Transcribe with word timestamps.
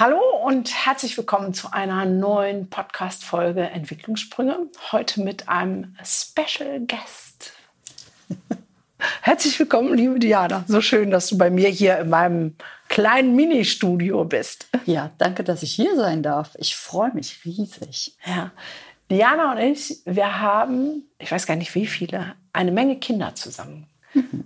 Hallo 0.00 0.20
und 0.44 0.72
herzlich 0.86 1.18
willkommen 1.18 1.54
zu 1.54 1.72
einer 1.72 2.04
neuen 2.04 2.70
Podcast-Folge 2.70 3.62
Entwicklungssprünge. 3.62 4.68
Heute 4.92 5.20
mit 5.22 5.48
einem 5.48 5.96
Special 6.04 6.78
Guest. 6.86 7.52
Herzlich 9.22 9.58
willkommen, 9.58 9.94
liebe 9.94 10.20
Diana. 10.20 10.64
So 10.68 10.80
schön, 10.82 11.10
dass 11.10 11.26
du 11.26 11.36
bei 11.36 11.50
mir 11.50 11.68
hier 11.68 11.98
in 11.98 12.10
meinem 12.10 12.54
kleinen 12.88 13.34
Mini-Studio 13.34 14.24
bist. 14.24 14.68
Ja, 14.86 15.10
danke, 15.18 15.42
dass 15.42 15.64
ich 15.64 15.72
hier 15.72 15.96
sein 15.96 16.22
darf. 16.22 16.54
Ich 16.60 16.76
freue 16.76 17.12
mich 17.12 17.44
riesig. 17.44 18.16
Ja. 18.24 18.52
Diana 19.10 19.50
und 19.50 19.58
ich, 19.58 19.98
wir 20.04 20.40
haben, 20.40 21.08
ich 21.18 21.32
weiß 21.32 21.44
gar 21.44 21.56
nicht 21.56 21.74
wie 21.74 21.86
viele, 21.86 22.36
eine 22.52 22.70
Menge 22.70 23.00
Kinder 23.00 23.34
zusammen. 23.34 23.88
Mhm. 24.14 24.44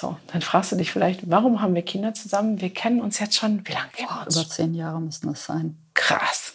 So, 0.00 0.16
dann 0.28 0.42
fragst 0.42 0.70
du 0.70 0.76
dich 0.76 0.92
vielleicht, 0.92 1.28
warum 1.28 1.60
haben 1.60 1.74
wir 1.74 1.82
Kinder 1.82 2.14
zusammen? 2.14 2.60
Wir 2.60 2.72
kennen 2.72 3.00
uns 3.00 3.18
jetzt 3.18 3.34
schon, 3.34 3.66
wie 3.66 3.72
lange 3.72 3.88
kennen 3.88 4.08
wir 4.08 4.26
uns? 4.26 4.36
Über 4.36 4.48
zehn 4.48 4.74
Jahre 4.74 5.00
müssen 5.00 5.26
das 5.26 5.44
sein. 5.44 5.76
Krass. 5.94 6.52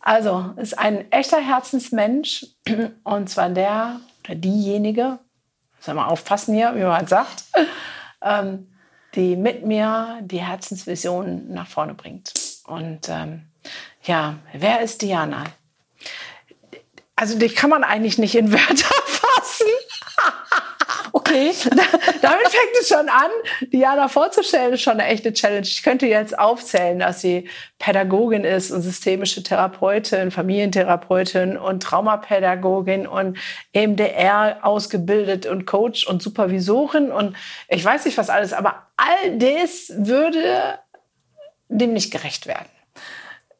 Also, 0.00 0.54
ist 0.56 0.78
ein 0.78 1.12
echter 1.12 1.40
Herzensmensch 1.42 2.46
und 3.04 3.28
zwar 3.28 3.50
der 3.50 4.00
oder 4.24 4.34
diejenige, 4.34 5.18
soll 5.78 5.94
mal 5.94 6.06
aufpassen 6.06 6.54
hier, 6.54 6.74
wie 6.74 6.84
man 6.84 7.06
sagt, 7.06 7.44
ähm, 8.22 8.72
die 9.14 9.36
mit 9.36 9.66
mir 9.66 10.20
die 10.22 10.40
Herzensvision 10.40 11.52
nach 11.52 11.66
vorne 11.66 11.92
bringt. 11.92 12.32
Und 12.66 13.10
ähm, 13.10 13.42
ja, 14.04 14.36
wer 14.54 14.80
ist 14.80 15.02
Diana? 15.02 15.44
Also, 17.14 17.38
die 17.38 17.50
kann 17.50 17.68
man 17.68 17.84
eigentlich 17.84 18.16
nicht 18.16 18.34
in 18.34 18.50
Wörter 18.52 18.74
fassen. 19.04 19.66
Okay. 21.16 21.52
Damit 22.22 22.48
fängt 22.48 22.76
es 22.80 22.88
schon 22.88 23.08
an. 23.08 23.30
Diana 23.72 24.08
vorzustellen, 24.08 24.72
ist 24.72 24.82
schon 24.82 24.94
eine 24.94 25.06
echte 25.06 25.32
Challenge. 25.32 25.62
Ich 25.62 25.84
könnte 25.84 26.06
jetzt 26.06 26.36
aufzählen, 26.36 26.98
dass 26.98 27.20
sie 27.20 27.48
Pädagogin 27.78 28.42
ist 28.42 28.72
und 28.72 28.82
systemische 28.82 29.44
Therapeutin, 29.44 30.32
Familientherapeutin 30.32 31.56
und 31.56 31.84
Traumapädagogin 31.84 33.06
und 33.06 33.38
EMDR 33.72 34.58
ausgebildet 34.62 35.46
und 35.46 35.66
Coach 35.66 36.04
und 36.04 36.20
Supervisorin 36.20 37.12
und 37.12 37.36
ich 37.68 37.84
weiß 37.84 38.06
nicht 38.06 38.18
was 38.18 38.28
alles, 38.28 38.52
aber 38.52 38.88
all 38.96 39.38
das 39.38 39.92
würde 39.96 40.80
dem 41.68 41.92
nicht 41.92 42.10
gerecht 42.10 42.48
werden. 42.48 42.68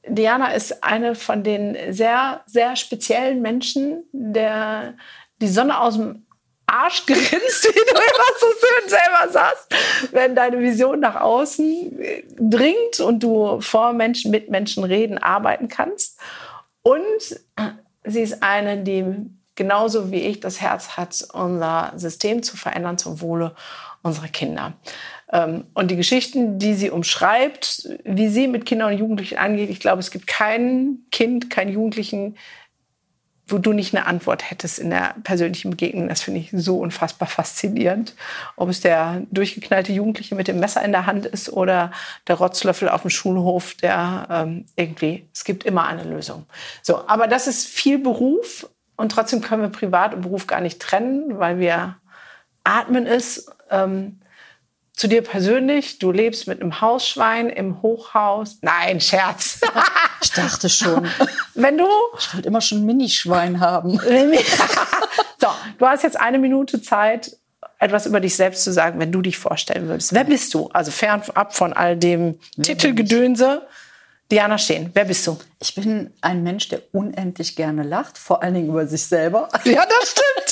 Diana 0.08 0.48
ist 0.48 0.82
eine 0.82 1.14
von 1.14 1.44
den 1.44 1.76
sehr, 1.90 2.42
sehr 2.46 2.74
speziellen 2.74 3.42
Menschen, 3.42 4.02
der 4.10 4.94
die 5.40 5.48
Sonne 5.48 5.78
aus 5.78 5.94
dem 5.94 6.23
Arsch 6.74 7.06
gerinst, 7.06 7.64
wie 7.64 7.72
du 7.72 7.94
immer 7.94 8.38
so 8.38 8.46
schön 8.60 8.88
selber 8.88 9.32
sagst, 9.32 9.74
wenn 10.12 10.34
deine 10.34 10.58
Vision 10.60 11.00
nach 11.00 11.20
außen 11.20 11.98
dringt 12.38 13.00
und 13.00 13.22
du 13.22 13.60
vor 13.60 13.92
Menschen, 13.92 14.30
mit 14.30 14.50
Menschen 14.50 14.84
reden, 14.84 15.18
arbeiten 15.18 15.68
kannst. 15.68 16.18
Und 16.82 17.40
sie 18.04 18.20
ist 18.20 18.42
eine, 18.42 18.82
die 18.82 19.04
genauso 19.54 20.10
wie 20.10 20.20
ich 20.20 20.40
das 20.40 20.60
Herz 20.60 20.96
hat, 20.96 21.26
unser 21.32 21.92
System 21.96 22.42
zu 22.42 22.56
verändern 22.56 22.98
zum 22.98 23.20
Wohle 23.20 23.54
unserer 24.02 24.28
Kinder. 24.28 24.74
Ähm, 25.32 25.64
und 25.74 25.90
die 25.90 25.96
Geschichten, 25.96 26.58
die 26.58 26.74
sie 26.74 26.90
umschreibt, 26.90 27.88
wie 28.04 28.28
sie 28.28 28.48
mit 28.48 28.66
Kindern 28.66 28.92
und 28.92 28.98
Jugendlichen 28.98 29.38
angeht, 29.38 29.70
ich 29.70 29.80
glaube, 29.80 30.00
es 30.00 30.10
gibt 30.10 30.26
kein 30.26 30.98
Kind, 31.10 31.50
keinen 31.50 31.72
Jugendlichen, 31.72 32.36
wo 33.46 33.58
du 33.58 33.72
nicht 33.72 33.94
eine 33.94 34.06
Antwort 34.06 34.50
hättest 34.50 34.78
in 34.78 34.90
der 34.90 35.14
persönlichen 35.22 35.70
Begegnung. 35.70 36.08
Das 36.08 36.22
finde 36.22 36.40
ich 36.40 36.50
so 36.52 36.78
unfassbar 36.78 37.28
faszinierend. 37.28 38.14
Ob 38.56 38.70
es 38.70 38.80
der 38.80 39.22
durchgeknallte 39.30 39.92
Jugendliche 39.92 40.34
mit 40.34 40.48
dem 40.48 40.60
Messer 40.60 40.82
in 40.82 40.92
der 40.92 41.06
Hand 41.06 41.26
ist 41.26 41.52
oder 41.52 41.92
der 42.26 42.36
Rotzlöffel 42.36 42.88
auf 42.88 43.02
dem 43.02 43.10
Schulhof, 43.10 43.74
der 43.74 44.26
ähm, 44.30 44.64
irgendwie, 44.76 45.28
es 45.34 45.44
gibt 45.44 45.64
immer 45.64 45.86
eine 45.86 46.04
Lösung. 46.04 46.46
So, 46.82 47.06
aber 47.06 47.26
das 47.26 47.46
ist 47.46 47.66
viel 47.66 47.98
Beruf 47.98 48.68
und 48.96 49.12
trotzdem 49.12 49.42
können 49.42 49.62
wir 49.62 49.68
Privat 49.68 50.14
und 50.14 50.22
Beruf 50.22 50.46
gar 50.46 50.60
nicht 50.60 50.80
trennen, 50.80 51.38
weil 51.38 51.58
wir 51.58 51.96
atmen 52.64 53.06
ist. 53.06 53.50
Ähm, 53.70 54.20
zu 54.96 55.08
dir 55.08 55.22
persönlich, 55.22 55.98
du 55.98 56.12
lebst 56.12 56.46
mit 56.46 56.60
einem 56.60 56.80
Hausschwein 56.80 57.50
im 57.50 57.82
Hochhaus. 57.82 58.58
Nein, 58.62 59.00
Scherz. 59.00 59.60
Ich 60.22 60.30
dachte 60.30 60.70
schon. 60.70 61.06
Wenn 61.54 61.76
du. 61.76 61.86
Ich 62.18 62.34
wollte 62.34 62.48
immer 62.48 62.62
schon 62.62 62.78
ein 62.78 62.86
Minischwein 62.86 63.60
haben. 63.60 63.98
so, 65.38 65.48
du 65.78 65.86
hast 65.86 66.02
jetzt 66.02 66.18
eine 66.18 66.38
Minute 66.38 66.80
Zeit, 66.80 67.36
etwas 67.78 68.06
über 68.06 68.20
dich 68.20 68.34
selbst 68.34 68.64
zu 68.64 68.72
sagen, 68.72 68.98
wenn 68.98 69.12
du 69.12 69.20
dich 69.20 69.36
vorstellen 69.36 69.86
würdest. 69.86 70.14
Wer 70.14 70.24
bist 70.24 70.54
du? 70.54 70.70
Also 70.72 70.90
fernab 70.90 71.54
von 71.54 71.74
all 71.74 71.98
dem 71.98 72.38
Titelgedönse. 72.60 73.66
Diana 74.30 74.56
Stehen, 74.56 74.90
wer 74.94 75.04
bist 75.04 75.26
du? 75.26 75.38
Ich 75.60 75.74
bin 75.74 76.10
ein 76.22 76.42
Mensch, 76.42 76.68
der 76.68 76.80
unendlich 76.92 77.54
gerne 77.54 77.82
lacht, 77.82 78.16
vor 78.16 78.42
allen 78.42 78.54
Dingen 78.54 78.68
über 78.68 78.86
sich 78.86 79.04
selber. 79.04 79.50
Ja, 79.64 79.84
das 79.84 80.10
stimmt. 80.10 80.43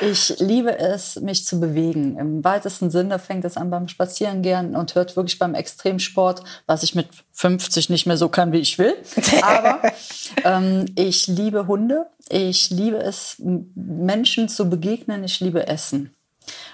Ich 0.00 0.38
liebe 0.38 0.78
es, 0.78 1.16
mich 1.20 1.44
zu 1.44 1.60
bewegen. 1.60 2.18
Im 2.18 2.44
weitesten 2.44 2.90
Sinne 2.90 3.18
fängt 3.18 3.44
es 3.44 3.56
an 3.56 3.70
beim 3.70 3.88
Spazierengehen 3.88 4.76
und 4.76 4.94
hört 4.94 5.16
wirklich 5.16 5.38
beim 5.38 5.54
Extremsport, 5.54 6.42
was 6.66 6.82
ich 6.82 6.94
mit 6.94 7.08
50 7.32 7.90
nicht 7.90 8.06
mehr 8.06 8.16
so 8.16 8.28
kann, 8.28 8.52
wie 8.52 8.58
ich 8.58 8.78
will. 8.78 8.94
Aber 9.42 9.80
ähm, 10.44 10.86
ich 10.96 11.26
liebe 11.26 11.66
Hunde. 11.66 12.06
Ich 12.28 12.70
liebe 12.70 12.98
es, 12.98 13.36
Menschen 13.74 14.48
zu 14.48 14.68
begegnen. 14.68 15.24
Ich 15.24 15.40
liebe 15.40 15.66
Essen. 15.66 16.14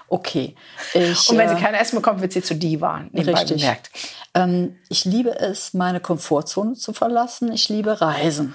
Okay. 0.09 0.55
Ich, 0.93 1.29
und 1.29 1.39
wenn 1.39 1.49
sie 1.49 1.55
äh, 1.55 1.61
kein 1.61 1.75
Essen 1.75 1.97
bekommt, 1.97 2.21
wird 2.21 2.33
sie 2.33 2.43
zu 2.43 2.55
Diva. 2.55 3.05
Richtig. 3.15 3.67
Ähm, 4.35 4.77
ich 4.89 5.05
liebe 5.05 5.39
es, 5.39 5.75
meine 5.75 6.01
Komfortzone 6.01 6.75
zu 6.75 6.93
verlassen. 6.93 7.53
Ich 7.53 7.69
liebe 7.69 8.01
Reisen. 8.01 8.55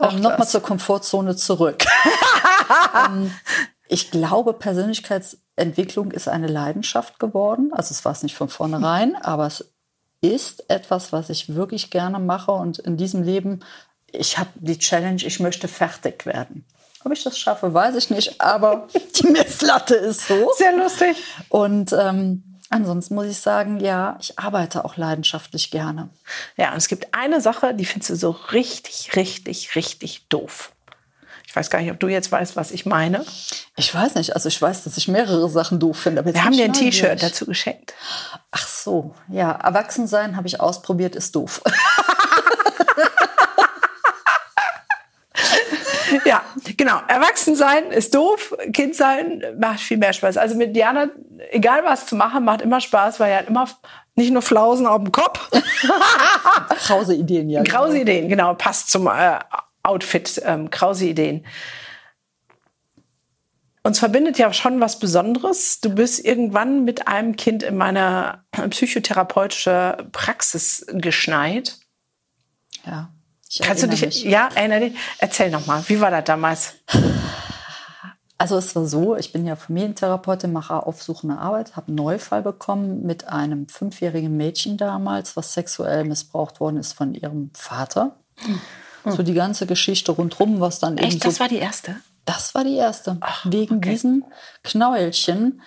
Ähm, 0.00 0.20
Nochmal 0.20 0.48
zur 0.48 0.62
Komfortzone 0.62 1.36
zurück. 1.36 1.84
ähm, 3.08 3.32
ich 3.88 4.10
glaube, 4.10 4.52
Persönlichkeitsentwicklung 4.52 6.10
ist 6.10 6.28
eine 6.28 6.48
Leidenschaft 6.48 7.18
geworden. 7.18 7.70
Also 7.72 7.92
es 7.92 8.04
war 8.04 8.12
es 8.12 8.22
nicht 8.22 8.34
von 8.34 8.48
vornherein, 8.48 9.16
aber 9.16 9.46
es 9.46 9.72
ist 10.20 10.68
etwas, 10.68 11.12
was 11.12 11.30
ich 11.30 11.54
wirklich 11.54 11.90
gerne 11.90 12.18
mache. 12.18 12.50
Und 12.50 12.78
in 12.78 12.96
diesem 12.96 13.22
Leben, 13.22 13.60
ich 14.10 14.38
habe 14.38 14.50
die 14.56 14.78
Challenge, 14.78 15.22
ich 15.22 15.40
möchte 15.40 15.68
fertig 15.68 16.26
werden. 16.26 16.66
Ob 17.04 17.12
ich 17.12 17.22
das 17.22 17.38
schaffe, 17.38 17.72
weiß 17.72 17.94
ich 17.94 18.10
nicht, 18.10 18.40
aber 18.40 18.88
die 19.20 19.28
Messlatte 19.28 19.94
ist 19.94 20.26
so. 20.26 20.50
Sehr 20.56 20.76
lustig. 20.76 21.16
Und 21.48 21.92
ähm, 21.92 22.55
ansonsten 22.70 23.14
muss 23.14 23.26
ich 23.26 23.38
sagen, 23.38 23.80
ja, 23.80 24.16
ich 24.20 24.38
arbeite 24.38 24.84
auch 24.84 24.96
leidenschaftlich 24.96 25.70
gerne. 25.70 26.08
Ja, 26.56 26.72
und 26.72 26.78
es 26.78 26.88
gibt 26.88 27.14
eine 27.14 27.40
Sache, 27.40 27.74
die 27.74 27.84
findest 27.84 28.10
du 28.10 28.16
so 28.16 28.30
richtig, 28.52 29.16
richtig, 29.16 29.74
richtig 29.74 30.28
doof. 30.28 30.72
Ich 31.46 31.54
weiß 31.54 31.70
gar 31.70 31.80
nicht, 31.80 31.90
ob 31.90 31.98
du 32.00 32.08
jetzt 32.08 32.30
weißt, 32.30 32.56
was 32.56 32.70
ich 32.70 32.84
meine. 32.84 33.24
Ich 33.76 33.94
weiß 33.94 34.16
nicht. 34.16 34.34
Also 34.34 34.48
ich 34.48 34.60
weiß, 34.60 34.84
dass 34.84 34.98
ich 34.98 35.08
mehrere 35.08 35.48
Sachen 35.48 35.80
doof 35.80 35.96
finde. 35.96 36.24
Wir 36.24 36.44
haben 36.44 36.52
dir 36.52 36.66
ein 36.66 36.74
T-Shirt 36.74 37.22
dazu 37.22 37.46
geschenkt. 37.46 37.94
Ach 38.50 38.66
so, 38.66 39.14
ja. 39.28 39.52
Erwachsensein 39.52 40.36
habe 40.36 40.48
ich 40.48 40.60
ausprobiert, 40.60 41.16
ist 41.16 41.34
doof. 41.34 41.62
ja, 46.24 46.42
genau. 46.76 47.00
Erwachsensein 47.08 47.90
ist 47.90 48.14
doof. 48.14 48.54
Kind 48.72 48.94
sein 48.94 49.42
macht 49.58 49.80
viel 49.80 49.96
mehr 49.96 50.12
Spaß. 50.12 50.36
Also 50.36 50.54
mit 50.54 50.74
Diana, 50.74 51.08
egal 51.50 51.84
was 51.84 52.06
zu 52.06 52.16
machen, 52.16 52.44
macht 52.44 52.62
immer 52.62 52.80
Spaß, 52.80 53.20
weil 53.20 53.32
er 53.32 53.38
hat 53.38 53.48
immer 53.48 53.68
nicht 54.14 54.32
nur 54.32 54.42
Flausen 54.42 54.86
auf 54.86 55.02
dem 55.02 55.12
Kopf. 55.12 55.50
Krause 56.86 57.14
Ideen, 57.14 57.50
ja. 57.50 57.62
Krause 57.62 57.98
genau. 57.98 58.02
Ideen, 58.02 58.28
genau. 58.28 58.54
Passt 58.54 58.90
zum 58.90 59.06
äh, 59.06 59.38
Outfit, 59.82 60.40
ähm, 60.44 60.70
krause 60.70 61.06
Ideen. 61.06 61.44
Uns 63.82 64.00
verbindet 64.00 64.36
ja 64.36 64.52
schon 64.52 64.80
was 64.80 64.98
Besonderes. 64.98 65.80
Du 65.80 65.94
bist 65.94 66.24
irgendwann 66.24 66.84
mit 66.84 67.06
einem 67.06 67.36
Kind 67.36 67.62
in 67.62 67.76
meiner 67.76 68.44
psychotherapeutische 68.70 70.08
Praxis 70.10 70.84
geschneit. 70.88 71.78
Ja. 72.84 73.12
Kannst 73.62 73.82
du 73.82 73.88
dich, 73.88 74.02
mich. 74.02 74.24
ja, 74.24 74.48
erinnere 74.54 74.80
dich? 74.90 74.98
Erzähl 75.18 75.50
nochmal, 75.50 75.82
wie 75.88 76.00
war 76.00 76.10
das 76.10 76.24
damals? 76.24 76.74
Also 78.38 78.58
es 78.58 78.76
war 78.76 78.86
so, 78.86 79.16
ich 79.16 79.32
bin 79.32 79.46
ja 79.46 79.56
Familientherapeutin, 79.56 80.52
mache 80.52 80.86
aufsuchende 80.86 81.38
Arbeit, 81.38 81.74
habe 81.74 81.88
einen 81.88 81.96
Neufall 81.96 82.42
bekommen 82.42 83.02
mit 83.02 83.28
einem 83.28 83.66
fünfjährigen 83.68 84.36
Mädchen 84.36 84.76
damals, 84.76 85.36
was 85.36 85.54
sexuell 85.54 86.04
missbraucht 86.04 86.60
worden 86.60 86.76
ist 86.76 86.92
von 86.92 87.14
ihrem 87.14 87.50
Vater. 87.54 88.16
Hm. 88.38 88.60
So 89.08 89.22
die 89.22 89.34
ganze 89.34 89.66
Geschichte 89.66 90.12
rundherum, 90.12 90.60
was 90.60 90.80
dann 90.80 90.98
Echt? 90.98 91.12
eben 91.12 91.22
so. 91.22 91.28
Das 91.28 91.40
war 91.40 91.48
die 91.48 91.58
erste? 91.58 91.96
Das 92.26 92.54
war 92.54 92.64
die 92.64 92.74
erste. 92.74 93.16
Ach, 93.20 93.46
Wegen 93.48 93.76
okay. 93.76 93.90
diesen 93.90 94.24
Knäuelchen 94.64 95.62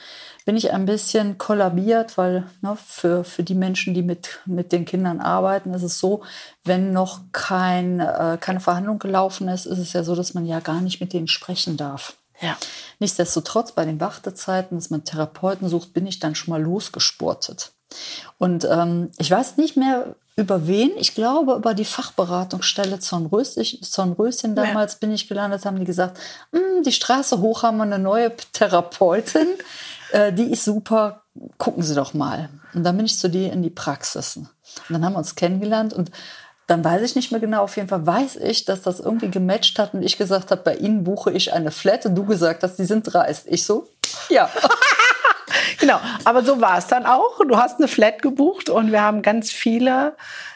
bin 0.50 0.58
ich 0.58 0.74
ein 0.74 0.88
bisschen 0.88 1.38
kollabiert, 1.38 2.18
weil 2.18 2.44
ne, 2.62 2.76
für, 2.84 3.24
für 3.24 3.44
die 3.44 3.54
Menschen, 3.54 3.94
die 3.94 4.02
mit, 4.02 4.40
mit 4.48 4.72
den 4.72 4.84
Kindern 4.84 5.20
arbeiten, 5.20 5.76
ist 5.76 5.84
es 5.84 6.00
so, 6.00 6.24
wenn 6.64 6.92
noch 6.92 7.20
kein, 7.34 8.00
äh, 8.00 8.40
keine 8.42 8.60
Verhandlung 8.60 8.98
gelaufen 8.98 9.48
ist, 9.48 9.68
ist 9.68 9.78
es 9.78 9.94
ja 9.94 10.04
so, 10.04 10.16
dass 10.16 10.34
man 10.34 10.48
ja 10.48 10.60
gar 10.60 10.82
nicht 10.82 11.02
mit 11.02 11.14
denen 11.14 11.28
sprechen 11.28 11.78
darf. 11.78 12.16
Ja. 12.42 12.58
Nichtsdestotrotz, 12.98 13.74
bei 13.74 13.86
den 13.86 14.00
Wartezeiten, 14.00 14.76
dass 14.76 14.90
man 14.90 15.04
Therapeuten 15.04 15.70
sucht, 15.70 15.94
bin 15.94 16.08
ich 16.08 16.18
dann 16.18 16.34
schon 16.34 16.52
mal 16.52 16.64
losgesportet. 16.64 17.72
Und 18.40 18.66
ähm, 18.66 19.12
ich 19.20 19.30
weiß 19.30 19.58
nicht 19.58 19.78
mehr 19.78 20.16
über 20.36 20.66
wen. 20.66 20.90
Ich 20.98 21.14
glaube, 21.14 21.54
über 21.58 21.76
die 21.76 21.86
Fachberatungsstelle 21.86 22.98
Zornröschen 22.98 24.56
damals 24.56 24.94
ja. 24.94 24.98
bin 25.00 25.12
ich 25.12 25.28
gelandet, 25.28 25.66
haben 25.66 25.78
die 25.78 25.86
gesagt, 25.86 26.20
hm, 26.54 26.82
die 26.82 26.92
Straße 26.92 27.40
hoch 27.40 27.62
haben 27.62 27.78
wir 27.78 27.84
eine 27.84 28.00
neue 28.00 28.36
Therapeutin. 28.54 29.48
Äh, 30.12 30.34
die 30.34 30.52
ist 30.52 30.66
super, 30.66 31.24
gucken 31.58 31.84
Sie 31.84 31.96
doch 31.96 32.14
mal. 32.14 32.50
Und 32.74 32.84
dann 32.84 32.98
bin 32.98 33.06
ich 33.06 33.18
zu 33.18 33.30
dir 33.30 33.52
in 33.52 33.62
die 33.62 33.70
Praxis. 33.70 34.38
Und 34.38 34.50
dann 34.90 35.04
haben 35.06 35.14
wir 35.14 35.20
uns 35.20 35.36
kennengelernt 35.36 35.94
und 35.94 36.12
dann 36.68 36.84
weiß 36.84 37.02
ich 37.02 37.16
nicht 37.16 37.32
mehr 37.32 37.42
genau. 37.42 37.64
Auf 37.64 37.78
jeden 37.78 37.90
Fall 37.90 38.06
weiß 38.06 38.36
ich, 38.38 38.66
dass 38.66 38.84
das 38.84 39.00
irgendwie 39.00 39.32
gematcht 39.32 39.80
hat 39.80 39.94
und 39.94 40.04
ich 40.04 40.18
gesagt 40.18 40.52
habe, 40.52 40.62
bei 40.62 40.76
Ihnen 40.76 41.04
buche 41.04 41.32
ich 41.32 41.52
eine 41.52 41.72
Flat 41.72 42.06
und 42.06 42.16
du 42.16 42.26
gesagt 42.26 42.62
hast, 42.64 42.78
die 42.78 42.86
sind 42.86 43.12
dreist. 43.12 43.48
Ich 43.48 43.66
so, 43.66 43.88
ja. 44.30 44.50
genau, 45.80 46.00
aber 46.26 46.44
so 46.44 46.62
war 46.62 46.78
es 46.78 46.88
dann 46.88 47.06
auch. 47.06 47.40
Du 47.48 47.58
hast 47.58 47.80
eine 47.80 47.88
Flat 47.88 48.22
gebucht 48.22 48.70
und 48.70 48.92
wir 48.92 49.02
haben 49.02 49.22
ganz 49.22 49.52
viele 49.52 50.16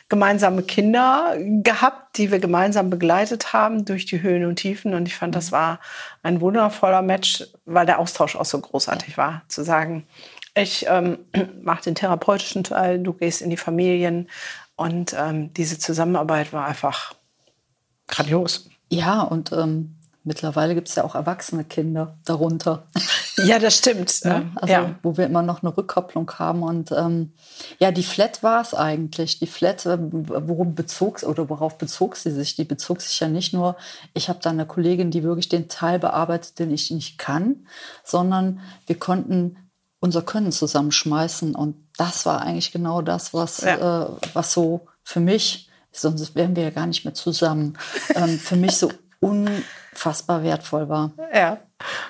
gemeinsame 0.09 0.63
Kinder 0.63 1.35
gehabt, 1.39 2.17
die 2.17 2.31
wir 2.31 2.39
gemeinsam 2.39 2.89
begleitet 2.89 3.53
haben 3.53 3.85
durch 3.85 4.05
die 4.05 4.21
Höhen 4.21 4.45
und 4.45 4.57
Tiefen. 4.57 4.93
Und 4.93 5.07
ich 5.07 5.15
fand, 5.15 5.35
das 5.35 5.51
war 5.51 5.79
ein 6.21 6.39
wundervoller 6.41 7.01
Match, 7.01 7.45
weil 7.65 7.85
der 7.85 7.99
Austausch 7.99 8.35
auch 8.35 8.45
so 8.45 8.59
großartig 8.59 9.17
war, 9.17 9.41
zu 9.47 9.63
sagen, 9.63 10.05
ich 10.55 10.85
ähm, 10.87 11.19
mache 11.63 11.83
den 11.83 11.95
therapeutischen 11.95 12.63
Teil, 12.63 12.99
du 12.99 13.13
gehst 13.13 13.41
in 13.41 13.49
die 13.49 13.57
Familien. 13.57 14.29
Und 14.75 15.15
ähm, 15.17 15.53
diese 15.53 15.79
Zusammenarbeit 15.79 16.53
war 16.53 16.65
einfach 16.65 17.15
grandios. 18.07 18.69
Ja, 18.89 19.21
und 19.21 19.51
ähm, 19.51 19.95
Mittlerweile 20.25 20.73
gibt 20.73 20.87
es 20.87 20.95
ja 20.95 21.03
auch 21.03 21.15
erwachsene 21.15 21.65
Kinder 21.65 22.17
darunter. 22.23 22.87
Ja, 23.38 23.59
das 23.59 23.77
stimmt. 23.77 24.21
Ja, 24.24 24.44
also, 24.56 24.74
ja. 24.74 24.95
wo 25.01 25.18
wir 25.18 25.25
immer 25.25 25.41
noch 25.41 25.63
eine 25.63 25.75
Rückkopplung 25.75 26.31
haben. 26.38 26.62
Und 26.62 26.91
ähm, 26.91 27.33
ja, 27.80 27.91
die 27.91 28.03
Flat 28.03 28.44
war 28.44 28.62
es 28.62 28.74
eigentlich. 28.74 29.39
Die 29.39 29.47
Flat, 29.47 29.85
äh, 29.85 29.97
worum 30.00 30.75
bezog 30.75 31.24
oder 31.24 31.50
worauf 31.50 31.77
bezog 31.77 32.15
sie 32.15 32.31
sich? 32.31 32.56
Die 32.56 32.63
bezog 32.63 33.01
sich 33.01 33.19
ja 33.19 33.27
nicht 33.27 33.53
nur, 33.53 33.75
ich 34.13 34.30
habe 34.30 34.39
da 34.41 34.51
eine 34.51 34.65
Kollegin, 34.65 35.12
die 35.12 35.24
wirklich 35.24 35.50
den 35.50 35.68
Teil 35.68 36.00
bearbeitet, 36.00 36.59
den 36.59 36.71
ich 36.71 36.91
nicht 36.91 37.18
kann, 37.18 37.68
sondern 38.03 38.59
wir 38.85 39.00
konnten 39.00 39.57
unser 40.00 40.21
Können 40.21 40.51
zusammenschmeißen. 40.51 41.56
Und 41.56 41.75
das 41.97 42.25
war 42.25 42.41
eigentlich 42.41 42.71
genau 42.71 43.01
das, 43.01 43.33
was, 43.33 43.62
ja. 43.62 44.03
äh, 44.03 44.07
was 44.33 44.53
so 44.53 44.88
für 45.03 45.19
mich, 45.19 45.69
sonst 45.91 46.36
wären 46.36 46.56
wir 46.56 46.63
ja 46.63 46.69
gar 46.69 46.88
nicht 46.88 47.06
mehr 47.06 47.13
zusammen, 47.13 47.77
ähm, 48.15 48.38
für 48.38 48.56
mich 48.56 48.77
so 48.77 48.91
unfassbar 49.19 50.44
wertvoll 50.44 50.89
war. 50.89 51.13
Ja. 51.33 51.59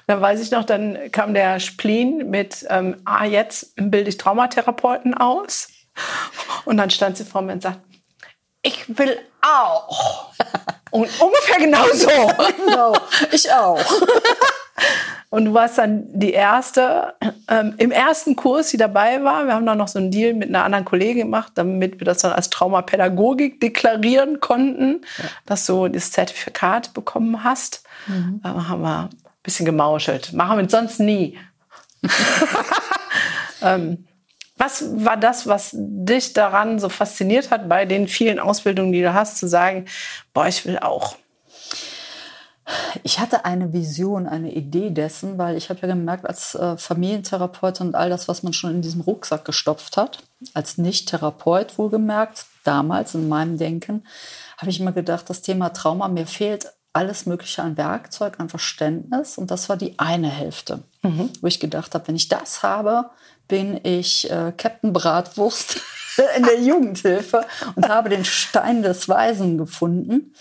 Dann 0.08 0.22
weiß 0.22 0.40
ich 0.42 0.52
noch, 0.52 0.64
dann 0.64 1.12
kam 1.12 1.34
der 1.34 1.60
Spleen 1.60 2.30
mit, 2.30 2.66
ähm, 2.70 2.98
ah, 3.06 3.26
jetzt 3.26 3.74
bilde 3.76 4.10
ich 4.10 4.18
Traumatherapeuten 4.18 5.14
aus. 5.14 5.70
Und 6.66 6.78
dann 6.78 6.90
stand 6.90 7.18
sie 7.18 7.26
vor 7.26 7.42
mir 7.42 7.54
und 7.54 7.64
sagt, 7.64 7.80
ich 8.62 8.98
will 8.98 9.20
auch. 9.42 10.32
Und 10.92 11.10
ungefähr 11.20 11.58
genau 11.58 11.86
so. 11.94 12.08
genau, 12.66 12.94
ich 13.32 13.52
auch. 13.52 13.80
Und 15.30 15.46
du 15.46 15.54
warst 15.56 15.80
dann 15.80 16.06
die 16.14 16.32
erste 16.32 17.16
ähm, 17.50 17.74
im 17.78 17.90
ersten 17.90 18.36
Kurs, 18.36 18.70
die 18.70 18.78
dabei 18.78 19.24
war. 19.24 19.48
Wir 19.48 19.56
haben 19.56 19.66
dann 19.66 19.80
noch 19.80 19.88
so 19.88 19.98
einen 19.98 20.12
Deal 20.12 20.36
mit 20.36 20.50
einer 20.50 20.64
anderen 20.64 20.86
Kollegin 20.86 21.24
gemacht, 21.24 21.54
damit 21.56 22.00
wir 22.00 22.06
das 22.06 22.20
dann 22.20 22.34
als 22.34 22.52
Traumapädagogik 22.52 23.60
deklarieren 23.60 24.42
konnten, 24.42 25.02
ja. 25.18 25.24
dass 25.48 25.66
du 25.66 25.88
das 25.88 26.12
Zertifikat 26.12 26.94
bekommen 26.94 27.44
hast. 27.44 27.84
Mhm. 28.06 28.42
Da 28.44 28.68
haben 28.68 28.82
wir 28.84 29.10
bisschen 29.44 29.66
gemauschelt. 29.66 30.34
Machen 30.34 30.58
wir 30.58 30.70
sonst 30.70 31.00
nie. 31.00 31.38
ähm, 33.62 34.08
was 34.56 34.86
war 35.04 35.18
das, 35.18 35.48
was 35.48 35.72
dich 35.74 36.34
daran 36.34 36.80
so 36.80 36.90
fasziniert 36.90 37.52
hat, 37.52 37.68
bei 37.68 37.86
den 37.86 38.08
vielen 38.08 38.40
Ausbildungen, 38.40 38.92
die 38.92 39.02
du 39.02 39.14
hast, 39.14 39.38
zu 39.38 39.48
sagen, 39.48 39.86
boah, 40.34 40.48
ich 40.48 40.66
will 40.66 40.80
auch? 40.80 41.18
Ich 43.04 43.20
hatte 43.20 43.44
eine 43.44 43.74
Vision, 43.74 44.26
eine 44.26 44.54
Idee 44.54 44.90
dessen, 44.90 45.38
weil 45.38 45.58
ich 45.58 45.70
habe 45.70 45.82
ja 45.82 45.88
gemerkt, 45.88 46.26
als 46.26 46.56
äh, 46.56 46.78
Familientherapeutin 46.78 47.88
und 47.88 47.96
all 47.96 48.10
das, 48.10 48.30
was 48.30 48.42
man 48.42 48.54
schon 48.54 48.72
in 48.72 48.82
diesem 48.82 49.02
Rucksack 49.02 49.44
gestopft 49.44 49.98
hat, 49.98 50.20
als 50.54 50.78
Nicht-Therapeut 50.78 51.78
wohlgemerkt, 51.78 52.46
damals 52.64 53.16
in 53.16 53.28
meinem 53.28 53.58
Denken, 53.58 54.06
habe 54.58 54.72
ich 54.72 54.80
immer 54.80 54.94
gedacht, 54.94 55.30
das 55.30 55.42
Thema 55.42 55.70
Trauma, 55.70 56.08
mir 56.08 56.26
fehlt 56.26 56.72
alles 56.94 57.26
Mögliche 57.26 57.64
an 57.64 57.76
Werkzeug, 57.76 58.36
an 58.40 58.50
Verständnis. 58.50 59.38
Und 59.38 59.50
das 59.50 59.68
war 59.68 59.78
die 59.78 59.98
eine 59.98 60.30
Hälfte, 60.30 60.84
mhm. 61.02 61.32
wo 61.42 61.48
ich 61.48 61.60
gedacht 61.60 61.94
habe, 61.96 62.08
wenn 62.08 62.16
ich 62.16 62.30
das 62.30 62.64
habe, 62.64 63.10
bin 63.48 63.80
ich 63.84 64.30
äh, 64.32 64.54
Captain 64.56 64.94
Bratwurst 64.94 65.82
in 66.38 66.44
der 66.44 66.62
Jugendhilfe 66.62 67.46
und 67.76 67.90
habe 67.90 68.10
den 68.10 68.26
Stein 68.26 68.84
des 68.84 69.10
Weisen 69.10 69.58
gefunden. 69.58 70.34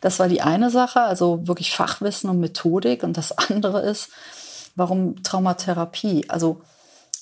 Das 0.00 0.20
war 0.20 0.28
die 0.28 0.42
eine 0.42 0.70
Sache, 0.70 1.00
also 1.00 1.46
wirklich 1.48 1.74
Fachwissen 1.74 2.30
und 2.30 2.38
Methodik. 2.38 3.02
Und 3.02 3.16
das 3.16 3.36
andere 3.36 3.80
ist, 3.80 4.10
warum 4.76 5.22
Traumatherapie? 5.24 6.26
Also 6.28 6.62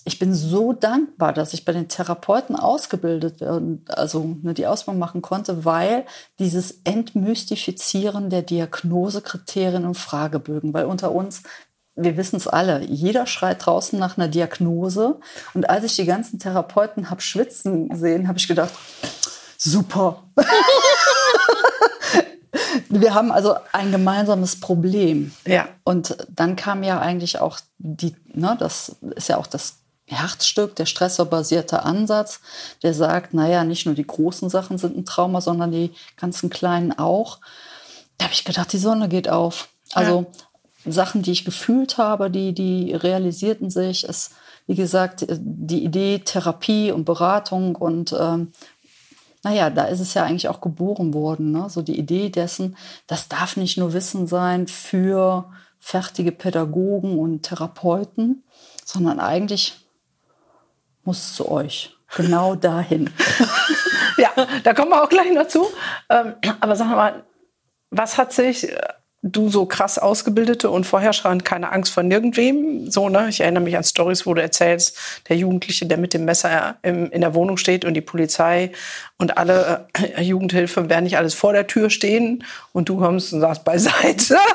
ich 0.07 0.21
bin 0.21 0.33
so 0.33 0.73
dankbar, 0.73 1.33
dass 1.33 1.53
ich 1.53 1.65
bei 1.65 1.73
den 1.73 1.89
Therapeuten 1.89 2.55
ausgebildet 2.55 3.41
werde, 3.41 3.79
also 3.89 4.37
ne, 4.41 4.55
die 4.55 4.69
Ausbildung 4.69 5.01
machen 5.01 5.21
konnte, 5.21 5.65
weil 5.65 6.07
dieses 6.39 6.81
Entmystifizieren 6.85 8.31
der 8.31 8.43
Diagnosekriterien 8.43 9.85
und 9.85 9.97
Fragebögen, 9.97 10.73
weil 10.73 10.85
unter 10.85 11.11
uns, 11.11 11.43
wir 11.97 12.17
wissen 12.17 12.37
es 12.37 12.47
alle, 12.47 12.85
jeder 12.85 13.27
schreit 13.27 13.67
draußen 13.67 13.99
nach 13.99 14.17
einer 14.17 14.29
Diagnose. 14.29 15.19
Und 15.55 15.69
als 15.69 15.83
ich 15.83 15.97
die 15.97 16.07
ganzen 16.07 16.39
Therapeuten 16.39 17.11
habe 17.11 17.21
schwitzen 17.21 17.89
gesehen, 17.89 18.29
habe 18.29 18.39
ich 18.39 18.47
gedacht, 18.47 18.73
super. 19.59 20.23
Wir 22.89 23.13
haben 23.15 23.33
also 23.33 23.57
ein 23.73 23.91
gemeinsames 23.91 24.61
Problem. 24.61 25.33
Ja. 25.45 25.69
Und 25.83 26.17
dann 26.29 26.55
kam 26.55 26.85
ja 26.85 27.01
eigentlich 27.01 27.41
auch 27.41 27.59
die, 27.79 28.15
ne, 28.33 28.57
das 28.59 28.97
ist 29.17 29.29
ja 29.29 29.39
auch 29.39 29.49
das 29.49 29.81
Herzstück, 30.07 30.77
der 30.77 30.87
stressorbasierte 30.87 31.83
Ansatz, 31.83 32.41
der 32.83 32.95
sagt, 32.95 33.35
naja, 33.35 33.65
nicht 33.65 33.87
nur 33.87 33.95
die 33.95 34.07
großen 34.07 34.49
Sachen 34.49 34.79
sind 34.79 34.97
ein 34.97 35.05
Trauma, 35.05 35.41
sondern 35.41 35.73
die 35.73 35.93
ganzen 36.17 36.49
kleinen 36.49 36.97
auch. 36.97 37.41
Da 38.19 38.27
habe 38.27 38.35
ich 38.35 38.45
gedacht, 38.45 38.73
die 38.73 38.79
Sonne 38.79 39.09
geht 39.09 39.29
auf. 39.29 39.69
Also 39.93 40.27
ja. 40.85 40.93
Sachen, 40.93 41.23
die 41.23 41.33
ich 41.33 41.45
gefühlt 41.45 41.99
habe, 41.99 42.31
die, 42.31 42.53
die 42.53 42.95
realisierten 42.95 43.71
sich. 43.71 44.09
Es, 44.09 44.31
wie 44.67 44.77
gesagt, 44.77 45.27
die 45.29 45.85
Idee 45.85 46.21
Therapie 46.21 46.93
und 46.93 47.05
Beratung 47.05 47.75
und 47.75 48.15
ähm, 48.19 48.53
naja, 49.43 49.71
da 49.71 49.85
ist 49.85 50.01
es 50.01 50.15
ja 50.15 50.25
eigentlich 50.25 50.49
auch 50.49 50.61
geboren 50.61 51.15
worden. 51.15 51.53
Ne? 51.53 51.69
So 51.69 51.83
die 51.83 51.99
Idee 51.99 52.31
dessen, 52.31 52.77
das 53.07 53.29
darf 53.29 53.57
nicht 53.57 53.77
nur 53.79 53.93
Wissen 53.93 54.27
sein 54.27 54.67
für 54.67 55.49
fertige 55.79 56.33
Pädagogen 56.33 57.19
und 57.19 57.43
Therapeuten, 57.45 58.43
sondern 58.85 59.21
eigentlich 59.21 59.86
muss 61.07 61.35
zu 61.35 61.51
euch. 61.51 61.97
Genau 62.15 62.55
dahin. 62.55 63.11
ja, 64.17 64.31
da 64.63 64.75
kommen 64.75 64.91
wir 64.91 65.03
auch 65.03 65.09
gleich 65.09 65.33
noch 65.33 65.49
zu. 65.49 65.67
Ähm, 66.09 66.35
aber 66.61 66.77
sag 66.77 66.89
mal, 66.89 67.25
was 67.91 68.19
hat 68.19 68.33
sich 68.33 68.71
äh, 68.71 68.79
du 69.33 69.49
so 69.49 69.67
krass 69.67 69.99
ausgebildete 69.99 70.71
und 70.71 70.85
vorherrschend 70.85 71.45
keine 71.45 71.73
Angst 71.73 71.93
vor 71.93 72.03
nirgendwem. 72.03 72.91
So, 72.91 73.09
ne? 73.09 73.27
Ich 73.29 73.41
erinnere 73.41 73.63
mich 73.63 73.77
an 73.77 73.85
Stories, 73.85 74.27
wo 74.27 74.35
du 74.35 74.43
erzählst, 74.43 74.97
der 75.29 75.37
Jugendliche, 75.37 75.87
der 75.87 75.99
mit 75.99 76.15
dem 76.15 76.25
Messer 76.25 76.77
im, 76.83 77.11
in 77.11 77.21
der 77.21 77.35
Wohnung 77.35 77.57
steht 77.57 77.85
und 77.85 77.95
die 77.95 78.01
Polizei 78.01 78.73
und 79.19 79.39
alle 79.39 79.89
äh, 79.95 80.23
Jugendhilfe 80.23 80.89
werden 80.89 81.05
nicht 81.05 81.17
alles 81.17 81.35
vor 81.35 81.53
der 81.53 81.67
Tür 81.67 81.91
stehen 81.91 82.45
und 82.73 82.89
du 82.89 82.99
kommst 82.99 83.33
und 83.33 83.41
sagst 83.41 83.65
beiseite. 83.65 84.37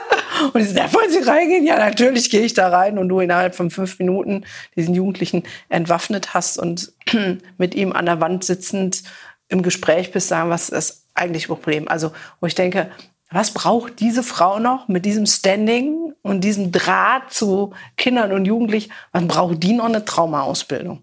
Und 0.53 0.59
die 0.59 0.63
sagen, 0.63 0.77
ja, 0.77 0.93
wollen 0.93 1.11
Sie 1.11 1.29
reingehen? 1.29 1.67
Ja, 1.67 1.77
natürlich 1.77 2.31
gehe 2.31 2.41
ich 2.41 2.55
da 2.55 2.69
rein 2.69 2.97
und 2.97 3.09
du 3.09 3.19
innerhalb 3.19 3.53
von 3.53 3.69
fünf 3.69 3.99
Minuten 3.99 4.43
diesen 4.75 4.95
Jugendlichen 4.95 5.43
entwaffnet 5.69 6.33
hast 6.33 6.57
und 6.57 6.93
mit 7.59 7.75
ihm 7.75 7.93
an 7.93 8.07
der 8.07 8.21
Wand 8.21 8.43
sitzend 8.43 9.03
im 9.49 9.61
Gespräch 9.61 10.11
bist, 10.11 10.29
sagen, 10.29 10.49
was 10.49 10.63
ist 10.63 10.71
das 10.71 11.03
eigentliche 11.13 11.47
Problem? 11.47 11.87
Also, 11.87 12.11
wo 12.39 12.47
ich 12.47 12.55
denke, 12.55 12.89
was 13.31 13.51
braucht 13.51 13.99
diese 13.99 14.23
Frau 14.23 14.59
noch 14.59 14.87
mit 14.87 15.05
diesem 15.05 15.25
Standing 15.25 16.13
und 16.21 16.41
diesem 16.41 16.71
Draht 16.71 17.31
zu 17.31 17.73
Kindern 17.95 18.33
und 18.33 18.45
Jugendlichen? 18.45 18.91
Was 19.13 19.25
braucht 19.27 19.63
die 19.63 19.73
noch 19.73 19.85
eine 19.85 20.03
Traumaausbildung? 20.03 21.01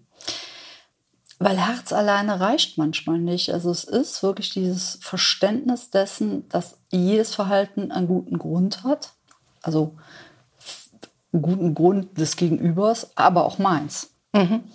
Weil 1.39 1.57
Herz 1.57 1.93
alleine 1.93 2.39
reicht 2.39 2.77
manchmal 2.77 3.17
nicht. 3.17 3.51
Also 3.51 3.71
es 3.71 3.83
ist 3.85 4.21
wirklich 4.21 4.51
dieses 4.51 4.99
Verständnis 5.01 5.89
dessen, 5.89 6.47
dass 6.49 6.77
jedes 6.91 7.33
Verhalten 7.33 7.91
einen 7.91 8.07
guten 8.07 8.37
Grund 8.37 8.83
hat. 8.83 9.13
Also 9.61 9.95
einen 11.33 11.41
guten 11.41 11.75
Grund 11.75 12.17
des 12.17 12.35
Gegenübers, 12.35 13.11
aber 13.15 13.45
auch 13.45 13.57
meins. 13.57 14.11
Mhm. 14.33 14.65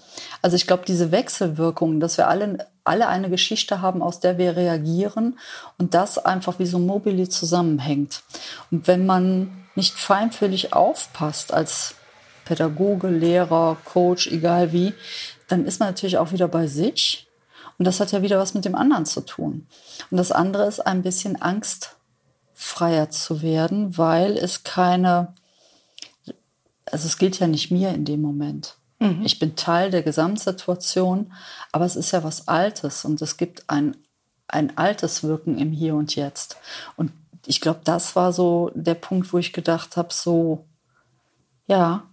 Also 0.42 0.56
ich 0.56 0.66
glaube, 0.66 0.84
diese 0.86 1.12
Wechselwirkung, 1.12 2.00
dass 2.00 2.16
wir 2.16 2.28
alle, 2.28 2.66
alle 2.84 3.08
eine 3.08 3.30
Geschichte 3.30 3.80
haben, 3.80 4.02
aus 4.02 4.20
der 4.20 4.38
wir 4.38 4.56
reagieren 4.56 5.38
und 5.78 5.94
das 5.94 6.18
einfach 6.18 6.58
wie 6.58 6.66
so 6.66 6.78
Mobili 6.78 7.28
zusammenhängt. 7.28 8.22
Und 8.70 8.86
wenn 8.86 9.06
man 9.06 9.66
nicht 9.74 9.94
feinfühlig 9.94 10.72
aufpasst 10.74 11.52
als 11.52 11.96
Pädagoge, 12.44 13.08
Lehrer, 13.08 13.78
Coach, 13.84 14.26
egal 14.28 14.72
wie, 14.72 14.92
dann 15.48 15.64
ist 15.64 15.80
man 15.80 15.88
natürlich 15.88 16.18
auch 16.18 16.32
wieder 16.32 16.48
bei 16.48 16.66
sich. 16.66 17.26
Und 17.78 17.86
das 17.86 17.98
hat 18.00 18.12
ja 18.12 18.22
wieder 18.22 18.38
was 18.38 18.54
mit 18.54 18.64
dem 18.64 18.74
anderen 18.74 19.06
zu 19.06 19.22
tun. 19.22 19.66
Und 20.10 20.18
das 20.18 20.30
andere 20.30 20.66
ist 20.66 20.80
ein 20.86 21.02
bisschen 21.02 21.40
angstfreier 21.40 23.10
zu 23.10 23.42
werden, 23.42 23.98
weil 23.98 24.36
es 24.36 24.62
keine, 24.62 25.34
also 26.86 27.06
es 27.06 27.18
gilt 27.18 27.40
ja 27.40 27.46
nicht 27.46 27.70
mir 27.70 27.90
in 27.90 28.04
dem 28.04 28.20
Moment. 28.20 28.76
Mhm. 29.04 29.22
Ich 29.24 29.38
bin 29.38 29.56
Teil 29.56 29.90
der 29.90 30.02
Gesamtsituation, 30.02 31.32
aber 31.72 31.84
es 31.84 31.96
ist 31.96 32.12
ja 32.12 32.24
was 32.24 32.48
Altes 32.48 33.04
und 33.04 33.20
es 33.20 33.36
gibt 33.36 33.64
ein, 33.68 33.96
ein 34.48 34.76
altes 34.78 35.22
Wirken 35.22 35.58
im 35.58 35.72
Hier 35.72 35.94
und 35.94 36.16
Jetzt. 36.16 36.56
Und 36.96 37.12
ich 37.46 37.60
glaube, 37.60 37.80
das 37.84 38.16
war 38.16 38.32
so 38.32 38.70
der 38.74 38.94
Punkt, 38.94 39.32
wo 39.32 39.38
ich 39.38 39.52
gedacht 39.52 39.96
habe, 39.96 40.12
so, 40.12 40.64
ja, 41.66 42.04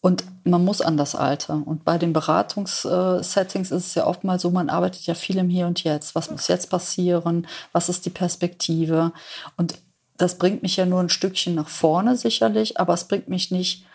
und 0.00 0.24
man 0.44 0.64
muss 0.64 0.80
an 0.80 0.96
das 0.96 1.14
Alte. 1.14 1.52
Und 1.52 1.84
bei 1.84 1.96
den 1.96 2.12
Beratungssettings 2.12 3.70
ist 3.70 3.86
es 3.86 3.94
ja 3.94 4.06
oftmals 4.06 4.42
so, 4.42 4.50
man 4.50 4.68
arbeitet 4.68 5.06
ja 5.06 5.14
viel 5.14 5.38
im 5.38 5.48
Hier 5.48 5.66
und 5.66 5.84
Jetzt. 5.84 6.16
Was 6.16 6.30
muss 6.30 6.48
jetzt 6.48 6.70
passieren? 6.70 7.46
Was 7.70 7.88
ist 7.88 8.04
die 8.04 8.10
Perspektive? 8.10 9.12
Und 9.56 9.78
das 10.16 10.38
bringt 10.38 10.62
mich 10.62 10.76
ja 10.76 10.86
nur 10.86 11.00
ein 11.00 11.08
Stückchen 11.08 11.54
nach 11.54 11.68
vorne 11.68 12.16
sicherlich, 12.16 12.80
aber 12.80 12.94
es 12.94 13.04
bringt 13.04 13.28
mich 13.28 13.52
nicht 13.52 13.86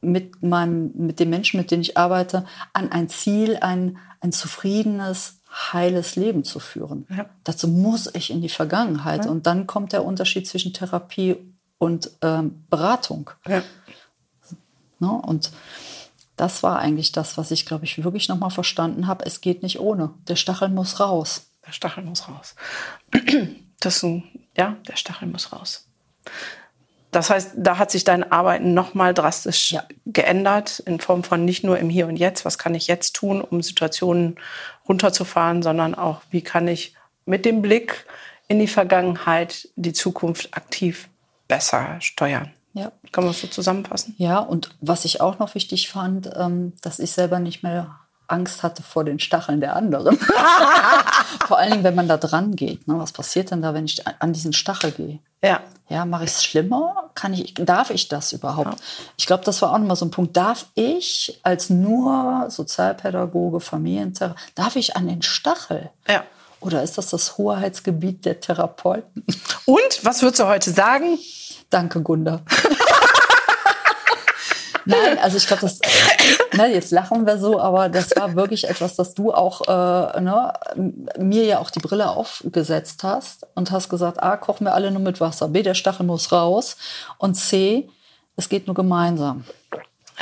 mit 0.00 0.42
meinem, 0.42 0.92
mit 0.94 1.20
den 1.20 1.30
Menschen, 1.30 1.58
mit 1.58 1.70
denen 1.70 1.82
ich 1.82 1.96
arbeite, 1.96 2.46
an 2.72 2.92
ein 2.92 3.08
Ziel, 3.08 3.56
ein, 3.60 3.98
ein 4.20 4.32
zufriedenes, 4.32 5.40
heiles 5.72 6.16
Leben 6.16 6.44
zu 6.44 6.58
führen. 6.58 7.06
Ja. 7.08 7.26
Dazu 7.44 7.68
muss 7.68 8.10
ich 8.14 8.30
in 8.30 8.42
die 8.42 8.48
Vergangenheit. 8.48 9.24
Ja. 9.24 9.30
Und 9.30 9.46
dann 9.46 9.66
kommt 9.66 9.92
der 9.92 10.04
Unterschied 10.04 10.46
zwischen 10.46 10.72
Therapie 10.72 11.36
und 11.78 12.10
ähm, 12.22 12.64
Beratung. 12.68 13.30
Ja. 13.46 13.62
Ne? 14.98 15.10
Und 15.10 15.50
das 16.36 16.62
war 16.62 16.78
eigentlich 16.78 17.12
das, 17.12 17.38
was 17.38 17.50
ich, 17.50 17.64
glaube 17.64 17.84
ich, 17.84 18.02
wirklich 18.04 18.28
nochmal 18.28 18.50
verstanden 18.50 19.06
habe. 19.06 19.24
Es 19.24 19.40
geht 19.40 19.62
nicht 19.62 19.80
ohne. 19.80 20.10
Der 20.28 20.36
Stachel 20.36 20.68
muss 20.68 21.00
raus. 21.00 21.50
Der 21.66 21.72
Stachel 21.72 22.04
muss 22.04 22.28
raus. 22.28 22.54
Das 23.80 23.96
ist 23.96 24.04
ein, 24.04 24.24
ja, 24.56 24.76
der 24.88 24.96
Stachel 24.96 25.28
muss 25.28 25.52
raus. 25.52 25.86
Das 27.10 27.30
heißt, 27.30 27.52
da 27.56 27.78
hat 27.78 27.90
sich 27.90 28.04
dein 28.04 28.30
Arbeiten 28.30 28.74
nochmal 28.74 29.14
drastisch 29.14 29.72
ja. 29.72 29.84
geändert, 30.04 30.80
in 30.80 31.00
Form 31.00 31.24
von 31.24 31.44
nicht 31.44 31.64
nur 31.64 31.78
im 31.78 31.88
Hier 31.88 32.08
und 32.08 32.16
Jetzt, 32.16 32.44
was 32.44 32.58
kann 32.58 32.74
ich 32.74 32.88
jetzt 32.88 33.14
tun, 33.14 33.40
um 33.40 33.62
Situationen 33.62 34.36
runterzufahren, 34.88 35.62
sondern 35.62 35.94
auch, 35.94 36.20
wie 36.30 36.42
kann 36.42 36.68
ich 36.68 36.94
mit 37.24 37.44
dem 37.44 37.62
Blick 37.62 38.06
in 38.48 38.58
die 38.58 38.68
Vergangenheit 38.68 39.68
die 39.76 39.92
Zukunft 39.92 40.56
aktiv 40.56 41.08
besser 41.48 41.96
steuern. 42.00 42.52
Ja. 42.72 42.92
Kann 43.10 43.24
man 43.24 43.32
das 43.32 43.40
so 43.40 43.46
zusammenfassen? 43.46 44.14
Ja, 44.18 44.38
und 44.38 44.76
was 44.80 45.04
ich 45.04 45.20
auch 45.20 45.38
noch 45.38 45.54
wichtig 45.54 45.88
fand, 45.88 46.30
ähm, 46.36 46.74
dass 46.82 46.98
ich 46.98 47.12
selber 47.12 47.38
nicht 47.38 47.62
mehr 47.62 47.98
Angst 48.28 48.62
hatte 48.62 48.82
vor 48.82 49.04
den 49.04 49.18
Stacheln 49.18 49.60
der 49.60 49.76
anderen. 49.76 50.18
vor 51.46 51.58
allen 51.58 51.70
Dingen, 51.70 51.84
wenn 51.84 51.94
man 51.94 52.08
da 52.08 52.16
dran 52.16 52.56
geht. 52.56 52.86
Ne? 52.88 52.98
Was 52.98 53.12
passiert 53.12 53.50
denn 53.50 53.62
da, 53.62 53.74
wenn 53.74 53.84
ich 53.84 54.02
an 54.06 54.32
diesen 54.32 54.52
Stachel 54.52 54.92
gehe? 54.92 55.18
Ja. 55.42 55.60
Ja, 55.88 56.04
mache 56.04 56.24
ich 56.24 56.30
es 56.30 56.44
schlimmer? 56.44 57.10
Kann 57.14 57.32
ich, 57.32 57.54
darf 57.54 57.90
ich 57.90 58.08
das 58.08 58.32
überhaupt? 58.32 58.72
Ja. 58.72 58.76
Ich 59.16 59.26
glaube, 59.26 59.44
das 59.44 59.62
war 59.62 59.72
auch 59.72 59.78
nochmal 59.78 59.96
so 59.96 60.04
ein 60.04 60.10
Punkt. 60.10 60.36
Darf 60.36 60.66
ich 60.74 61.38
als 61.44 61.70
nur 61.70 62.46
Sozialpädagoge, 62.48 63.60
Familientherapeut, 63.60 64.36
darf 64.56 64.74
ich 64.74 64.96
an 64.96 65.06
den 65.06 65.22
Stachel? 65.22 65.90
Ja. 66.08 66.24
Oder 66.58 66.82
ist 66.82 66.98
das 66.98 67.10
das 67.10 67.38
Hoheitsgebiet 67.38 68.24
der 68.24 68.40
Therapeuten? 68.40 69.24
Und 69.66 70.04
was 70.04 70.22
würdest 70.22 70.40
du 70.40 70.46
heute 70.46 70.70
sagen? 70.70 71.18
Danke, 71.70 72.00
Gunda. 72.00 72.40
Nein, 74.86 75.18
also 75.18 75.36
ich 75.36 75.46
glaube, 75.46 75.62
das, 75.62 75.80
ne, 76.56 76.72
jetzt 76.72 76.92
lachen 76.92 77.26
wir 77.26 77.38
so, 77.38 77.60
aber 77.60 77.88
das 77.88 78.14
war 78.16 78.36
wirklich 78.36 78.68
etwas, 78.68 78.94
dass 78.94 79.14
du 79.14 79.34
auch 79.34 79.62
äh, 79.66 80.20
ne, 80.20 80.52
mir 81.18 81.44
ja 81.44 81.58
auch 81.58 81.70
die 81.70 81.80
Brille 81.80 82.08
aufgesetzt 82.08 83.02
hast 83.02 83.46
und 83.54 83.72
hast 83.72 83.88
gesagt, 83.88 84.22
A, 84.22 84.36
kochen 84.36 84.64
wir 84.64 84.74
alle 84.74 84.90
nur 84.92 85.02
mit 85.02 85.20
Wasser, 85.20 85.48
B, 85.48 85.62
der 85.62 85.74
Stachel 85.74 86.06
muss 86.06 86.30
raus 86.30 86.76
und 87.18 87.34
C, 87.34 87.90
es 88.36 88.48
geht 88.48 88.66
nur 88.68 88.74
gemeinsam. 88.74 89.44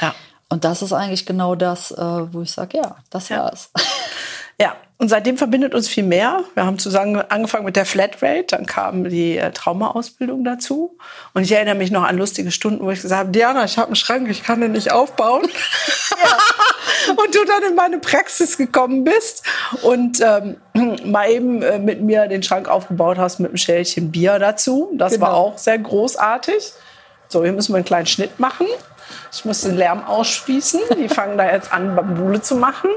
Ja. 0.00 0.14
Und 0.48 0.64
das 0.64 0.82
ist 0.82 0.92
eigentlich 0.92 1.26
genau 1.26 1.54
das, 1.54 1.90
äh, 1.90 2.32
wo 2.32 2.40
ich 2.40 2.52
sage, 2.52 2.78
ja, 2.78 2.96
das 3.10 3.28
ja. 3.28 3.44
war's. 3.44 3.70
Ja, 4.56 4.76
und 4.98 5.08
seitdem 5.08 5.36
verbindet 5.36 5.74
uns 5.74 5.88
viel 5.88 6.04
mehr. 6.04 6.44
Wir 6.54 6.64
haben 6.64 6.78
zusammen 6.78 7.16
angefangen 7.16 7.64
mit 7.64 7.74
der 7.74 7.84
Flatrate, 7.84 8.44
dann 8.48 8.66
kam 8.66 9.08
die 9.08 9.36
äh, 9.36 9.50
Traumaausbildung 9.50 10.44
dazu. 10.44 10.96
Und 11.32 11.42
ich 11.42 11.52
erinnere 11.52 11.74
mich 11.74 11.90
noch 11.90 12.04
an 12.04 12.16
lustige 12.16 12.52
Stunden, 12.52 12.84
wo 12.84 12.90
ich 12.90 13.02
gesagt 13.02 13.18
habe, 13.18 13.30
Diana, 13.30 13.64
ich 13.64 13.76
habe 13.76 13.88
einen 13.88 13.96
Schrank, 13.96 14.28
ich 14.30 14.44
kann 14.44 14.60
den 14.60 14.72
nicht 14.72 14.92
aufbauen. 14.92 15.42
Ja. 16.10 16.38
und 17.16 17.34
du 17.34 17.44
dann 17.44 17.64
in 17.68 17.74
meine 17.74 17.98
Praxis 17.98 18.56
gekommen 18.56 19.02
bist 19.02 19.44
und 19.82 20.20
ähm, 20.20 20.56
mal 21.04 21.28
eben 21.28 21.62
äh, 21.62 21.78
mit 21.80 22.00
mir 22.00 22.28
den 22.28 22.44
Schrank 22.44 22.68
aufgebaut 22.68 23.18
hast 23.18 23.40
mit 23.40 23.50
einem 23.50 23.56
Schälchen 23.56 24.12
Bier 24.12 24.38
dazu. 24.38 24.92
Das 24.94 25.14
genau. 25.14 25.26
war 25.26 25.34
auch 25.34 25.58
sehr 25.58 25.78
großartig. 25.78 26.72
So, 27.28 27.42
hier 27.42 27.52
müssen 27.52 27.72
wir 27.72 27.78
einen 27.78 27.84
kleinen 27.84 28.06
Schnitt 28.06 28.38
machen. 28.38 28.66
Ich 29.32 29.44
muss 29.44 29.62
den 29.62 29.76
Lärm 29.76 30.04
ausspießen. 30.04 30.80
Die 30.98 31.08
fangen 31.08 31.36
da 31.36 31.50
jetzt 31.50 31.72
an, 31.72 31.96
Bambule 31.96 32.40
zu 32.40 32.54
machen. 32.54 32.90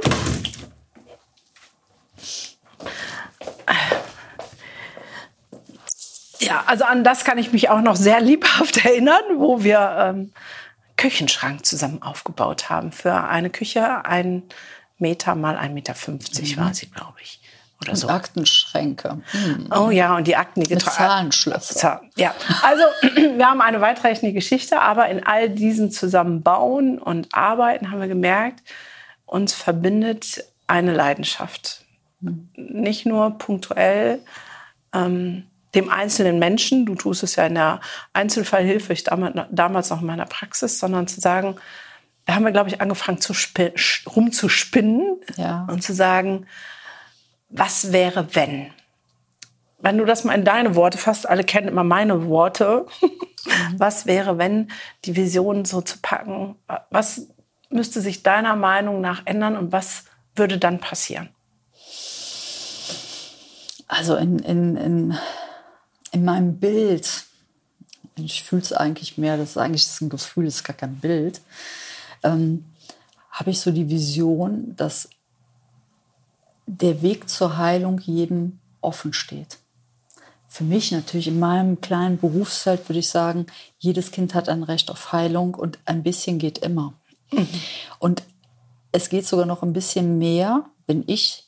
Ja, 6.47 6.63
also 6.65 6.83
an 6.85 7.03
das 7.03 7.23
kann 7.23 7.37
ich 7.37 7.51
mich 7.51 7.69
auch 7.69 7.81
noch 7.81 7.95
sehr 7.95 8.21
liebhaft 8.21 8.85
erinnern, 8.85 9.23
wo 9.35 9.63
wir 9.63 9.95
ähm, 9.99 10.33
Küchenschrank 10.95 11.65
zusammen 11.65 12.01
aufgebaut 12.01 12.69
haben 12.69 12.91
für 12.91 13.13
eine 13.13 13.49
Küche. 13.49 14.05
Ein 14.05 14.43
Meter 14.97 15.35
mal 15.35 15.57
1,50 15.57 15.69
Meter 15.69 15.93
mhm. 15.93 16.57
war 16.57 16.73
sie, 16.73 16.87
glaube 16.87 17.17
ich. 17.21 17.39
Oder 17.81 17.91
und 17.91 17.97
so. 17.97 18.09
Aktenschränke. 18.09 19.21
Mhm. 19.33 19.69
Oh 19.71 19.91
ja, 19.91 20.15
und 20.15 20.25
die 20.25 20.35
Akten, 20.35 20.61
die 20.61 20.69
getragen. 20.69 20.95
Zahlenschlösser. 20.95 22.01
Ja, 22.15 22.33
also 22.63 22.83
wir 23.37 23.45
haben 23.45 23.61
eine 23.61 23.81
weitreichende 23.81 24.33
Geschichte, 24.33 24.81
aber 24.81 25.07
in 25.09 25.25
all 25.25 25.49
diesem 25.49 25.91
Zusammenbauen 25.91 26.97
und 26.97 27.35
Arbeiten 27.35 27.91
haben 27.91 28.01
wir 28.01 28.07
gemerkt, 28.07 28.63
uns 29.25 29.53
verbindet 29.53 30.43
eine 30.65 30.93
Leidenschaft. 30.93 31.83
Mhm. 32.21 32.49
Nicht 32.55 33.05
nur 33.05 33.37
punktuell, 33.37 34.19
ähm, 34.93 35.45
dem 35.77 35.89
einzelnen 35.89 36.39
Menschen, 36.39 36.85
du 36.85 36.95
tust 36.95 37.23
es 37.23 37.35
ja 37.35 37.45
in 37.45 37.55
der 37.55 37.79
Einzelfallhilfe, 38.11 38.93
ich 38.93 39.03
damals 39.03 39.89
noch 39.89 40.01
in 40.01 40.07
meiner 40.07 40.25
Praxis, 40.25 40.79
sondern 40.79 41.07
zu 41.07 41.21
sagen, 41.21 41.55
da 42.25 42.35
haben 42.35 42.43
wir, 42.43 42.51
glaube 42.51 42.69
ich, 42.69 42.81
angefangen 42.81 43.21
zu 43.21 43.33
rumzuspinnen 44.09 45.21
ja. 45.37 45.65
und 45.69 45.81
zu 45.83 45.93
sagen, 45.93 46.47
was 47.49 47.93
wäre, 47.93 48.35
wenn? 48.35 48.71
Wenn 49.79 49.97
du 49.97 50.05
das 50.05 50.23
mal 50.23 50.33
in 50.33 50.43
deine 50.43 50.75
Worte 50.75 50.97
fasst, 50.97 51.29
alle 51.29 51.43
kennen 51.43 51.67
immer 51.67 51.83
meine 51.83 52.27
Worte, 52.27 52.87
mhm. 53.01 53.75
was 53.77 54.07
wäre, 54.07 54.37
wenn 54.37 54.71
die 55.05 55.15
Vision 55.15 55.63
so 55.63 55.81
zu 55.81 55.99
packen, 56.01 56.55
was 56.89 57.27
müsste 57.69 58.01
sich 58.01 58.23
deiner 58.23 58.55
Meinung 58.55 58.99
nach 58.99 59.21
ändern 59.25 59.55
und 59.55 59.71
was 59.71 60.05
würde 60.35 60.57
dann 60.57 60.79
passieren? 60.79 61.29
Also 63.87 64.15
in, 64.15 64.39
in, 64.39 64.75
in 64.75 65.17
in 66.17 66.25
meinem 66.25 66.57
Bild, 66.57 67.25
ich 68.15 68.43
fühle 68.43 68.63
es 68.63 68.73
eigentlich 68.73 69.17
mehr, 69.17 69.37
das 69.37 69.51
ist 69.51 69.57
eigentlich 69.57 69.87
ein 70.01 70.09
Gefühl, 70.09 70.45
das 70.45 70.55
ist 70.55 70.63
gar 70.63 70.75
kein 70.75 70.95
Bild, 70.95 71.41
ähm, 72.23 72.65
habe 73.29 73.51
ich 73.51 73.59
so 73.61 73.69
die 73.71 73.87
Vision, 73.87 74.75
dass 74.75 75.09
der 76.65 77.01
Weg 77.03 77.29
zur 77.29 77.57
Heilung 77.57 77.99
jedem 77.99 78.59
offen 78.81 79.13
steht. 79.13 79.59
Für 80.47 80.63
mich 80.63 80.91
natürlich 80.91 81.27
in 81.27 81.39
meinem 81.39 81.81
kleinen 81.81 82.17
Berufsfeld 82.17 82.89
würde 82.89 82.99
ich 82.99 83.09
sagen, 83.09 83.45
jedes 83.77 84.11
Kind 84.11 84.33
hat 84.33 84.49
ein 84.49 84.63
Recht 84.63 84.89
auf 84.89 85.11
Heilung 85.11 85.53
und 85.53 85.77
ein 85.85 86.01
bisschen 86.01 86.39
geht 86.39 86.57
immer. 86.57 86.93
Mhm. 87.31 87.47
Und 87.99 88.23
es 88.91 89.09
geht 89.09 89.27
sogar 89.27 89.45
noch 89.45 89.61
ein 89.61 89.73
bisschen 89.73 90.17
mehr, 90.17 90.65
wenn 90.87 91.03
ich 91.05 91.46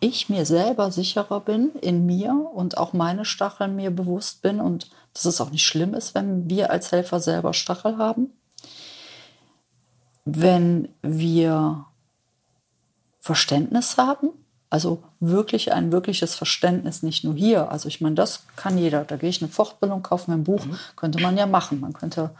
ich 0.00 0.28
mir 0.28 0.46
selber 0.46 0.92
sicherer 0.92 1.40
bin 1.40 1.72
in 1.80 2.06
mir 2.06 2.32
und 2.32 2.78
auch 2.78 2.92
meine 2.92 3.24
Stacheln 3.24 3.76
mir 3.76 3.90
bewusst 3.90 4.42
bin 4.42 4.60
und 4.60 4.90
dass 5.12 5.24
es 5.24 5.40
auch 5.40 5.50
nicht 5.50 5.66
schlimm 5.66 5.94
ist, 5.94 6.14
wenn 6.14 6.48
wir 6.48 6.70
als 6.70 6.92
Helfer 6.92 7.20
selber 7.20 7.52
Stachel 7.52 7.98
haben. 7.98 8.32
Wenn 10.24 10.88
wir 11.02 11.86
Verständnis 13.20 13.96
haben. 13.96 14.30
Also 14.70 15.02
wirklich 15.18 15.72
ein 15.72 15.92
wirkliches 15.92 16.34
Verständnis, 16.34 17.02
nicht 17.02 17.24
nur 17.24 17.34
hier. 17.34 17.70
Also 17.70 17.88
ich 17.88 18.00
meine, 18.00 18.14
das 18.14 18.42
kann 18.56 18.76
jeder. 18.76 19.04
Da 19.04 19.16
gehe 19.16 19.30
ich 19.30 19.42
eine 19.42 19.50
Fortbildung, 19.50 20.02
kaufe 20.02 20.30
mir 20.30 20.36
ein 20.36 20.44
Buch, 20.44 20.64
mhm. 20.64 20.78
könnte 20.94 21.20
man 21.20 21.36
ja 21.38 21.46
machen. 21.46 21.80
Man 21.80 21.94
könnte, 21.94 22.30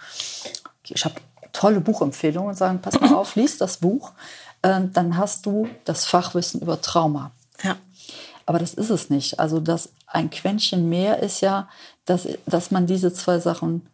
ich 0.85 1.05
habe 1.05 1.15
tolle 1.53 1.81
Buchempfehlungen 1.81 2.51
und 2.51 2.57
sagen, 2.57 2.81
pass 2.81 3.01
mal 3.01 3.15
auf, 3.15 3.35
lies 3.35 3.57
das 3.59 3.79
Buch, 3.79 4.13
äh, 4.63 4.83
dann 4.93 5.17
hast 5.17 5.47
du 5.47 5.69
das 5.85 6.05
Fachwissen 6.05 6.61
über 6.61 6.81
Trauma. 6.81 7.33
Ja. 7.63 7.77
Aber 8.47 8.59
das 8.59 8.73
ist 8.75 8.91
es 8.91 9.11
nicht. 9.11 9.39
Also 9.39 9.61
das 9.61 9.93
ein 10.07 10.31
Quäntchen 10.31 10.89
mehr 10.89 11.23
ist 11.23 11.43
ja, 11.43 11.69
dass, 12.07 12.27
dass 12.47 12.71
man 12.71 12.87
diese 12.87 13.13
zwei 13.13 13.39
Sachen 13.41 13.87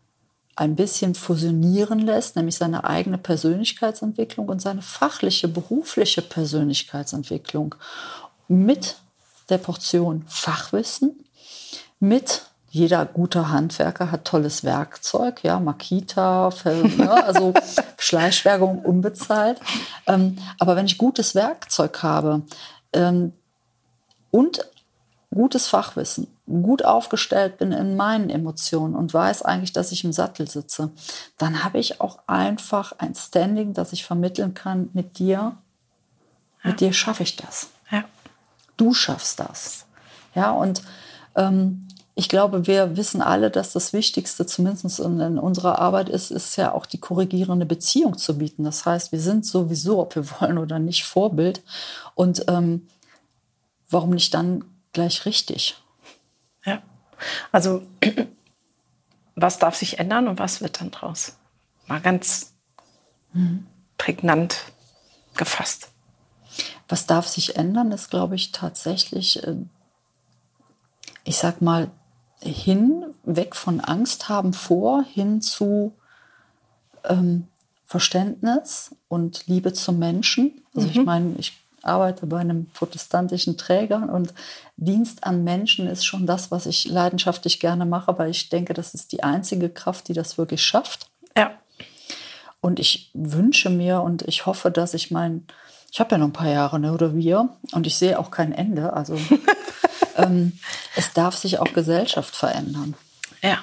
ein 0.56 0.76
bisschen 0.76 1.14
fusionieren 1.16 1.98
lässt, 1.98 2.36
nämlich 2.36 2.56
seine 2.56 2.84
eigene 2.84 3.18
Persönlichkeitsentwicklung 3.18 4.48
und 4.48 4.62
seine 4.62 4.82
fachliche, 4.82 5.48
berufliche 5.48 6.22
Persönlichkeitsentwicklung 6.22 7.74
mit 8.46 8.96
der 9.48 9.58
Portion 9.58 10.24
Fachwissen, 10.28 11.24
mit 11.98 12.42
jeder 12.70 13.06
gute 13.06 13.50
Handwerker 13.50 14.10
hat 14.10 14.24
tolles 14.24 14.64
Werkzeug, 14.64 15.44
ja, 15.44 15.60
Makita, 15.60 16.50
ne, 16.64 17.24
also 17.24 17.54
Schleichwerbung 17.98 18.80
unbezahlt. 18.80 19.60
Ähm, 20.06 20.38
aber 20.58 20.74
wenn 20.74 20.86
ich 20.86 20.98
gutes 20.98 21.34
Werkzeug 21.34 22.02
habe 22.02 22.42
ähm, 22.92 23.32
und 24.34 24.68
gutes 25.32 25.68
Fachwissen, 25.68 26.26
gut 26.46 26.84
aufgestellt 26.84 27.56
bin 27.56 27.70
in 27.70 27.94
meinen 27.94 28.30
Emotionen 28.30 28.96
und 28.96 29.14
weiß 29.14 29.42
eigentlich, 29.42 29.72
dass 29.72 29.92
ich 29.92 30.02
im 30.02 30.12
Sattel 30.12 30.48
sitze, 30.50 30.90
dann 31.38 31.62
habe 31.62 31.78
ich 31.78 32.00
auch 32.00 32.18
einfach 32.26 32.94
ein 32.98 33.14
Standing, 33.14 33.74
das 33.74 33.92
ich 33.92 34.04
vermitteln 34.04 34.52
kann 34.52 34.90
mit 34.92 35.20
dir. 35.20 35.56
Mit 36.64 36.80
dir 36.80 36.92
schaffe 36.92 37.22
ich 37.22 37.36
das. 37.36 37.68
Ja. 37.92 38.02
Du 38.76 38.92
schaffst 38.92 39.38
das. 39.38 39.86
Ja, 40.34 40.50
und 40.50 40.82
ähm, 41.36 41.86
ich 42.16 42.28
glaube, 42.28 42.66
wir 42.66 42.96
wissen 42.96 43.22
alle, 43.22 43.52
dass 43.52 43.72
das 43.72 43.92
Wichtigste, 43.92 44.46
zumindest 44.46 44.98
in, 44.98 45.38
unserer 45.38 45.78
Arbeit 45.78 46.08
ist, 46.08 46.32
ist 46.32 46.56
ja 46.56 46.72
auch 46.72 46.86
die 46.86 46.98
korrigierende 46.98 47.66
Beziehung 47.66 48.18
zu 48.18 48.36
bieten. 48.38 48.64
Das 48.64 48.84
heißt, 48.84 49.12
wir 49.12 49.20
sind 49.20 49.46
sowieso, 49.46 50.00
ob 50.00 50.16
wir 50.16 50.28
wollen 50.40 50.58
oder 50.58 50.80
nicht, 50.80 51.04
Vorbild. 51.04 51.62
Und 52.16 52.44
ähm, 52.48 52.88
warum 53.94 54.10
nicht 54.10 54.34
dann 54.34 54.64
gleich 54.92 55.24
richtig? 55.24 55.76
Ja, 56.64 56.82
also 57.52 57.86
was 59.34 59.58
darf 59.58 59.76
sich 59.76 59.98
ändern 59.98 60.28
und 60.28 60.38
was 60.38 60.60
wird 60.60 60.80
dann 60.80 60.90
draus? 60.90 61.36
Mal 61.86 62.00
ganz 62.00 62.54
mhm. 63.32 63.66
prägnant 63.96 64.56
gefasst. 65.36 65.88
Was 66.88 67.06
darf 67.06 67.26
sich 67.26 67.56
ändern, 67.56 67.92
ist, 67.92 68.10
glaube 68.10 68.34
ich, 68.34 68.52
tatsächlich, 68.52 69.42
äh, 69.42 69.56
ich 71.24 71.38
sag 71.38 71.62
mal, 71.62 71.90
hin, 72.40 73.14
weg 73.22 73.56
von 73.56 73.80
Angst 73.80 74.28
haben 74.28 74.52
vor, 74.52 75.02
hin 75.02 75.40
zu 75.40 75.96
ähm, 77.04 77.48
Verständnis 77.86 78.94
und 79.08 79.46
Liebe 79.46 79.72
zum 79.72 79.98
Menschen. 79.98 80.62
Also 80.74 80.88
mhm. 80.88 80.92
ich 80.92 81.04
meine, 81.04 81.34
ich 81.38 81.63
arbeite 81.84 82.26
bei 82.26 82.38
einem 82.38 82.66
protestantischen 82.66 83.56
Träger 83.56 84.08
und 84.12 84.34
Dienst 84.76 85.24
an 85.24 85.44
Menschen 85.44 85.86
ist 85.86 86.04
schon 86.04 86.26
das, 86.26 86.50
was 86.50 86.66
ich 86.66 86.86
leidenschaftlich 86.86 87.60
gerne 87.60 87.86
mache, 87.86 88.18
weil 88.18 88.30
ich 88.30 88.48
denke, 88.48 88.74
das 88.74 88.94
ist 88.94 89.12
die 89.12 89.22
einzige 89.22 89.68
Kraft, 89.70 90.08
die 90.08 90.12
das 90.12 90.36
wirklich 90.36 90.62
schafft. 90.62 91.06
Ja. 91.36 91.52
Und 92.60 92.80
ich 92.80 93.10
wünsche 93.14 93.70
mir 93.70 94.00
und 94.00 94.22
ich 94.22 94.46
hoffe, 94.46 94.70
dass 94.70 94.94
ich 94.94 95.10
mein, 95.10 95.46
ich 95.92 96.00
habe 96.00 96.12
ja 96.12 96.18
noch 96.18 96.26
ein 96.26 96.32
paar 96.32 96.48
Jahre, 96.48 96.80
ne, 96.80 96.92
oder 96.92 97.14
wir, 97.14 97.50
und 97.72 97.86
ich 97.86 97.96
sehe 97.96 98.18
auch 98.18 98.30
kein 98.30 98.52
Ende. 98.52 98.92
Also 98.92 99.18
ähm, 100.16 100.58
es 100.96 101.12
darf 101.12 101.36
sich 101.36 101.58
auch 101.58 101.72
Gesellschaft 101.72 102.34
verändern. 102.34 102.94
Ja. 103.42 103.58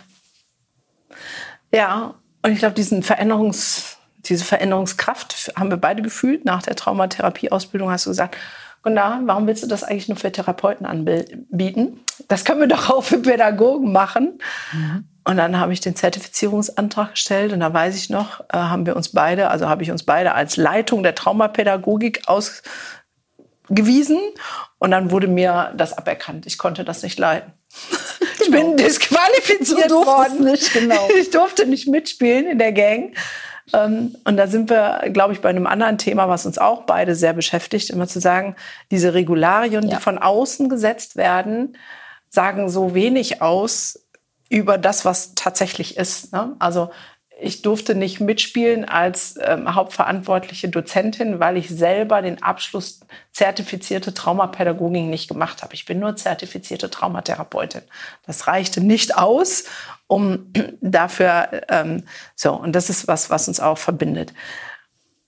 Ja, 1.74 2.16
und 2.42 2.52
ich 2.52 2.60
glaube, 2.60 2.76
diesen 2.76 3.04
Veränderungs, 3.04 3.91
diese 4.26 4.46
Veränderungskraft 4.46 5.54
haben 5.56 5.70
wir 5.70 5.78
beide 5.78 6.02
gefühlt. 6.02 6.46
Nach 6.46 6.62
der 6.62 6.76
Traumatherapieausbildung 6.76 7.92
hast 7.92 8.06
du 8.06 8.10
gesagt, 8.10 8.38
Gunda, 8.84 9.22
warum 9.26 9.46
willst 9.46 9.64
du 9.64 9.68
das 9.68 9.84
eigentlich 9.84 10.08
nur 10.08 10.18
für 10.18 10.32
Therapeuten 10.32 10.86
anbieten? 10.86 12.00
Das 12.28 12.46
können 12.46 12.62
wir 12.62 12.68
doch 12.68 12.90
auch 12.90 13.04
für 13.04 13.20
Pädagogen 13.20 13.92
machen. 13.92 14.40
Mhm. 14.74 15.08
Und 15.24 15.38
dann 15.38 15.60
habe 15.60 15.72
ich 15.72 15.82
den 15.82 15.96
Zertifizierungsantrag 15.96 17.12
gestellt 17.12 17.54
und 17.54 17.60
da 17.60 17.72
weiß 17.72 17.96
ich 17.96 18.10
noch, 18.10 18.40
äh, 18.50 18.58
haben 18.58 18.88
wir 18.88 18.96
uns 18.96 19.10
beide, 19.10 19.50
also 19.50 19.70
habe 19.70 19.84
ich 19.84 19.92
uns 19.92 20.02
beide 20.04 20.34
als 20.34 20.58
Leitung 20.58 21.04
der 21.04 21.14
Traumapädagogik 21.14 22.24
ausgewiesen 22.28 24.18
und 24.80 24.90
dann 24.90 25.12
wurde 25.12 25.28
mir 25.28 25.74
das 25.78 25.96
aberkannt. 25.96 26.48
Ich 26.48 26.58
konnte 26.58 26.84
das 26.84 27.04
nicht 27.04 27.20
leiden. 27.20 27.54
Genau. 27.90 28.02
Ich 28.44 28.50
bin 28.50 28.76
disqualifiziert 28.76 29.92
worden. 29.92 30.46
Nicht, 30.46 30.74
genau. 30.74 31.08
Ich 31.20 31.30
durfte 31.30 31.68
nicht 31.68 31.88
mitspielen 31.88 32.48
in 32.48 32.58
der 32.58 32.72
Gang. 32.72 33.16
Ähm, 33.74 34.16
und 34.24 34.38
da 34.38 34.48
sind 34.48 34.70
wir, 34.70 35.10
glaube 35.12 35.34
ich, 35.34 35.42
bei 35.42 35.50
einem 35.50 35.68
anderen 35.68 35.98
Thema, 35.98 36.28
was 36.30 36.46
uns 36.46 36.58
auch 36.58 36.84
beide 36.84 37.16
sehr 37.16 37.34
beschäftigt, 37.34 37.90
immer 37.90 38.08
zu 38.08 38.20
sagen, 38.20 38.56
diese 38.92 39.14
Regularien, 39.14 39.88
ja. 39.88 39.98
die 39.98 40.02
von 40.02 40.18
außen 40.18 40.70
gesetzt 40.70 41.16
werden, 41.16 41.78
sagen 42.30 42.70
so 42.70 42.94
wenig 42.94 43.42
aus 43.42 44.00
über 44.50 44.78
das, 44.78 45.06
was 45.06 45.36
tatsächlich 45.36 45.98
ist. 45.98 46.34
Ne? 46.34 46.56
Also 46.60 46.90
ich 47.42 47.64
durfte 47.64 47.96
nicht 47.96 48.20
mitspielen 48.20 48.86
als 48.86 49.36
ähm, 49.42 49.74
hauptverantwortliche 49.74 50.70
Dozentin, 50.70 51.40
weil 51.40 51.58
ich 51.58 51.70
selber 51.70 52.22
den 52.22 52.44
Abschluss 52.44 53.00
zertifizierte 53.32 54.14
Traumapädagogik 54.14 55.06
nicht 55.06 55.28
gemacht 55.28 55.64
habe. 55.64 55.74
Ich 55.74 55.86
bin 55.86 56.00
nur 56.00 56.16
zertifizierte 56.16 56.92
Traumatherapeutin. 56.92 57.82
Das 58.28 58.46
reichte 58.46 58.82
nicht 58.82 59.18
aus, 59.18 59.64
um 60.12 60.52
dafür 60.82 61.64
ähm, 61.70 62.04
so. 62.36 62.54
Und 62.54 62.74
das 62.74 62.90
ist 62.90 63.08
was, 63.08 63.30
was 63.30 63.48
uns 63.48 63.60
auch 63.60 63.78
verbindet. 63.78 64.34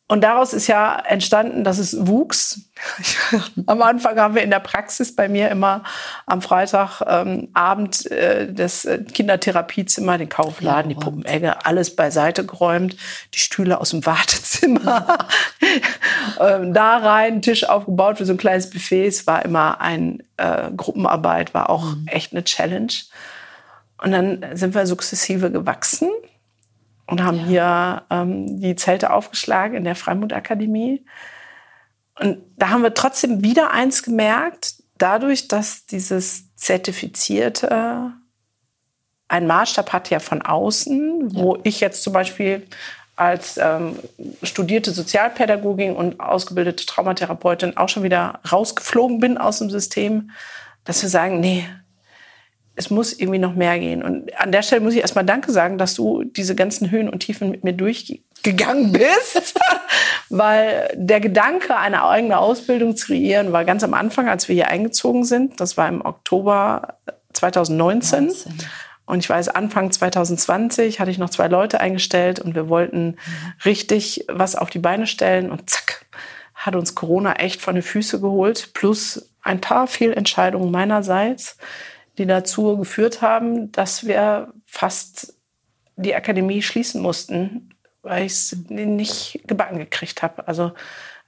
Und 0.09 0.21
daraus 0.21 0.53
ist 0.53 0.67
ja 0.67 0.99
entstanden, 1.07 1.63
dass 1.63 1.77
es 1.77 2.05
wuchs. 2.05 2.69
am 3.65 3.81
Anfang 3.81 4.19
haben 4.19 4.35
wir 4.35 4.43
in 4.43 4.49
der 4.49 4.59
Praxis 4.59 5.15
bei 5.15 5.29
mir 5.29 5.49
immer 5.49 5.83
am 6.25 6.41
Freitagabend 6.41 8.11
ähm, 8.11 8.17
äh, 8.17 8.53
das 8.53 8.83
äh, 8.83 8.99
Kindertherapiezimmer, 8.99 10.17
den 10.17 10.27
Kaufladen, 10.27 10.91
ja, 10.91 10.97
die 10.97 11.03
Puppenecke, 11.03 11.65
alles 11.65 11.95
beiseite 11.95 12.45
geräumt, 12.45 12.97
die 13.33 13.39
Stühle 13.39 13.79
aus 13.79 13.91
dem 13.91 14.05
Wartezimmer, 14.05 15.29
ähm, 16.39 16.73
da 16.73 16.97
rein, 16.97 17.41
Tisch 17.41 17.63
aufgebaut 17.63 18.17
für 18.17 18.25
so 18.25 18.33
ein 18.33 18.37
kleines 18.37 18.69
Buffet. 18.69 19.07
Es 19.07 19.25
war 19.25 19.45
immer 19.45 19.79
ein 19.79 20.21
äh, 20.35 20.69
Gruppenarbeit, 20.75 21.53
war 21.53 21.69
auch 21.69 21.95
mhm. 21.95 22.07
echt 22.07 22.33
eine 22.33 22.43
Challenge. 22.43 22.91
Und 24.03 24.11
dann 24.11 24.45
sind 24.53 24.75
wir 24.75 24.85
sukzessive 24.85 25.49
gewachsen 25.49 26.09
und 27.07 27.23
haben 27.23 27.37
ja. 27.37 27.45
hier 27.45 28.03
ähm, 28.09 28.59
die 28.59 28.75
Zelte 28.75 29.11
aufgeschlagen 29.11 29.77
in 29.77 29.85
der 29.85 29.95
Freimut-Akademie. 29.95 31.05
Und 32.19 32.39
da 32.57 32.69
haben 32.69 32.83
wir 32.83 32.93
trotzdem 32.93 33.43
wieder 33.43 33.71
eins 33.71 34.03
gemerkt, 34.03 34.83
dadurch, 34.97 35.47
dass 35.47 35.85
dieses 35.85 36.53
Zertifizierte 36.55 38.11
einen 39.29 39.47
Maßstab 39.47 39.93
hat 39.93 40.09
ja 40.09 40.19
von 40.19 40.41
außen, 40.41 41.33
wo 41.33 41.55
ja. 41.55 41.61
ich 41.63 41.79
jetzt 41.79 42.03
zum 42.03 42.11
Beispiel 42.11 42.67
als 43.15 43.57
ähm, 43.57 43.97
studierte 44.43 44.91
Sozialpädagogin 44.91 45.95
und 45.95 46.19
ausgebildete 46.19 46.85
Traumatherapeutin 46.85 47.77
auch 47.77 47.87
schon 47.87 48.03
wieder 48.03 48.41
rausgeflogen 48.51 49.19
bin 49.19 49.37
aus 49.37 49.59
dem 49.59 49.69
System, 49.69 50.31
dass 50.83 51.01
wir 51.01 51.09
sagen, 51.09 51.39
nee, 51.39 51.65
es 52.75 52.89
muss 52.89 53.13
irgendwie 53.13 53.39
noch 53.39 53.53
mehr 53.53 53.77
gehen. 53.79 54.03
Und 54.03 54.35
an 54.39 54.51
der 54.51 54.63
Stelle 54.63 54.81
muss 54.81 54.93
ich 54.93 55.01
erstmal 55.01 55.25
Danke 55.25 55.51
sagen, 55.51 55.77
dass 55.77 55.93
du 55.93 56.23
diese 56.23 56.55
ganzen 56.55 56.89
Höhen 56.89 57.07
und 57.07 57.19
Tiefen 57.19 57.51
mit 57.51 57.63
mir 57.63 57.73
durchgegangen 57.73 58.91
bist. 58.91 59.59
Weil 60.29 60.89
der 60.95 61.19
Gedanke, 61.19 61.77
eine 61.77 62.03
eigene 62.03 62.39
Ausbildung 62.39 62.95
zu 62.95 63.07
kreieren, 63.07 63.51
war 63.51 63.65
ganz 63.65 63.83
am 63.83 63.93
Anfang, 63.93 64.27
als 64.27 64.47
wir 64.47 64.55
hier 64.55 64.69
eingezogen 64.69 65.23
sind. 65.23 65.59
Das 65.59 65.77
war 65.77 65.87
im 65.87 66.03
Oktober 66.03 66.97
2019. 67.33 68.25
19. 68.25 68.53
Und 69.05 69.19
ich 69.19 69.29
weiß, 69.29 69.49
Anfang 69.49 69.91
2020 69.91 70.99
hatte 70.99 71.11
ich 71.11 71.17
noch 71.17 71.29
zwei 71.29 71.47
Leute 71.47 71.81
eingestellt 71.81 72.39
und 72.39 72.55
wir 72.55 72.69
wollten 72.69 73.17
richtig 73.65 74.25
was 74.29 74.55
auf 74.55 74.69
die 74.69 74.79
Beine 74.79 75.07
stellen. 75.07 75.51
Und 75.51 75.69
zack, 75.69 76.05
hat 76.55 76.75
uns 76.75 76.95
Corona 76.95 77.33
echt 77.33 77.61
von 77.61 77.75
den 77.75 77.83
Füßen 77.83 78.21
geholt. 78.21 78.69
Plus 78.73 79.29
ein 79.41 79.59
paar 79.59 79.87
Fehlentscheidungen 79.87 80.71
meinerseits 80.71 81.57
die 82.17 82.25
dazu 82.25 82.77
geführt 82.77 83.21
haben, 83.21 83.71
dass 83.71 84.05
wir 84.05 84.53
fast 84.65 85.33
die 85.95 86.15
Akademie 86.15 86.61
schließen 86.61 87.01
mussten, 87.01 87.69
weil 88.01 88.25
ich 88.25 88.33
es 88.33 88.57
nicht 88.69 89.41
gebacken 89.45 89.77
gekriegt 89.77 90.21
habe. 90.21 90.47
Also 90.47 90.73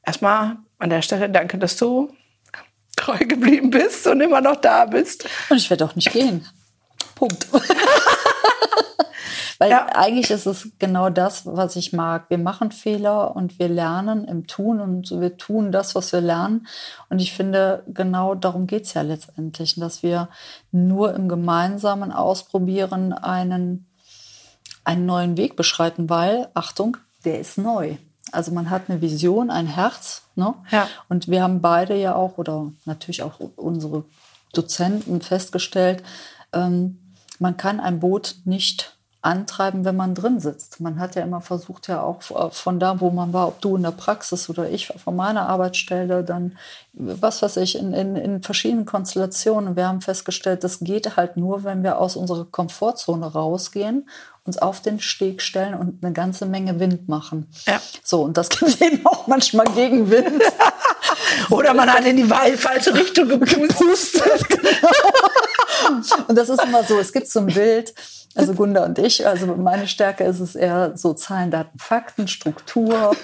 erstmal 0.05 0.57
an 0.79 0.89
der 0.89 1.01
Stelle 1.01 1.29
danke, 1.29 1.57
dass 1.57 1.77
du 1.77 2.13
treu 2.95 3.17
geblieben 3.19 3.69
bist 3.69 4.07
und 4.07 4.21
immer 4.21 4.41
noch 4.41 4.55
da 4.55 4.85
bist. 4.85 5.27
Und 5.49 5.57
ich 5.57 5.69
werde 5.69 5.85
auch 5.85 5.95
nicht 5.95 6.11
gehen. 6.11 6.47
Punkt. 7.13 7.47
Weil 9.57 9.71
ja. 9.71 9.85
eigentlich 9.85 10.31
ist 10.31 10.45
es 10.45 10.69
genau 10.79 11.09
das, 11.09 11.45
was 11.45 11.75
ich 11.75 11.93
mag. 11.93 12.29
Wir 12.29 12.37
machen 12.37 12.71
Fehler 12.71 13.35
und 13.35 13.57
wir 13.57 13.69
lernen 13.69 14.25
im 14.25 14.47
Tun 14.47 14.81
und 14.81 15.11
wir 15.11 15.37
tun 15.37 15.71
das, 15.71 15.95
was 15.95 16.11
wir 16.11 16.21
lernen. 16.21 16.67
Und 17.09 17.19
ich 17.19 17.33
finde, 17.33 17.83
genau 17.87 18.35
darum 18.35 18.67
geht 18.67 18.85
es 18.85 18.93
ja 18.93 19.01
letztendlich, 19.01 19.75
dass 19.75 20.03
wir 20.03 20.29
nur 20.71 21.13
im 21.13 21.29
gemeinsamen 21.29 22.11
Ausprobieren 22.11 23.13
einen, 23.13 23.87
einen 24.83 25.05
neuen 25.05 25.37
Weg 25.37 25.55
beschreiten, 25.55 26.09
weil, 26.09 26.49
Achtung, 26.53 26.97
der 27.23 27.39
ist 27.39 27.57
neu. 27.57 27.95
Also 28.31 28.51
man 28.51 28.69
hat 28.69 28.89
eine 28.89 29.01
Vision, 29.01 29.49
ein 29.49 29.67
Herz. 29.67 30.23
Ne? 30.35 30.53
Ja. 30.71 30.89
Und 31.07 31.29
wir 31.29 31.41
haben 31.41 31.61
beide 31.61 31.95
ja 31.95 32.15
auch, 32.15 32.37
oder 32.37 32.71
natürlich 32.83 33.23
auch 33.23 33.39
unsere 33.55 34.03
Dozenten 34.53 35.21
festgestellt, 35.21 36.03
ähm, 36.55 36.99
man 37.39 37.57
kann 37.57 37.79
ein 37.79 37.99
Boot 37.99 38.37
nicht 38.45 38.95
antreiben, 39.25 39.85
wenn 39.85 39.95
man 39.95 40.13
drin 40.13 40.39
sitzt. 40.39 40.79
Man 40.79 40.99
hat 40.99 41.15
ja 41.15 41.23
immer 41.23 41.41
versucht, 41.41 41.87
ja 41.87 42.03
auch 42.03 42.21
von 42.51 42.79
da, 42.79 43.01
wo 43.01 43.09
man 43.09 43.33
war, 43.33 43.47
ob 43.47 43.59
du 43.59 43.75
in 43.75 43.83
der 43.83 43.91
Praxis 43.91 44.49
oder 44.49 44.69
ich 44.69 44.87
von 44.87 45.15
meiner 45.15 45.49
Arbeitsstelle, 45.49 46.23
dann, 46.23 46.57
was 46.93 47.41
weiß 47.41 47.57
ich, 47.57 47.77
in, 47.77 47.93
in, 47.93 48.15
in 48.15 48.43
verschiedenen 48.43 48.85
Konstellationen. 48.85 49.75
Wir 49.75 49.87
haben 49.87 50.01
festgestellt, 50.01 50.63
das 50.63 50.79
geht 50.79 51.17
halt 51.17 51.37
nur, 51.37 51.63
wenn 51.63 51.83
wir 51.83 51.99
aus 51.99 52.15
unserer 52.15 52.45
Komfortzone 52.45 53.25
rausgehen, 53.25 54.07
uns 54.45 54.59
auf 54.59 54.81
den 54.81 54.99
Steg 54.99 55.41
stellen 55.41 55.73
und 55.73 56.03
eine 56.03 56.13
ganze 56.13 56.45
Menge 56.45 56.79
Wind 56.79 57.09
machen. 57.09 57.49
Ja. 57.65 57.81
So, 58.03 58.21
und 58.21 58.37
das 58.37 58.49
gibt 58.49 58.79
eben 58.79 59.03
auch 59.07 59.25
manchmal 59.25 59.65
Gegenwind. 59.73 60.43
oder 61.49 61.73
man 61.73 61.91
hat 61.91 62.05
in 62.05 62.17
die 62.17 62.25
falsche 62.25 62.93
Richtung 62.93 63.27
gepustet. 63.39 64.45
Und 66.27 66.35
das 66.35 66.49
ist 66.49 66.63
immer 66.63 66.83
so, 66.83 66.99
es 66.99 67.11
gibt 67.11 67.27
so 67.27 67.39
ein 67.39 67.47
Bild, 67.47 67.93
also 68.35 68.53
Gunda 68.53 68.85
und 68.85 68.99
ich, 68.99 69.25
also 69.25 69.47
meine 69.55 69.87
Stärke 69.87 70.25
ist 70.25 70.39
es 70.39 70.55
eher 70.55 70.91
so 70.95 71.13
Zahlen, 71.13 71.51
Daten, 71.51 71.79
Fakten, 71.79 72.27
Struktur 72.27 73.15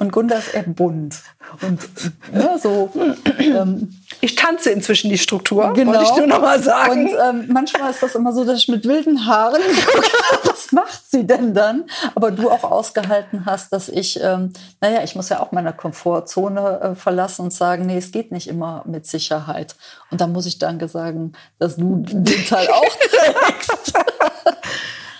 und 0.00 0.12
Gunda 0.12 0.36
ist 0.36 0.54
eher 0.54 0.64
bunt. 0.64 1.16
Und 1.62 1.88
ne, 2.32 2.58
so. 2.60 2.90
Ähm, 3.38 3.94
ich 4.20 4.34
tanze 4.34 4.70
inzwischen 4.70 5.10
die 5.10 5.18
Struktur, 5.18 5.72
genau. 5.72 5.92
wollte 5.92 6.04
ich 6.04 6.16
nur 6.16 6.26
noch 6.26 6.40
mal 6.40 6.62
sagen. 6.62 7.06
Und 7.06 7.16
ähm, 7.28 7.44
manchmal 7.48 7.90
ist 7.90 8.02
das 8.02 8.14
immer 8.14 8.32
so, 8.32 8.44
dass 8.44 8.58
ich 8.58 8.68
mit 8.68 8.84
wilden 8.86 9.26
Haaren 9.26 9.62
gucke, 9.62 10.08
was 10.44 10.72
macht 10.72 11.10
sie 11.10 11.26
denn 11.26 11.54
dann? 11.54 11.84
Aber 12.14 12.30
du 12.30 12.50
auch 12.50 12.64
ausgehalten 12.64 13.46
hast, 13.46 13.72
dass 13.72 13.88
ich, 13.88 14.20
ähm, 14.22 14.52
naja, 14.80 15.02
ich 15.04 15.14
muss 15.14 15.28
ja 15.28 15.40
auch 15.40 15.52
meine 15.52 15.72
Komfortzone 15.72 16.80
äh, 16.80 16.94
verlassen 16.94 17.42
und 17.42 17.52
sagen, 17.52 17.86
nee, 17.86 17.98
es 17.98 18.10
geht 18.10 18.32
nicht 18.32 18.48
immer 18.48 18.82
mit 18.86 19.06
Sicherheit. 19.06 19.76
Und 20.10 20.20
dann 20.20 20.32
muss 20.32 20.46
ich 20.46 20.58
danke 20.58 20.88
sagen, 20.88 21.32
dass 21.58 21.76
du 21.76 22.02
den 22.06 22.44
Teil 22.46 22.68
auch 22.68 22.84
trägst. 23.10 23.94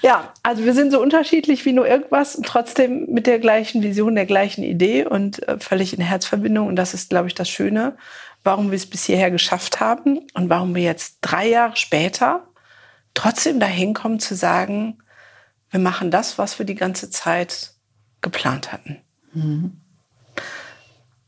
Ja, 0.02 0.32
also 0.44 0.64
wir 0.64 0.72
sind 0.72 0.92
so 0.92 1.00
unterschiedlich 1.00 1.64
wie 1.64 1.72
nur 1.72 1.88
irgendwas 1.88 2.36
und 2.36 2.46
trotzdem 2.46 3.06
mit 3.08 3.26
der 3.26 3.40
gleichen 3.40 3.82
Vision, 3.82 4.14
der 4.14 4.26
gleichen 4.26 4.62
Idee 4.62 5.04
und 5.04 5.46
äh, 5.48 5.58
völlig 5.58 5.94
in 5.94 6.00
Herzverbindung. 6.00 6.68
Und 6.68 6.76
das 6.76 6.94
ist, 6.94 7.10
glaube 7.10 7.26
ich, 7.26 7.34
das 7.34 7.48
Schöne, 7.48 7.96
warum 8.44 8.70
wir 8.70 8.76
es 8.76 8.86
bis 8.86 9.04
hierher 9.04 9.32
geschafft 9.32 9.80
haben 9.80 10.20
und 10.34 10.48
warum 10.48 10.76
wir 10.76 10.82
jetzt 10.82 11.18
drei 11.22 11.48
Jahre 11.48 11.76
später 11.76 12.46
trotzdem 13.14 13.58
dahin 13.58 13.94
kommen 13.94 14.20
zu 14.20 14.36
sagen, 14.36 14.98
wir 15.70 15.80
machen 15.80 16.12
das, 16.12 16.38
was 16.38 16.60
wir 16.60 16.66
die 16.66 16.76
ganze 16.76 17.10
Zeit 17.10 17.72
geplant 18.20 18.72
hatten. 18.72 18.98
Mhm. 19.32 19.80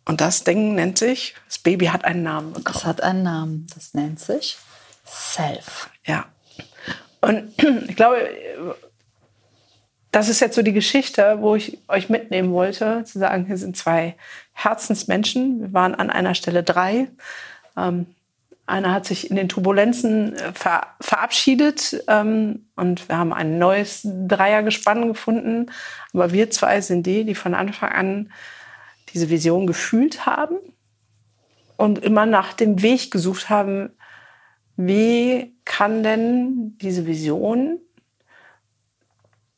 Und 0.04 0.20
das 0.20 0.44
Ding 0.44 0.76
nennt 0.76 0.98
sich, 0.98 1.34
das 1.48 1.58
Baby 1.58 1.86
hat 1.86 2.04
einen 2.04 2.22
Namen 2.22 2.52
bekommen. 2.52 2.74
Das 2.74 2.84
hat 2.84 3.00
einen 3.00 3.24
Namen. 3.24 3.66
Das 3.74 3.92
nennt 3.94 4.20
sich 4.20 4.56
Self. 5.04 5.90
Ja. 6.04 6.26
Und 7.28 7.52
ich 7.88 7.94
glaube, 7.94 8.30
das 10.10 10.30
ist 10.30 10.40
jetzt 10.40 10.54
so 10.56 10.62
die 10.62 10.72
Geschichte, 10.72 11.36
wo 11.40 11.54
ich 11.54 11.78
euch 11.88 12.08
mitnehmen 12.08 12.52
wollte, 12.52 13.04
zu 13.04 13.18
sagen, 13.18 13.48
wir 13.48 13.58
sind 13.58 13.76
zwei 13.76 14.16
Herzensmenschen. 14.54 15.60
Wir 15.60 15.72
waren 15.74 15.94
an 15.94 16.08
einer 16.08 16.34
Stelle 16.34 16.62
drei. 16.62 17.08
Ähm, 17.76 18.06
einer 18.66 18.92
hat 18.92 19.04
sich 19.04 19.30
in 19.30 19.36
den 19.36 19.48
Turbulenzen 19.48 20.34
äh, 20.36 20.52
ver 20.54 20.86
verabschiedet 21.00 22.02
ähm, 22.08 22.66
und 22.76 23.08
wir 23.08 23.18
haben 23.18 23.32
ein 23.32 23.58
neues 23.58 24.02
Dreiergespann 24.04 25.08
gefunden. 25.08 25.70
Aber 26.14 26.32
wir 26.32 26.50
zwei 26.50 26.80
sind 26.80 27.06
die, 27.06 27.24
die 27.24 27.34
von 27.34 27.54
Anfang 27.54 27.92
an 27.92 28.32
diese 29.12 29.28
Vision 29.28 29.66
gefühlt 29.66 30.24
haben 30.24 30.56
und 31.76 31.98
immer 31.98 32.26
nach 32.26 32.54
dem 32.54 32.82
Weg 32.82 33.10
gesucht 33.10 33.50
haben, 33.50 33.90
wie 34.78 35.56
kann 35.64 36.04
denn 36.04 36.78
diese 36.78 37.04
Vision, 37.04 37.80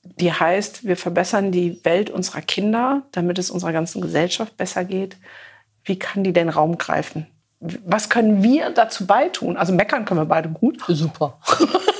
die 0.02 0.32
heißt, 0.32 0.86
wir 0.86 0.96
verbessern 0.96 1.52
die 1.52 1.84
Welt 1.84 2.08
unserer 2.08 2.40
Kinder, 2.40 3.02
damit 3.12 3.38
es 3.38 3.50
unserer 3.50 3.72
ganzen 3.72 4.00
Gesellschaft 4.00 4.56
besser 4.56 4.86
geht, 4.86 5.18
wie 5.84 5.98
kann 5.98 6.24
die 6.24 6.32
denn 6.32 6.48
Raum 6.48 6.78
greifen? 6.78 7.26
Was 7.60 8.08
können 8.08 8.42
wir 8.42 8.70
dazu 8.70 9.06
beitun? 9.06 9.58
Also 9.58 9.74
meckern 9.74 10.06
können 10.06 10.20
wir 10.20 10.24
beide 10.24 10.48
gut. 10.48 10.82
Super. 10.88 11.38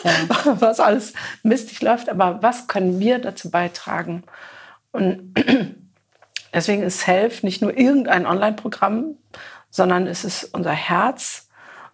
Ja. 0.03 0.13
Was 0.61 0.81
alles 0.81 1.13
mistig 1.43 1.83
läuft, 1.83 2.09
aber 2.09 2.43
was 2.43 2.69
können 2.69 3.01
wir 3.01 3.19
dazu 3.19 3.51
beitragen? 3.51 4.23
Und 4.93 5.35
deswegen 6.55 6.83
ist 6.83 7.07
Helf 7.07 7.43
nicht 7.43 7.61
nur 7.61 7.77
irgendein 7.77 8.25
Online-Programm, 8.25 9.17
sondern 9.69 10.07
es 10.07 10.25
ist 10.25 10.45
unser 10.55 10.73
Herz, 10.73 11.50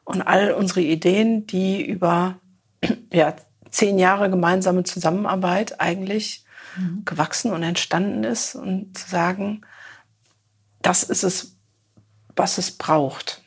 und 0.06 0.22
all 0.22 0.52
unsere 0.52 0.80
Ideen, 0.80 1.46
die 1.46 1.84
über 1.84 2.38
ja, 3.12 3.34
zehn 3.70 3.98
Jahre 3.98 4.30
gemeinsame 4.30 4.84
Zusammenarbeit 4.84 5.80
eigentlich 5.80 6.44
mhm. 6.76 7.02
gewachsen 7.04 7.52
und 7.52 7.62
entstanden 7.62 8.24
ist 8.24 8.54
und 8.54 8.96
zu 8.96 9.10
sagen, 9.10 9.62
das 10.80 11.02
ist 11.02 11.24
es, 11.24 11.56
was 12.36 12.56
es 12.56 12.70
braucht. 12.70 13.42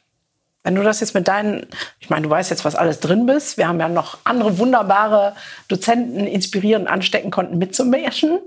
Wenn 0.63 0.75
du 0.75 0.83
das 0.83 0.99
jetzt 0.99 1.13
mit 1.13 1.27
deinen, 1.27 1.67
ich 1.99 2.09
meine, 2.09 2.23
du 2.23 2.29
weißt 2.29 2.49
jetzt, 2.49 2.65
was 2.65 2.75
alles 2.75 2.99
drin 2.99 3.25
bist. 3.25 3.57
Wir 3.57 3.67
haben 3.67 3.79
ja 3.79 3.87
noch 3.87 4.17
andere 4.25 4.57
wunderbare 4.57 5.35
Dozenten 5.69 6.27
inspirieren 6.27 6.87
anstecken 6.87 7.31
konnten 7.31 7.57
mitzumischen. 7.57 8.39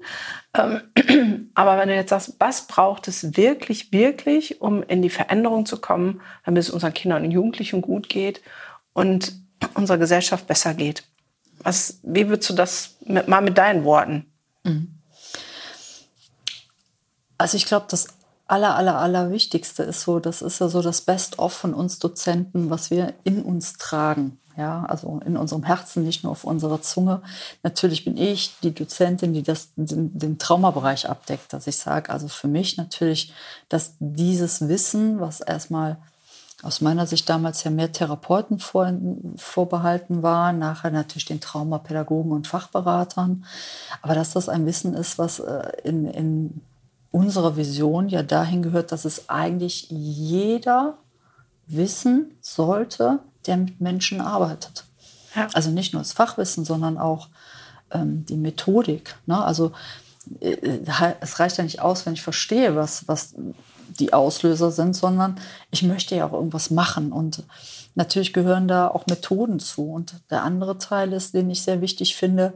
Ähm, 0.55 0.83
aber 1.55 1.79
wenn 1.79 1.89
du 1.89 1.95
jetzt 1.95 2.11
sagst, 2.11 2.35
was 2.39 2.67
braucht 2.67 3.09
es 3.09 3.37
wirklich, 3.37 3.93
wirklich, 3.93 4.61
um 4.61 4.83
in 4.83 5.01
die 5.01 5.11
Veränderung 5.11 5.65
zu 5.65 5.81
kommen, 5.81 6.21
damit 6.45 6.63
es 6.63 6.71
unseren 6.71 6.93
Kindern 6.93 7.25
und 7.25 7.31
Jugendlichen 7.31 7.81
gut 7.81 8.09
geht 8.11 8.43
und 8.93 9.33
unserer 9.75 9.99
Gesellschaft 9.99 10.47
besser 10.47 10.75
geht? 10.75 11.05
Was, 11.63 12.01
wie 12.03 12.29
würdest 12.29 12.51
du 12.51 12.55
das 12.55 12.97
mit, 13.07 13.29
mal 13.29 13.41
mit 13.41 13.57
deinen 13.57 13.85
Worten? 13.85 14.27
Mhm. 14.65 14.99
Also 17.39 17.57
ich 17.57 17.65
glaube, 17.65 17.87
das 17.89 18.09
aller, 18.53 18.77
aller, 18.77 18.99
aller 18.99 19.31
Wichtigste 19.31 19.83
ist 19.83 20.03
so, 20.03 20.21
das 20.21 20.43
ist 20.43 20.61
ja 20.61 20.69
so 20.69 20.83
das 20.83 21.01
Best-of 21.01 21.55
von 21.55 21.73
uns 21.73 21.99
Dozenten, 21.99 22.69
was 22.69 22.91
wir 22.91 23.15
in 23.25 23.43
uns 23.43 23.73
tragen. 23.75 24.39
Ja, 24.55 24.85
also 24.85 25.19
in 25.25 25.39
unserem 25.39 25.63
Herzen, 25.63 26.05
nicht 26.05 26.25
nur 26.25 26.33
auf 26.33 26.45
unserer 26.45 26.83
Zunge. 26.83 27.23
Natürlich 27.63 28.05
bin 28.05 28.19
ich 28.19 28.55
die 28.63 28.75
Dozentin, 28.75 29.33
die 29.33 29.43
das, 29.43 29.71
den, 29.77 30.19
den 30.19 30.39
Traumabereich 30.39 31.09
abdeckt, 31.09 31.55
dass 31.55 31.67
ich 31.67 31.79
sage, 31.79 32.11
also 32.13 32.29
für 32.29 32.49
mich 32.49 32.77
natürlich, 32.77 33.33
dass 33.71 33.95
dieses 33.99 34.69
Wissen, 34.69 35.21
was 35.21 35.41
erstmal 35.41 35.97
aus 36.63 36.83
meiner 36.83 37.07
Sicht 37.07 37.31
damals 37.31 37.65
ja 37.65 37.71
mehr 37.71 37.93
Therapeuten 37.93 38.59
vor, 38.59 38.93
vorbehalten 39.37 40.23
war, 40.23 40.53
nachher 40.53 40.91
natürlich 40.91 41.25
den 41.25 41.41
Traumapädagogen 41.41 42.33
und 42.33 42.47
Fachberatern, 42.47 43.47
aber 44.03 44.15
dass 44.15 44.35
das 44.35 44.51
ein 44.51 44.67
Wissen 44.67 44.93
ist, 44.93 45.19
was 45.19 45.41
äh, 45.41 45.73
in, 45.83 46.05
in 46.05 46.61
unsere 47.13 47.57
Vision 47.57 48.09
ja 48.09 48.25
dahin 48.25 48.63
gehört, 48.63 48.91
dass 48.91 49.05
es 49.05 49.29
eigentlich 49.29 49.89
jeder 49.91 50.99
wissen 51.67 52.37
sollte, 52.41 53.21
der 53.47 53.59
mit 53.59 53.81
Menschen 53.81 54.21
arbeitet. 54.21 54.85
Ja. 55.37 55.49
Also 55.53 55.71
nicht 55.71 55.93
nur 55.93 56.03
das 56.03 56.13
Fachwissen, 56.13 56.65
sondern 56.65 56.99
auch 56.99 57.29
ähm, 57.91 58.25
die 58.27 58.37
Methodik. 58.37 59.15
Ne? 59.27 59.43
Also 59.43 59.73
äh, 60.41 60.81
es 61.21 61.39
reicht 61.39 61.59
ja 61.59 61.65
nicht 61.65 61.81
aus, 61.81 62.05
wenn 62.07 62.15
ich 62.15 62.23
verstehe, 62.23 62.75
was, 62.75 63.07
was 63.09 63.35
die 63.99 64.13
Auslöser 64.13 64.71
sind, 64.71 64.95
sondern 64.97 65.39
ich 65.71 65.83
möchte 65.83 66.17
ja 66.17 66.27
auch 66.27 66.33
irgendwas 66.33 66.71
machen. 66.71 67.13
Und 67.13 67.45
natürlich 67.95 68.33
gehören 68.33 68.69
da 68.69 68.89
auch 68.89 69.07
Methoden 69.07 69.61
zu. 69.61 69.91
Und 69.91 70.15
der 70.31 70.43
andere 70.43 70.79
Teil 70.79 71.13
ist, 71.13 71.35
den 71.35 71.51
ich 71.51 71.63
sehr 71.63 71.81
wichtig 71.81 72.17
finde, 72.17 72.55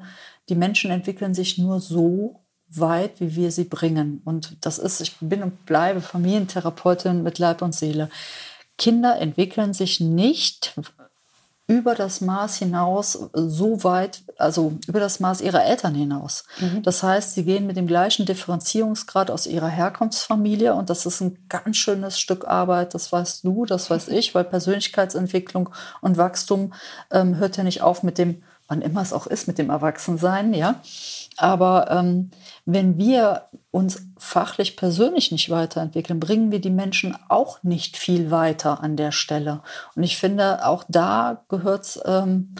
die 0.49 0.55
Menschen 0.55 0.90
entwickeln 0.90 1.35
sich 1.35 1.59
nur 1.59 1.81
so, 1.81 2.40
weit, 2.81 3.21
wie 3.21 3.37
wir 3.37 3.51
sie 3.51 3.65
bringen. 3.65 4.23
Und 4.25 4.57
das 4.61 4.79
ist, 4.79 5.01
ich 5.01 5.17
bin 5.21 5.43
und 5.43 5.67
bleibe 5.67 6.01
Familientherapeutin 6.01 7.23
mit 7.23 7.39
Leib 7.39 7.62
und 7.62 7.75
Seele. 7.75 8.09
Kinder 8.79 9.19
entwickeln 9.19 9.73
sich 9.73 10.01
nicht 10.01 10.75
über 11.69 11.97
das 11.97 12.21
Maß 12.21 12.59
hinaus 12.59 13.19
so 13.33 13.83
weit, 13.83 14.23
also 14.39 14.75
über 14.87 15.01
das 15.01 15.19
Maß 15.19 15.41
ihrer 15.41 15.65
Eltern 15.65 15.97
hinaus. 15.97 16.45
Mhm. 16.61 16.83
Das 16.83 17.03
heißt, 17.03 17.35
sie 17.35 17.45
gehen 17.45 17.67
mit 17.67 17.77
dem 17.77 17.89
gleichen 17.89 18.25
Differenzierungsgrad 18.25 19.33
aus 19.33 19.49
ihrer 19.49 19.69
Herkunftsfamilie 19.69 20.75
und 20.75 20.91
das 20.91 21.07
ist 21.07 21.21
ein 21.21 21.39
ganz 21.49 21.77
schönes 21.77 22.21
Stück 22.21 22.47
Arbeit, 22.47 22.95
das 22.95 23.11
weißt 23.11 23.43
du, 23.43 23.65
das 23.65 23.91
weiß 23.91 24.09
ich, 24.09 24.33
weil 24.35 24.45
Persönlichkeitsentwicklung 24.45 25.71
und 26.01 26.17
Wachstum 26.17 26.73
ähm, 27.11 27.37
hört 27.37 27.57
ja 27.57 27.65
nicht 27.65 27.83
auf 27.83 28.05
mit 28.05 28.19
dem 28.19 28.43
wann 28.68 28.83
immer 28.83 29.02
es 29.02 29.12
auch 29.12 29.26
ist 29.26 29.46
mit 29.46 29.59
dem 29.59 29.70
Erwachsensein, 29.70 30.55
ja. 30.55 30.81
Aber 31.37 31.90
ähm, 31.90 32.31
wenn 32.64 32.98
wir 32.98 33.48
uns 33.70 34.07
fachlich, 34.16 34.76
persönlich 34.76 35.33
nicht 35.33 35.50
weiterentwickeln, 35.50 36.18
bringen 36.18 36.50
wir 36.50 36.61
die 36.61 36.70
Menschen 36.70 37.16
auch 37.29 37.62
nicht 37.62 37.96
viel 37.96 38.31
weiter 38.31 38.83
an 38.83 38.96
der 38.96 39.12
Stelle. 39.12 39.62
Und 39.94 40.02
ich 40.02 40.16
finde, 40.16 40.66
auch 40.66 40.85
da 40.88 41.44
gehört 41.48 41.85
es 41.85 42.00
ähm, 42.07 42.55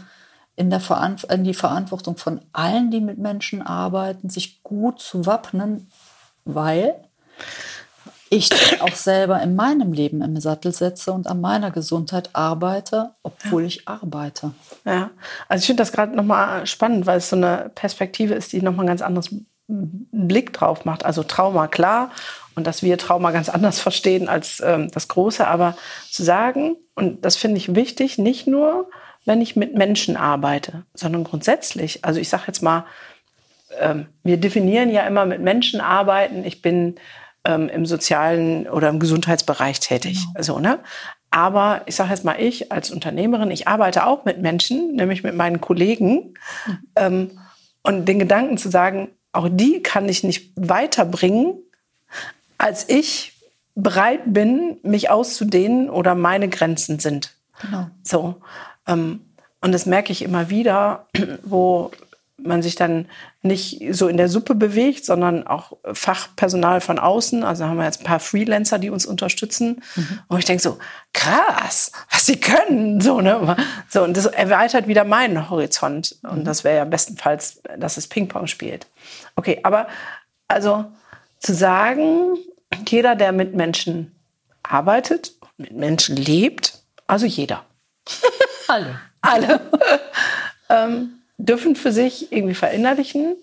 in, 0.57 0.71
in 0.71 1.45
die 1.45 1.55
Verantwortung 1.55 2.17
von 2.17 2.41
allen, 2.53 2.91
die 2.91 3.01
mit 3.01 3.19
Menschen 3.19 3.63
arbeiten, 3.63 4.29
sich 4.29 4.63
gut 4.63 5.01
zu 5.01 5.27
wappnen, 5.27 5.91
weil 6.45 6.95
ich 8.31 8.51
auch 8.81 8.95
selber 8.95 9.41
in 9.43 9.57
meinem 9.57 9.93
Leben 9.93 10.23
im 10.23 10.41
Sattel 10.41 10.73
setze 10.73 11.13
und 11.13 11.27
an 11.27 11.41
meiner 11.41 11.71
Gesundheit 11.71 12.31
arbeite, 12.33 13.15
obwohl 13.23 13.63
ja. 13.63 13.69
ich 13.69 13.89
arbeite. 13.89 14.53
Ja, 14.85 15.11
also 15.49 15.63
ich 15.63 15.67
finde 15.67 15.83
das 15.83 15.93
gerade 15.93 16.15
nochmal 16.15 16.67
spannend, 16.67 17.07
weil 17.07 17.19
es 17.19 17.31
so 17.31 17.37
eine 17.37 17.71
Perspektive 17.75 18.35
ist, 18.35 18.53
die 18.53 18.63
nochmal 18.63 18.85
ein 18.85 18.89
ganz 18.89 19.03
anderes 19.03 19.31
Blick 19.69 20.53
drauf 20.53 20.85
macht. 20.85 21.05
Also 21.05 21.23
Trauma, 21.23 21.67
klar, 21.67 22.11
und 22.55 22.67
dass 22.67 22.83
wir 22.83 22.99
Trauma 22.99 23.31
ganz 23.31 23.49
anders 23.49 23.81
verstehen 23.81 24.29
als 24.29 24.61
ähm, 24.65 24.91
das 24.91 25.09
Große, 25.09 25.47
aber 25.47 25.77
zu 26.11 26.23
sagen, 26.23 26.77
und 26.95 27.25
das 27.25 27.37
finde 27.37 27.59
ich 27.59 27.75
wichtig, 27.75 28.19
nicht 28.19 28.47
nur, 28.47 28.89
wenn 29.25 29.41
ich 29.41 29.57
mit 29.57 29.75
Menschen 29.75 30.17
arbeite, 30.17 30.85
sondern 30.95 31.25
grundsätzlich. 31.25 32.05
Also 32.05 32.21
ich 32.21 32.29
sage 32.29 32.45
jetzt 32.47 32.63
mal, 32.63 32.87
ähm, 33.79 34.07
wir 34.23 34.37
definieren 34.37 34.91
ja 34.91 35.03
immer 35.03 35.27
mit 35.27 35.41
Menschen 35.41 35.81
arbeiten. 35.81 36.45
Ich 36.45 36.63
bin 36.63 36.97
ähm, 37.47 37.69
im 37.69 37.87
sozialen 37.87 38.69
oder 38.69 38.89
im 38.89 38.99
Gesundheitsbereich 38.99 39.81
tätig. 39.81 40.19
Genau. 40.35 40.43
So, 40.43 40.59
ne? 40.59 40.81
Aber 41.31 41.83
ich 41.87 41.95
sage 41.97 42.11
jetzt 42.11 42.25
mal, 42.25 42.41
ich 42.41 42.73
als 42.73 42.91
Unternehmerin, 42.91 43.51
ich 43.51 43.69
arbeite 43.69 44.07
auch 44.07 44.25
mit 44.25 44.41
Menschen, 44.41 44.97
nämlich 44.97 45.23
mit 45.23 45.35
meinen 45.35 45.61
Kollegen. 45.61 46.35
Mhm. 46.67 46.79
Ähm, 46.97 47.39
und 47.83 48.07
den 48.07 48.19
Gedanken 48.19 48.59
zu 48.59 48.69
sagen, 48.69 49.09
auch 49.33 49.49
die 49.51 49.83
kann 49.83 50.09
ich 50.09 50.25
nicht 50.25 50.53
weiterbringen, 50.57 51.55
als 52.59 52.89
ich 52.89 53.35
bereit 53.75 54.23
bin, 54.25 54.79
mich 54.83 55.11
auszudehnen 55.11 55.89
oder 55.91 56.15
meine 56.15 56.49
Grenzen 56.49 56.99
sind. 56.99 57.37
Genau. 57.61 57.89
So. 58.03 58.37
Ähm, 58.87 59.21
und 59.61 59.73
das 59.73 59.87
merke 59.87 60.13
ich 60.13 60.23
immer 60.23 60.51
wieder, 60.51 61.07
wo 61.45 61.91
man 62.39 62.63
sich 62.63 62.75
dann 62.75 63.09
nicht 63.43 63.83
so 63.93 64.09
in 64.09 64.17
der 64.17 64.29
Suppe 64.29 64.55
bewegt, 64.55 65.05
sondern 65.05 65.47
auch 65.47 65.73
Fachpersonal 65.93 66.81
von 66.81 66.99
außen. 66.99 67.45
Also 67.45 67.65
haben 67.65 67.79
wir 67.79 67.85
jetzt 67.85 68.03
ein 68.03 68.07
paar 68.07 68.21
Freelancer, 68.21 68.79
die 68.79 68.91
uns 68.91 69.07
unterstützen. 69.07 69.83
Mhm. 69.95 70.19
Und 70.29 70.39
ich 70.39 70.45
denke 70.45 70.63
so, 70.63 70.79
krass, 71.15 71.93
was 72.11 72.27
sie 72.27 72.39
können. 72.39 73.01
So, 73.01 73.21
ne? 73.21 73.57
so, 73.89 74.03
und 74.03 74.17
das 74.17 74.27
erweitert 74.27 74.87
wieder 74.87 75.05
meinen 75.05 75.49
Horizont. 75.49 76.17
Und 76.23 76.41
mhm. 76.41 76.45
das 76.45 76.63
wäre 76.63 76.77
ja 76.77 76.85
bestenfalls, 76.85 77.63
dass 77.79 77.97
es 77.97 78.07
Ping-Pong 78.07 78.47
spielt. 78.47 78.87
Okay, 79.37 79.61
aber 79.63 79.89
also 80.49 80.85
zu 81.39 81.55
sagen, 81.55 82.37
jeder, 82.87 83.17
der 83.17 83.33
mit 83.33 83.55
Menschen 83.55 84.15
arbeitet, 84.63 85.33
mit 85.57 85.73
Menschen 85.73 86.17
lebt, 86.17 86.83
also 87.07 87.25
jeder. 87.25 87.65
Alle. 88.69 89.01
Alle. 89.23 89.61
ähm, 90.69 91.21
dürfen 91.39 91.77
für 91.77 91.93
sich 91.93 92.33
irgendwie 92.33 92.55
verinnerlichen. 92.55 93.37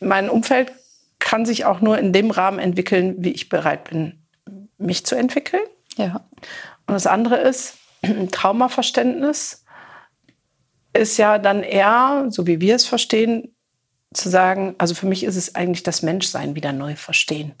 Mein 0.00 0.28
Umfeld 0.28 0.72
kann 1.18 1.46
sich 1.46 1.64
auch 1.64 1.80
nur 1.80 1.98
in 1.98 2.12
dem 2.12 2.30
Rahmen 2.30 2.58
entwickeln, 2.58 3.16
wie 3.18 3.32
ich 3.32 3.48
bereit 3.48 3.84
bin, 3.84 4.24
mich 4.78 5.06
zu 5.06 5.14
entwickeln. 5.14 5.62
Ja. 5.96 6.26
Und 6.86 6.94
das 6.94 7.06
andere 7.06 7.36
ist, 7.36 7.76
Traumaverständnis 8.32 9.64
ist 10.92 11.16
ja 11.16 11.38
dann 11.38 11.62
eher, 11.62 12.26
so 12.28 12.46
wie 12.46 12.60
wir 12.60 12.76
es 12.76 12.86
verstehen, 12.86 13.54
zu 14.12 14.28
sagen, 14.28 14.76
also 14.78 14.94
für 14.94 15.06
mich 15.06 15.24
ist 15.24 15.36
es 15.36 15.54
eigentlich 15.54 15.82
das 15.82 16.02
Menschsein 16.02 16.54
wieder 16.54 16.72
neu 16.72 16.94
verstehen 16.94 17.54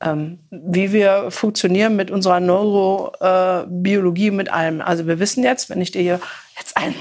ähm, 0.00 0.38
wie 0.50 0.92
wir 0.92 1.30
funktionieren 1.30 1.94
mit 1.96 2.10
unserer 2.10 2.40
Neurobiologie, 2.40 4.28
äh, 4.28 4.32
mit 4.32 4.50
allem. 4.52 4.80
Also 4.80 5.06
wir 5.06 5.18
wissen 5.18 5.44
jetzt, 5.44 5.68
wenn 5.68 5.80
ich 5.80 5.90
dir 5.90 6.00
hier 6.00 6.20
jetzt 6.58 6.76
einen 6.76 6.94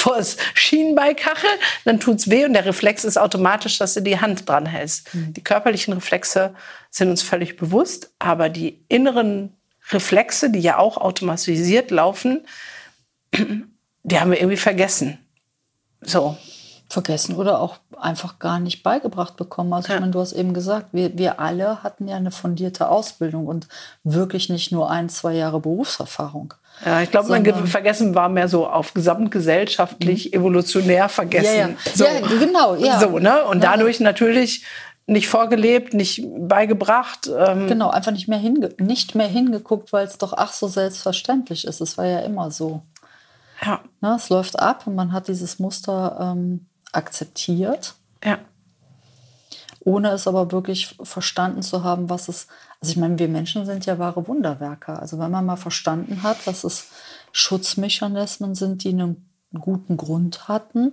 vor 0.00 0.16
das 0.16 0.36
Schienenbein 0.54 1.16
kache, 1.16 1.46
dann 1.84 2.00
tut's 2.00 2.30
weh 2.30 2.44
und 2.44 2.54
der 2.54 2.64
Reflex 2.64 3.04
ist 3.04 3.18
automatisch, 3.18 3.78
dass 3.78 3.94
du 3.94 4.02
die 4.02 4.20
Hand 4.20 4.48
dran 4.48 4.66
hältst. 4.66 5.14
Mhm. 5.14 5.34
Die 5.34 5.44
körperlichen 5.44 5.94
Reflexe 5.94 6.54
sind 6.90 7.10
uns 7.10 7.22
völlig 7.22 7.56
bewusst, 7.56 8.12
aber 8.18 8.48
die 8.48 8.84
inneren 8.88 9.56
Reflexe, 9.90 10.50
die 10.50 10.60
ja 10.60 10.78
auch 10.78 10.96
automatisiert 10.96 11.90
laufen, 11.90 12.46
die 14.02 14.20
haben 14.20 14.30
wir 14.30 14.38
irgendwie 14.38 14.56
vergessen. 14.56 15.18
So 16.00 16.36
vergessen 16.92 17.36
oder 17.36 17.60
auch 17.60 17.76
einfach 17.98 18.38
gar 18.38 18.58
nicht 18.58 18.82
beigebracht 18.82 19.36
bekommen. 19.36 19.72
Also 19.72 19.88
ja. 19.88 19.94
ich 19.94 20.00
meine, 20.00 20.12
du 20.12 20.20
hast 20.20 20.32
eben 20.32 20.52
gesagt, 20.52 20.88
wir, 20.92 21.16
wir 21.16 21.38
alle 21.38 21.82
hatten 21.82 22.08
ja 22.08 22.16
eine 22.16 22.32
fundierte 22.32 22.88
Ausbildung 22.88 23.46
und 23.46 23.68
wirklich 24.02 24.48
nicht 24.48 24.72
nur 24.72 24.90
ein, 24.90 25.08
zwei 25.08 25.34
Jahre 25.34 25.60
Berufserfahrung. 25.60 26.54
Ja, 26.84 27.02
ich 27.02 27.10
glaube, 27.10 27.28
mein 27.28 27.44
Vergessen 27.66 28.14
war 28.14 28.28
mehr 28.28 28.48
so 28.48 28.66
auf 28.66 28.94
gesamtgesellschaftlich, 28.94 30.26
mhm. 30.26 30.40
evolutionär 30.40 31.08
vergessen. 31.08 31.56
Ja, 31.56 31.68
ja. 31.68 31.94
So. 31.94 32.04
ja 32.04 32.20
genau. 32.38 32.74
Ja. 32.76 33.00
So, 33.00 33.18
ne? 33.18 33.44
Und 33.44 33.62
dadurch 33.62 34.00
natürlich 34.00 34.64
nicht 35.06 35.28
vorgelebt, 35.28 35.92
nicht 35.92 36.24
beigebracht. 36.38 37.28
Ähm 37.36 37.66
genau, 37.66 37.90
einfach 37.90 38.12
nicht 38.12 38.28
mehr, 38.28 38.38
hinge 38.38 38.70
nicht 38.78 39.14
mehr 39.14 39.26
hingeguckt, 39.26 39.92
weil 39.92 40.06
es 40.06 40.18
doch 40.18 40.32
ach 40.36 40.52
so 40.52 40.68
selbstverständlich 40.68 41.66
ist. 41.66 41.80
Es 41.80 41.98
war 41.98 42.06
ja 42.06 42.20
immer 42.20 42.50
so. 42.50 42.82
Ja. 43.64 43.80
Na, 44.00 44.16
es 44.16 44.28
läuft 44.28 44.58
ab 44.58 44.86
und 44.86 44.94
man 44.94 45.12
hat 45.12 45.28
dieses 45.28 45.58
Muster 45.58 46.16
ähm, 46.20 46.66
akzeptiert. 46.92 47.94
Ja. 48.24 48.38
Ohne 49.80 50.10
es 50.10 50.26
aber 50.26 50.52
wirklich 50.52 50.96
verstanden 51.02 51.62
zu 51.62 51.84
haben, 51.84 52.08
was 52.08 52.28
es. 52.28 52.46
Also 52.80 52.92
ich 52.92 52.96
meine, 52.96 53.18
wir 53.18 53.28
Menschen 53.28 53.66
sind 53.66 53.84
ja 53.86 53.98
wahre 53.98 54.26
Wunderwerker. 54.26 55.00
Also 55.00 55.18
wenn 55.18 55.30
man 55.30 55.44
mal 55.44 55.56
verstanden 55.56 56.22
hat, 56.22 56.46
dass 56.46 56.64
es 56.64 56.88
Schutzmechanismen 57.32 58.54
sind, 58.54 58.84
die 58.84 58.90
einen 58.90 59.28
guten 59.58 59.96
Grund 59.96 60.48
hatten, 60.48 60.92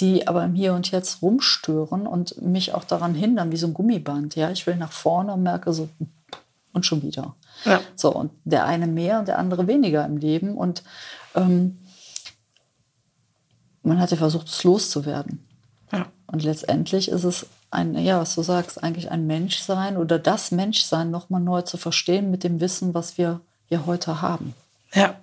die 0.00 0.26
aber 0.26 0.44
im 0.44 0.54
Hier 0.54 0.74
und 0.74 0.90
Jetzt 0.90 1.22
rumstören 1.22 2.06
und 2.06 2.40
mich 2.42 2.74
auch 2.74 2.84
daran 2.84 3.14
hindern, 3.14 3.52
wie 3.52 3.56
so 3.56 3.68
ein 3.68 3.74
Gummiband. 3.74 4.34
Ja, 4.34 4.50
ich 4.50 4.66
will 4.66 4.76
nach 4.76 4.92
vorne 4.92 5.32
und 5.32 5.42
merke 5.42 5.72
so, 5.72 5.88
und 6.72 6.86
schon 6.86 7.02
wieder. 7.02 7.34
Ja. 7.64 7.80
So, 7.96 8.12
und 8.14 8.32
der 8.44 8.64
eine 8.64 8.86
mehr 8.86 9.18
und 9.18 9.28
der 9.28 9.38
andere 9.38 9.66
weniger 9.66 10.04
im 10.04 10.16
Leben. 10.16 10.56
Und 10.56 10.82
ähm, 11.34 11.78
man 13.82 14.00
hat 14.00 14.10
ja 14.10 14.16
versucht, 14.16 14.48
es 14.48 14.64
loszuwerden. 14.64 15.46
Ja. 15.92 16.06
Und 16.26 16.42
letztendlich 16.42 17.08
ist 17.08 17.24
es 17.24 17.46
ein, 17.70 17.96
ja, 17.98 18.20
was 18.20 18.34
du 18.34 18.42
sagst, 18.42 18.82
eigentlich 18.82 19.10
ein 19.10 19.26
Menschsein 19.26 19.96
oder 19.96 20.18
das 20.18 20.50
Menschsein 20.50 21.10
nochmal 21.10 21.40
neu 21.40 21.62
zu 21.62 21.76
verstehen 21.76 22.30
mit 22.30 22.44
dem 22.44 22.60
Wissen, 22.60 22.94
was 22.94 23.18
wir 23.18 23.40
ja 23.68 23.82
heute 23.86 24.22
haben. 24.22 24.54
Ja. 24.94 25.16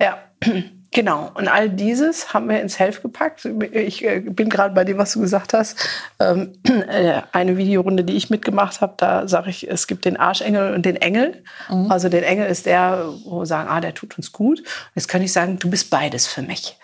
Ja, 0.00 0.18
genau. 0.90 1.30
Und 1.34 1.48
all 1.48 1.68
dieses 1.68 2.32
haben 2.32 2.48
wir 2.48 2.60
ins 2.60 2.78
Helf 2.78 3.02
gepackt. 3.02 3.44
Ich 3.44 4.04
äh, 4.04 4.20
bin 4.20 4.48
gerade 4.48 4.74
bei 4.74 4.84
dem, 4.84 4.98
was 4.98 5.12
du 5.12 5.20
gesagt 5.20 5.52
hast. 5.52 5.78
Ähm, 6.18 6.54
äh, 6.88 7.22
eine 7.32 7.56
Videorunde, 7.56 8.04
die 8.04 8.16
ich 8.16 8.30
mitgemacht 8.30 8.80
habe, 8.80 8.94
da 8.96 9.28
sage 9.28 9.50
ich, 9.50 9.68
es 9.68 9.86
gibt 9.86 10.04
den 10.04 10.16
Arschengel 10.16 10.74
und 10.74 10.86
den 10.86 10.96
Engel. 10.96 11.42
Mhm. 11.68 11.90
Also 11.90 12.08
den 12.08 12.24
Engel 12.24 12.46
ist 12.46 12.66
der, 12.66 13.08
wo 13.24 13.40
wir 13.40 13.46
sagen, 13.46 13.68
ah, 13.68 13.80
der 13.80 13.94
tut 13.94 14.16
uns 14.16 14.32
gut. 14.32 14.62
Jetzt 14.94 15.08
kann 15.08 15.22
ich 15.22 15.32
sagen, 15.32 15.58
du 15.58 15.68
bist 15.68 15.90
beides 15.90 16.26
für 16.26 16.42
mich. 16.42 16.78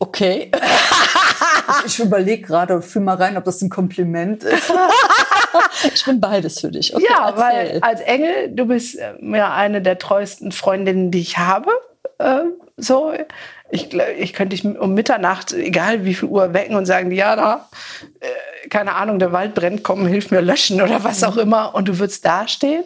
Okay. 0.00 0.50
ich 1.86 1.98
überlege 1.98 2.42
gerade, 2.46 2.82
fühl 2.82 3.02
mal 3.02 3.16
rein, 3.16 3.36
ob 3.36 3.44
das 3.44 3.62
ein 3.62 3.70
Kompliment 3.70 4.44
ist. 4.44 4.72
ich 5.94 6.04
bin 6.04 6.20
beides 6.20 6.60
für 6.60 6.70
dich. 6.70 6.94
Okay, 6.94 7.06
ja, 7.08 7.28
erzähl. 7.28 7.42
weil 7.42 7.80
als 7.82 8.00
Engel, 8.00 8.50
du 8.50 8.66
bist 8.66 8.98
äh, 8.98 9.14
ja 9.20 9.52
eine 9.52 9.82
der 9.82 9.98
treuesten 9.98 10.52
Freundinnen, 10.52 11.10
die 11.10 11.20
ich 11.20 11.38
habe. 11.38 11.70
Äh, 12.18 12.44
so, 12.76 13.12
ich, 13.70 13.94
ich 13.94 14.32
könnte 14.32 14.56
dich 14.56 14.64
um 14.64 14.94
Mitternacht, 14.94 15.52
egal 15.52 16.04
wie 16.04 16.14
viel 16.14 16.28
Uhr, 16.28 16.52
wecken 16.52 16.76
und 16.76 16.86
sagen, 16.86 17.10
ja, 17.12 17.36
da, 17.36 17.68
äh, 18.20 18.68
keine 18.68 18.94
Ahnung, 18.94 19.18
der 19.18 19.32
Wald 19.32 19.54
brennt, 19.54 19.82
komm, 19.82 20.06
hilf 20.06 20.30
mir 20.30 20.40
löschen 20.40 20.82
oder 20.82 21.04
was 21.04 21.22
auch 21.22 21.36
immer. 21.36 21.74
Und 21.74 21.88
du 21.88 21.98
würdest 21.98 22.24
dastehen 22.24 22.84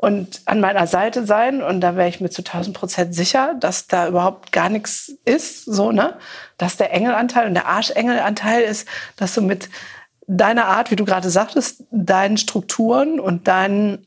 und 0.00 0.40
an 0.46 0.60
meiner 0.60 0.86
Seite 0.86 1.26
sein. 1.26 1.62
Und 1.62 1.82
da 1.82 1.94
wäre 1.94 2.08
ich 2.08 2.20
mir 2.20 2.30
zu 2.30 2.40
1000 2.40 2.74
Prozent 2.74 3.14
sicher, 3.14 3.54
dass 3.60 3.86
da 3.86 4.08
überhaupt 4.08 4.50
gar 4.50 4.70
nichts 4.70 5.12
ist, 5.26 5.66
so, 5.66 5.92
ne? 5.92 6.16
Dass 6.56 6.78
der 6.78 6.92
Engelanteil 6.94 7.46
und 7.46 7.54
der 7.54 7.66
Arschengelanteil 7.66 8.62
ist, 8.62 8.88
dass 9.16 9.34
du 9.34 9.42
mit 9.42 9.68
deiner 10.26 10.66
Art, 10.66 10.90
wie 10.90 10.96
du 10.96 11.04
gerade 11.04 11.28
sagtest, 11.28 11.84
deinen 11.90 12.38
Strukturen 12.38 13.20
und 13.20 13.46
dein 13.46 14.06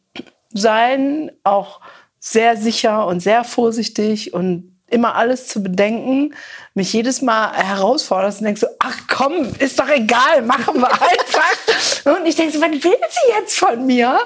Sein 0.51 1.31
auch 1.43 1.79
sehr 2.19 2.57
sicher 2.57 3.05
und 3.05 3.19
sehr 3.19 3.43
vorsichtig 3.43 4.33
und 4.33 4.75
immer 4.87 5.15
alles 5.15 5.47
zu 5.47 5.61
bedenken, 5.61 6.33
mich 6.75 6.91
jedes 6.91 7.21
Mal 7.21 7.53
herausforderst 7.53 8.39
und 8.39 8.45
denkst 8.45 8.61
so, 8.61 8.67
ach 8.79 8.97
komm, 9.07 9.53
ist 9.59 9.79
doch 9.79 9.89
egal, 9.89 10.41
machen 10.41 10.79
wir 10.79 10.91
einfach. 10.91 12.15
und 12.17 12.25
ich 12.25 12.35
denke 12.35 12.53
so, 12.53 12.61
was 12.61 12.71
will 12.71 12.79
sie 13.09 13.31
jetzt 13.37 13.57
von 13.57 13.85
mir? 13.85 14.19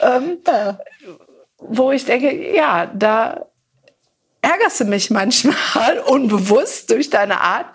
Ähm, 0.00 0.38
wo 1.58 1.92
ich 1.92 2.04
denke, 2.04 2.54
ja, 2.54 2.86
da 2.86 3.46
ärgerst 4.40 4.80
du 4.80 4.84
mich 4.84 5.10
manchmal 5.10 5.98
unbewusst 6.06 6.90
durch 6.90 7.10
deine 7.10 7.40
Art. 7.40 7.66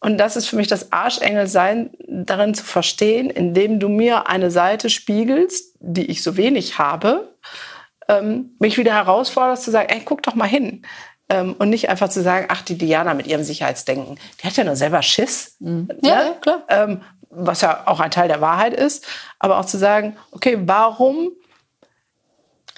Und 0.00 0.18
das 0.18 0.36
ist 0.36 0.48
für 0.48 0.56
mich 0.56 0.68
das 0.68 0.92
Arschengelsein, 0.92 1.90
darin 2.06 2.54
zu 2.54 2.62
verstehen, 2.62 3.30
indem 3.30 3.80
du 3.80 3.88
mir 3.88 4.28
eine 4.28 4.50
Seite 4.50 4.90
spiegelst, 4.90 5.76
die 5.80 6.10
ich 6.10 6.22
so 6.22 6.36
wenig 6.36 6.78
habe, 6.78 7.34
ähm, 8.08 8.54
mich 8.58 8.76
wieder 8.76 8.92
herausforderst 8.92 9.64
zu 9.64 9.70
sagen, 9.70 9.88
ey, 9.88 10.02
guck 10.04 10.22
doch 10.22 10.34
mal 10.34 10.44
hin. 10.44 10.84
Ähm, 11.30 11.54
und 11.58 11.70
nicht 11.70 11.88
einfach 11.88 12.10
zu 12.10 12.22
sagen, 12.22 12.46
ach, 12.50 12.62
die 12.62 12.76
Diana 12.76 13.14
mit 13.14 13.26
ihrem 13.26 13.44
Sicherheitsdenken, 13.44 14.18
die 14.40 14.46
hat 14.46 14.56
ja 14.56 14.64
nur 14.64 14.76
selber 14.76 15.00
Schiss. 15.00 15.56
Mhm. 15.58 15.88
Ja, 16.02 16.16
ne? 16.16 16.36
klar. 16.40 16.62
Ähm, 16.68 17.00
was 17.36 17.62
ja 17.62 17.82
auch 17.86 18.00
ein 18.00 18.10
Teil 18.10 18.28
der 18.28 18.40
Wahrheit 18.40 18.74
ist. 18.74 19.06
Aber 19.38 19.58
auch 19.58 19.64
zu 19.64 19.78
sagen, 19.78 20.16
okay, 20.32 20.58
warum 20.60 21.32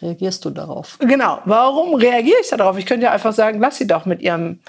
reagierst 0.00 0.44
du 0.44 0.50
darauf? 0.50 0.98
Genau, 1.00 1.40
warum 1.44 1.94
reagiere 1.94 2.40
ich 2.40 2.48
darauf? 2.50 2.78
Ich 2.78 2.86
könnte 2.86 3.04
ja 3.06 3.12
einfach 3.12 3.32
sagen, 3.32 3.60
lass 3.60 3.76
sie 3.76 3.86
doch 3.86 4.06
mit 4.06 4.22
ihrem 4.22 4.60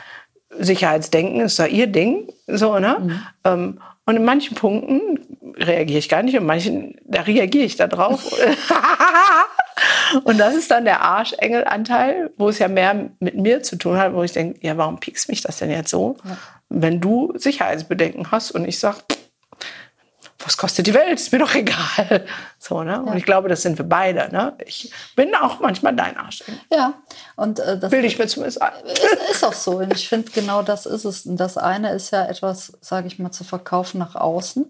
Sicherheitsdenken, 0.58 1.42
ist 1.42 1.60
ja 1.60 1.66
ihr 1.66 1.88
Ding. 1.88 2.32
So, 2.48 2.80
ne? 2.80 2.98
Mhm. 3.00 3.22
Ähm, 3.44 3.82
und 4.06 4.16
in 4.16 4.24
manchen 4.24 4.56
Punkten 4.56 5.20
reagiere 5.58 6.00
ich 6.00 6.08
gar 6.08 6.24
nicht, 6.24 6.36
in 6.36 6.46
manchen, 6.46 6.96
da 7.04 7.22
reagiere 7.22 7.66
ich 7.66 7.76
da 7.76 7.88
drauf. 7.88 8.32
und 10.24 10.38
das 10.38 10.56
ist 10.56 10.72
dann 10.72 10.86
der 10.86 11.02
Arschengel-Anteil, 11.02 12.32
wo 12.38 12.50
es 12.50 12.60
ja 12.60 12.68
mehr 12.68 13.10
mit 13.20 13.36
mir 13.36 13.64
zu 13.64 13.76
tun 13.78 13.98
hat, 13.98 14.14
wo 14.14 14.24
ich 14.24 14.32
denke, 14.32 14.60
ja, 14.66 14.78
warum 14.78 15.00
piekst 15.00 15.30
mich 15.30 15.42
das 15.42 15.58
denn 15.58 15.70
jetzt 15.70 15.90
so? 15.90 16.18
Ja. 16.24 16.38
Wenn 16.70 17.00
du 17.00 17.34
Sicherheitsbedenken 17.36 18.32
hast 18.32 18.52
und 18.52 18.66
ich 18.68 18.80
sage, 18.80 18.98
was 20.40 20.56
kostet 20.56 20.88
die 20.88 20.94
Welt? 20.94 21.20
Ist 21.20 21.32
mir 21.32 21.40
doch 21.40 21.56
egal. 21.56 22.26
So, 22.60 22.84
ne? 22.84 23.02
Und 23.02 23.16
ich 23.16 23.24
glaube, 23.24 23.48
das 23.48 23.62
sind 23.62 23.78
wir 23.78 23.86
beide. 23.88 24.30
Ne? 24.32 24.58
Ich 24.66 24.92
bin 25.16 25.34
auch 25.36 25.60
manchmal 25.62 25.96
dein 25.96 26.18
Arsch. 26.18 26.44
Ja, 26.70 26.96
und 27.38 27.60
äh, 27.60 27.80
das 27.80 27.92
bilde 27.92 28.08
ich 28.08 28.18
mir 28.18 28.28
zumindest 28.28 28.62
ein. 28.62 28.74
Ist, 28.84 29.32
ist 29.32 29.46
auch 29.46 29.54
so. 29.54 29.78
Und 29.78 29.94
ich 29.94 30.10
finde, 30.10 30.32
genau 30.32 30.64
das 30.64 30.86
ist 30.86 31.06
es. 31.06 31.26
Und 31.26 31.38
das 31.38 31.58
eine 31.58 31.92
ist 31.92 32.12
ja 32.12 32.26
etwas, 32.26 32.74
sage 32.82 33.08
ich 33.08 33.20
mal, 33.20 33.32
zu 33.32 33.46
verkaufen 33.46 34.00
nach 34.00 34.16
außen. 34.16 34.66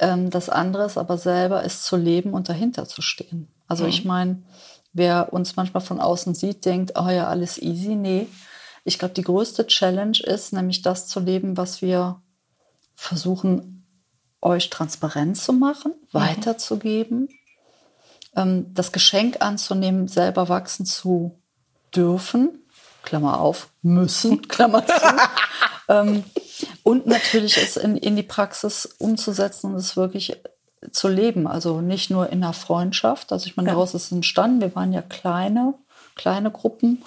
Ähm, 0.00 0.28
das 0.28 0.50
andere 0.50 0.84
ist 0.84 0.98
aber 0.98 1.16
selber, 1.16 1.62
ist 1.62 1.84
zu 1.84 1.96
leben 1.96 2.34
und 2.34 2.48
dahinter 2.48 2.86
zu 2.86 3.00
stehen. 3.00 3.53
Also 3.68 3.84
mhm. 3.84 3.90
ich 3.90 4.04
meine, 4.04 4.42
wer 4.92 5.32
uns 5.32 5.56
manchmal 5.56 5.82
von 5.82 6.00
außen 6.00 6.34
sieht, 6.34 6.64
denkt, 6.64 6.92
oh 6.96 7.08
ja, 7.08 7.28
alles 7.28 7.60
easy. 7.60 7.94
Nee. 7.94 8.28
Ich 8.84 8.98
glaube, 8.98 9.14
die 9.14 9.22
größte 9.22 9.66
Challenge 9.66 10.18
ist 10.22 10.52
nämlich 10.52 10.82
das 10.82 11.06
zu 11.08 11.20
leben, 11.20 11.56
was 11.56 11.82
wir 11.82 12.20
versuchen 12.94 13.86
euch 14.40 14.70
transparent 14.70 15.36
zu 15.36 15.52
machen, 15.52 15.92
mhm. 15.92 16.18
weiterzugeben, 16.18 17.28
ähm, 18.36 18.72
das 18.74 18.92
Geschenk 18.92 19.38
anzunehmen, 19.40 20.06
selber 20.06 20.48
wachsen 20.48 20.86
zu 20.86 21.38
dürfen, 21.94 22.60
Klammer 23.02 23.40
auf, 23.40 23.70
müssen, 23.82 24.42
Klammer 24.48 24.86
zu. 24.86 24.92
ähm, 25.88 26.24
und 26.82 27.06
natürlich 27.06 27.56
es 27.56 27.76
in, 27.76 27.96
in 27.96 28.16
die 28.16 28.22
Praxis 28.22 28.86
umzusetzen 28.98 29.72
und 29.72 29.76
es 29.76 29.96
wirklich 29.96 30.36
zu 30.90 31.08
leben. 31.08 31.46
Also 31.46 31.80
nicht 31.80 32.10
nur 32.10 32.30
in 32.30 32.42
einer 32.42 32.52
Freundschaft. 32.52 33.32
Also 33.32 33.46
ich 33.46 33.56
meine, 33.56 33.68
ja. 33.68 33.74
daraus 33.74 33.94
ist 33.94 34.12
entstanden. 34.12 34.60
Wir 34.60 34.74
waren 34.74 34.92
ja 34.92 35.02
kleine, 35.02 35.74
kleine 36.14 36.50
Gruppen. 36.50 37.02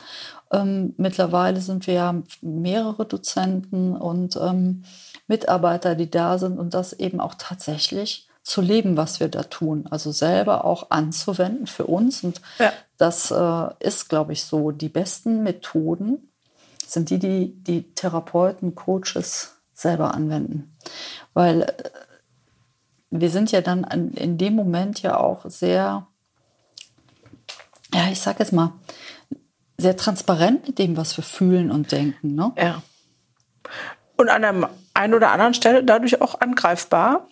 Ähm, 0.51 0.93
mittlerweile 0.97 1.59
sind 1.59 1.87
wir 1.87 1.93
ja 1.93 2.15
mehrere 2.41 3.05
Dozenten 3.05 3.95
und 3.95 4.37
ähm, 4.37 4.83
Mitarbeiter, 5.27 5.95
die 5.95 6.09
da 6.09 6.37
sind 6.37 6.57
und 6.57 6.73
das 6.73 6.93
eben 6.93 7.19
auch 7.19 7.35
tatsächlich 7.37 8.27
zu 8.43 8.61
leben, 8.61 8.95
was 8.95 9.19
wir 9.19 9.27
da 9.27 9.43
tun. 9.43 9.87
Also 9.91 10.11
selber 10.11 10.63
auch 10.63 10.89
anzuwenden 10.89 11.67
für 11.67 11.85
uns. 11.85 12.23
Und 12.23 12.41
ja. 12.59 12.71
das 12.97 13.29
äh, 13.29 13.67
ist, 13.79 14.07
glaube 14.07 14.31
ich, 14.33 14.43
so. 14.45 14.71
Die 14.71 14.87
besten 14.87 15.43
Methoden 15.43 16.31
sind 16.85 17.09
die, 17.09 17.19
die 17.19 17.53
die 17.61 17.93
Therapeuten, 17.93 18.73
Coaches 18.73 19.57
selber 19.73 20.13
anwenden. 20.13 20.75
Weil 21.33 21.63
äh, 21.63 21.73
wir 23.09 23.29
sind 23.29 23.51
ja 23.51 23.61
dann 23.61 23.83
in 23.83 24.37
dem 24.37 24.55
Moment 24.55 25.01
ja 25.01 25.17
auch 25.17 25.45
sehr, 25.45 26.07
ja, 27.93 28.07
ich 28.11 28.19
sag 28.19 28.39
jetzt 28.39 28.53
mal, 28.53 28.73
sehr 29.77 29.95
transparent 29.95 30.67
mit 30.67 30.79
dem, 30.79 30.97
was 30.97 31.15
wir 31.17 31.23
fühlen 31.23 31.71
und 31.71 31.91
denken. 31.91 32.35
Ne? 32.35 32.51
Ja. 32.57 32.81
Und 34.17 34.29
an 34.29 34.41
der 34.41 34.69
einen 34.93 35.13
oder 35.13 35.31
anderen 35.31 35.53
Stelle 35.53 35.83
dadurch 35.83 36.21
auch 36.21 36.41
angreifbar. 36.41 37.27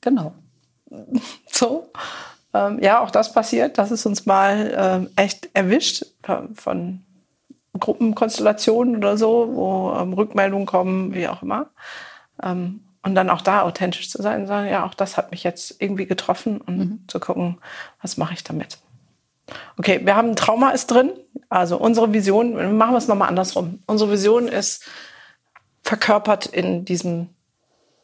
Genau. 0.00 0.34
So. 1.52 1.90
Ähm, 2.54 2.82
ja, 2.82 3.00
auch 3.00 3.10
das 3.10 3.34
passiert. 3.34 3.76
Das 3.76 3.90
ist 3.90 4.06
uns 4.06 4.24
mal 4.24 4.72
ähm, 4.74 5.10
echt 5.14 5.50
erwischt 5.52 6.06
von 6.54 7.04
Gruppenkonstellationen 7.78 8.96
oder 8.96 9.16
so, 9.16 9.50
wo 9.52 9.92
ähm, 9.92 10.14
Rückmeldungen 10.14 10.66
kommen, 10.66 11.14
wie 11.14 11.28
auch 11.28 11.42
immer. 11.42 11.66
Ähm, 12.42 12.82
und 13.02 13.14
dann 13.14 13.30
auch 13.30 13.40
da 13.40 13.62
authentisch 13.62 14.10
zu 14.10 14.20
sein 14.20 14.42
und 14.42 14.46
sagen, 14.46 14.68
ja, 14.68 14.84
auch 14.84 14.94
das 14.94 15.16
hat 15.16 15.30
mich 15.30 15.42
jetzt 15.42 15.80
irgendwie 15.80 16.06
getroffen 16.06 16.60
und 16.60 16.78
mhm. 16.78 17.04
zu 17.08 17.18
gucken, 17.18 17.58
was 18.02 18.16
mache 18.16 18.34
ich 18.34 18.44
damit. 18.44 18.78
Okay, 19.78 20.00
wir 20.04 20.16
haben 20.16 20.30
ein 20.30 20.36
Trauma 20.36 20.70
ist 20.70 20.90
drin. 20.90 21.12
Also 21.48 21.76
unsere 21.76 22.12
Vision, 22.12 22.76
machen 22.76 22.92
wir 22.92 22.98
es 22.98 23.08
nochmal 23.08 23.28
andersrum. 23.28 23.82
Unsere 23.86 24.12
Vision 24.12 24.48
ist, 24.48 24.84
verkörpert 25.82 26.46
in 26.46 26.84
diesem 26.84 27.30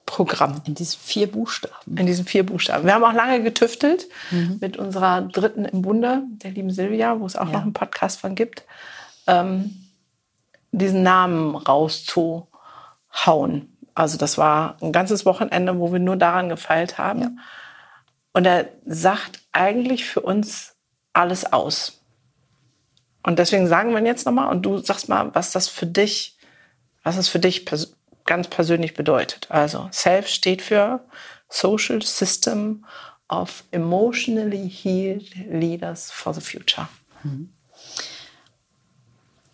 Programm. 0.07 0.63
In 0.65 0.75
diesen 0.75 0.99
vier 0.99 1.31
Buchstaben. 1.31 1.97
In 1.97 2.07
diesen 2.07 2.25
vier 2.25 2.47
Buchstaben. 2.47 2.85
Wir 2.85 2.95
haben 2.95 3.05
auch 3.05 3.13
lange 3.13 3.43
getüftelt 3.43 4.09
mhm. 4.31 4.59
mit 4.61 4.77
unserer 4.77 5.23
dritten 5.23 5.65
im 5.65 5.83
Bunde, 5.83 6.23
der 6.29 6.53
lieben 6.53 6.71
Silvia, 6.71 7.21
wo 7.21 7.27
es 7.27 7.37
auch 7.37 7.47
ja. 7.47 7.53
noch 7.53 7.63
einen 7.63 7.73
Podcast 7.73 8.21
von 8.21 8.35
gibt, 8.35 8.65
ähm, 9.27 9.77
diesen 10.71 11.03
Namen 11.03 11.57
rauszuhauen. 11.57 13.76
Also 13.97 14.17
das 14.17 14.39
war 14.39 14.77
ein 14.81 14.93
ganzes 14.93 15.27
Wochenende, 15.27 15.79
wo 15.81 15.93
wir 15.93 15.99
nur 15.99 16.17
daran 16.17 16.49
gefeilt 16.49 16.99
haben. 16.99 17.21
Ja. 17.21 17.31
Und 18.33 18.47
er 18.47 18.69
sagt 18.85 19.41
eigentlich 19.51 20.05
für 20.05 20.21
uns 20.21 20.77
alles 21.13 21.53
aus. 21.53 22.01
Und 23.25 23.41
deswegen 23.41 23.67
sagen 23.67 23.93
wir 23.93 24.03
jetzt 24.05 24.27
nochmal, 24.27 24.51
und 24.51 24.63
du 24.63 24.79
sagst 24.79 25.09
mal, 25.09 25.35
was 25.35 25.51
das 25.51 25.69
für 25.69 25.87
dich 25.87 26.37
was 27.07 27.17
es 27.17 27.29
für 27.29 27.39
dich 27.39 27.65
pers 27.65 27.95
ganz 28.25 28.49
persönlich 28.49 28.95
bedeutet. 28.95 29.47
Also 29.49 29.89
SELF 29.93 30.27
steht 30.27 30.61
für 30.61 31.05
Social 31.49 32.03
System 32.03 32.85
of 33.29 33.63
Emotionally 33.71 34.69
Healed 34.69 35.33
Leaders 35.49 36.11
for 36.11 36.35
the 36.35 36.41
Future. 36.41 36.89
Mhm. 37.23 37.53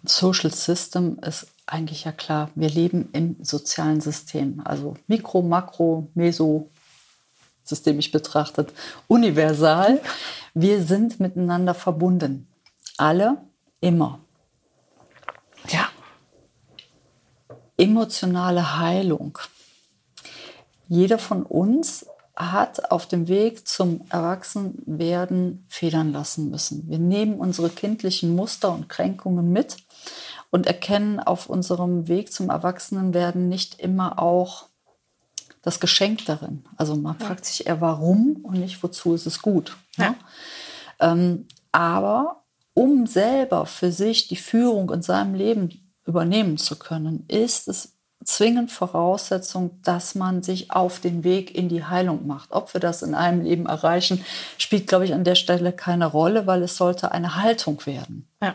Social 0.05 0.51
System 0.51 1.19
ist 1.19 1.47
eigentlich 1.73 2.05
ja 2.05 2.13
klar. 2.13 2.51
Wir 2.55 2.69
leben 2.69 3.09
im 3.13 3.37
sozialen 3.43 4.01
System, 4.01 4.63
also 4.65 4.95
Mikro, 5.07 5.43
Makro, 5.43 6.09
Meso, 6.15 6.71
systemisch 7.65 8.11
betrachtet, 8.11 8.73
universal. 9.09 10.01
Wir 10.55 10.83
sind 10.83 11.21
miteinander 11.21 11.75
verbunden. 11.75 12.47
Alle, 12.99 13.39
immer. 13.81 14.21
Ja 15.69 15.89
emotionale 17.83 18.79
Heilung. 18.79 19.39
Jeder 20.89 21.19
von 21.19 21.43
uns 21.43 22.07
hat 22.37 22.93
auf 22.93 23.07
dem 23.07 23.27
Weg 23.27 23.67
zum 23.67 24.03
Erwachsenwerden 24.09 25.67
federn 25.69 26.13
lassen 26.13 26.51
müssen. 26.51 26.89
Wir 26.89 26.99
nehmen 26.99 27.35
unsere 27.35 27.71
kindlichen 27.71 28.37
Muster 28.37 28.73
und 28.73 28.89
Kränkungen 28.89 29.53
mit 29.53 29.79
und 30.53 30.67
erkennen 30.67 31.19
auf 31.19 31.49
unserem 31.49 32.09
Weg 32.09 32.31
zum 32.33 32.51
Erwachsenenwerden 32.51 33.49
nicht 33.49 33.81
immer 33.81 34.19
auch 34.19 34.67
das 35.63 35.81
Geschenk 35.81 36.27
darin. 36.27 36.65
Also 36.77 36.95
man 36.95 37.17
ja. 37.19 37.27
fragt 37.27 37.47
sich 37.47 37.67
eher, 37.67 37.81
warum 37.81 38.37
und 38.43 38.61
nicht, 38.61 38.83
wozu 38.83 39.15
ist 39.15 39.27
es 39.27 39.41
gut. 39.41 39.77
Ja. 39.97 40.11
Ne? 40.11 40.17
Ähm, 41.01 41.49
aber 41.73 42.43
um 42.75 43.07
selber 43.07 43.65
für 43.65 43.93
sich 43.93 44.29
die 44.29 44.37
Führung 44.37 44.91
in 44.91 45.01
seinem 45.01 45.35
Leben 45.35 45.91
übernehmen 46.05 46.59
zu 46.59 46.79
können, 46.79 47.25
ist 47.29 47.67
es 47.67 47.95
zwingend 48.23 48.71
Voraussetzung, 48.71 49.81
dass 49.83 50.15
man 50.15 50.43
sich 50.43 50.71
auf 50.71 51.01
den 51.01 51.25
Weg 51.25 51.55
in 51.55 51.71
die 51.71 51.85
Heilung 51.85 52.27
macht. 52.27 52.53
Ob 52.53 52.75
wir 52.75 52.81
das 52.81 53.03
in 53.03 53.15
einem 53.15 53.41
Leben 53.41 53.65
erreichen, 53.65 54.23
spielt, 54.59 54.87
glaube 54.87 55.07
ich, 55.07 55.15
an 55.15 55.25
der 55.25 55.35
Stelle 55.35 55.73
keine 55.73 56.07
Rolle, 56.07 56.47
weil 56.47 56.63
es 56.63 56.77
sollte 56.77 57.11
eine 57.11 57.37
Haltung 57.37 57.85
werden. 57.87 58.29
Ja. 58.43 58.55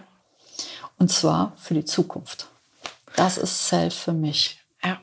Und 0.98 1.12
zwar 1.12 1.54
für 1.58 1.74
die 1.74 1.86
Zukunft. 1.86 2.48
Das 3.16 3.38
ist 3.38 3.68
Self 3.68 3.94
für 3.94 4.14
mich. 4.14 4.60
Ja. 4.84 5.00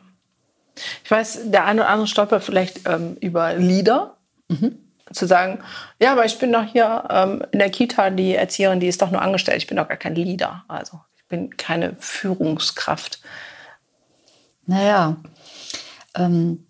Ich 1.04 1.10
weiß, 1.10 1.50
der 1.50 1.64
eine 1.64 1.82
oder 1.82 1.90
andere 1.90 2.08
stolpert 2.08 2.44
vielleicht 2.44 2.86
ähm, 2.88 3.16
über 3.20 3.54
Lieder. 3.54 4.16
Mhm. 4.48 4.78
Zu 5.12 5.26
sagen, 5.26 5.62
ja, 6.00 6.12
aber 6.12 6.24
ich 6.24 6.38
bin 6.38 6.52
doch 6.52 6.64
hier 6.64 7.04
ähm, 7.10 7.44
in 7.52 7.58
der 7.58 7.70
Kita, 7.70 8.10
die 8.10 8.34
Erzieherin, 8.34 8.80
die 8.80 8.88
ist 8.88 9.02
doch 9.02 9.10
nur 9.10 9.20
angestellt. 9.20 9.58
Ich 9.58 9.66
bin 9.66 9.76
doch 9.76 9.86
gar 9.86 9.98
kein 9.98 10.14
Leader. 10.14 10.64
Also 10.66 11.00
bin 11.34 11.56
keine 11.56 11.96
Führungskraft. 11.98 13.20
Naja, 14.66 15.16
ähm, 16.14 16.66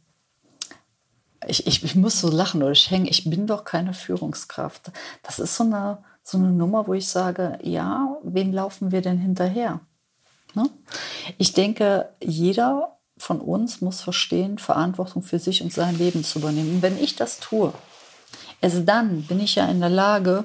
ich, 1.46 1.66
ich, 1.66 1.84
ich 1.84 1.94
muss 1.94 2.20
so 2.20 2.30
lachen 2.30 2.62
oder 2.62 2.72
ich 2.72 2.90
hänge, 2.90 3.10
ich 3.10 3.28
bin 3.28 3.46
doch 3.46 3.64
keine 3.64 3.92
Führungskraft. 3.92 4.90
Das 5.22 5.38
ist 5.38 5.56
so 5.56 5.64
eine, 5.64 6.02
so 6.24 6.38
eine 6.38 6.50
Nummer, 6.50 6.88
wo 6.88 6.94
ich 6.94 7.06
sage, 7.06 7.58
ja, 7.62 8.16
wem 8.24 8.52
laufen 8.52 8.90
wir 8.90 9.02
denn 9.02 9.18
hinterher? 9.18 9.78
Ne? 10.54 10.68
Ich 11.36 11.52
denke, 11.52 12.08
jeder 12.22 12.96
von 13.16 13.40
uns 13.40 13.82
muss 13.82 14.00
verstehen, 14.00 14.58
Verantwortung 14.58 15.22
für 15.22 15.38
sich 15.38 15.62
und 15.62 15.72
sein 15.72 15.96
Leben 15.96 16.24
zu 16.24 16.40
übernehmen. 16.40 16.74
Und 16.76 16.82
wenn 16.82 16.98
ich 16.98 17.14
das 17.14 17.38
tue, 17.38 17.72
erst 18.60 18.88
dann 18.88 19.22
bin 19.22 19.38
ich 19.38 19.54
ja 19.54 19.66
in 19.66 19.78
der 19.80 19.90
Lage, 19.90 20.44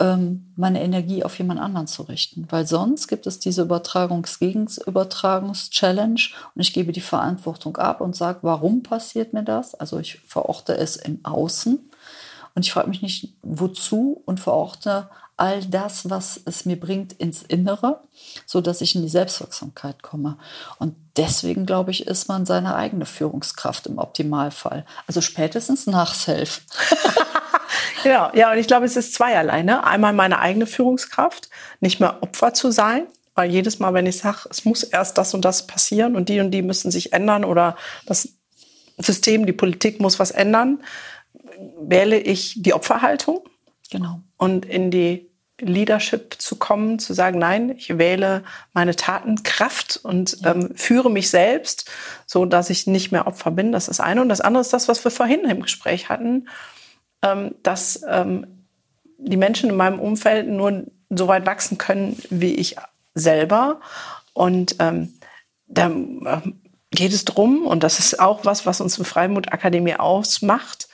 ähm, 0.00 0.52
meine 0.56 0.82
Energie 0.82 1.22
auf 1.22 1.38
jemand 1.38 1.60
anderen 1.60 1.86
zu 1.86 2.02
richten. 2.02 2.48
Weil 2.50 2.66
sonst 2.66 3.06
gibt 3.06 3.28
es 3.28 3.38
diese 3.38 3.62
Übertragungs-Gegenübertragungs-Challenge 3.62 6.20
und 6.54 6.60
ich 6.60 6.72
gebe 6.72 6.90
die 6.92 7.00
Verantwortung 7.00 7.76
ab 7.76 8.00
und 8.00 8.16
sage, 8.16 8.40
warum 8.42 8.82
passiert 8.82 9.32
mir 9.32 9.44
das? 9.44 9.76
Also 9.76 10.00
ich 10.00 10.18
verorte 10.26 10.76
es 10.76 10.96
im 10.96 11.24
Außen 11.24 11.78
und 12.54 12.64
ich 12.64 12.72
frage 12.72 12.88
mich 12.88 13.02
nicht, 13.02 13.34
wozu 13.42 14.22
und 14.26 14.40
verorte 14.40 15.08
all 15.36 15.64
das, 15.64 16.08
was 16.10 16.40
es 16.44 16.64
mir 16.64 16.78
bringt, 16.78 17.12
ins 17.14 17.42
Innere, 17.42 18.00
so 18.46 18.60
dass 18.60 18.80
ich 18.80 18.94
in 18.94 19.02
die 19.02 19.08
Selbstwirksamkeit 19.08 20.02
komme. 20.02 20.38
Und 20.78 20.94
deswegen, 21.16 21.66
glaube 21.66 21.90
ich, 21.90 22.06
ist 22.06 22.28
man 22.28 22.46
seine 22.46 22.76
eigene 22.76 23.06
Führungskraft 23.06 23.88
im 23.88 23.98
Optimalfall. 23.98 24.86
Also 25.08 25.20
spätestens 25.20 25.88
nach 25.88 26.14
Self. 26.14 26.62
genau, 28.04 28.30
ja, 28.34 28.52
und 28.52 28.58
ich 28.58 28.68
glaube, 28.68 28.86
es 28.86 28.96
ist 28.96 29.14
zweierlei. 29.14 29.62
Ne? 29.62 29.82
Einmal 29.82 30.12
meine 30.12 30.38
eigene 30.38 30.66
Führungskraft, 30.66 31.48
nicht 31.80 31.98
mehr 31.98 32.22
Opfer 32.22 32.54
zu 32.54 32.70
sein, 32.70 33.08
weil 33.34 33.50
jedes 33.50 33.80
Mal, 33.80 33.92
wenn 33.94 34.06
ich 34.06 34.18
sage, 34.18 34.48
es 34.50 34.64
muss 34.64 34.84
erst 34.84 35.18
das 35.18 35.34
und 35.34 35.44
das 35.44 35.66
passieren 35.66 36.14
und 36.14 36.28
die 36.28 36.38
und 36.38 36.52
die 36.52 36.62
müssen 36.62 36.92
sich 36.92 37.12
ändern 37.12 37.44
oder 37.44 37.76
das 38.06 38.28
System, 38.98 39.46
die 39.46 39.52
Politik 39.52 40.00
muss 40.00 40.20
was 40.20 40.30
ändern, 40.30 40.78
wähle 41.78 42.18
ich 42.18 42.62
die 42.62 42.74
Opferhaltung. 42.74 43.48
Genau. 43.90 44.20
Und 44.36 44.64
in 44.66 44.90
die 44.90 45.28
Leadership 45.60 46.36
zu 46.38 46.56
kommen, 46.56 46.98
zu 46.98 47.14
sagen, 47.14 47.38
nein, 47.38 47.70
ich 47.76 47.96
wähle 47.96 48.42
meine 48.72 48.96
Tatenkraft 48.96 50.00
und 50.02 50.40
ja. 50.40 50.52
ähm, 50.52 50.72
führe 50.74 51.10
mich 51.10 51.30
selbst, 51.30 51.90
so 52.26 52.44
dass 52.44 52.70
ich 52.70 52.86
nicht 52.86 53.12
mehr 53.12 53.26
Opfer 53.26 53.50
bin. 53.50 53.70
Das 53.70 53.88
ist 53.88 54.00
eine. 54.00 54.20
Und 54.20 54.28
das 54.28 54.40
andere 54.40 54.62
ist 54.62 54.72
das, 54.72 54.88
was 54.88 55.04
wir 55.04 55.10
vorhin 55.10 55.44
im 55.44 55.62
Gespräch 55.62 56.08
hatten, 56.08 56.48
ähm, 57.22 57.54
dass 57.62 58.02
ähm, 58.08 58.64
die 59.18 59.36
Menschen 59.36 59.70
in 59.70 59.76
meinem 59.76 60.00
Umfeld 60.00 60.48
nur 60.48 60.84
so 61.08 61.28
weit 61.28 61.46
wachsen 61.46 61.78
können 61.78 62.20
wie 62.30 62.54
ich 62.54 62.76
selber. 63.14 63.80
Und 64.32 64.76
ähm, 64.80 65.14
da 65.68 65.88
äh, 65.88 66.40
geht 66.90 67.12
es 67.12 67.24
drum, 67.24 67.66
und 67.66 67.82
das 67.84 68.00
ist 68.00 68.18
auch 68.18 68.44
was, 68.44 68.66
was 68.66 68.80
uns 68.80 68.98
im 68.98 69.04
Freimut 69.04 69.52
Akademie 69.52 69.94
ausmacht, 69.94 70.88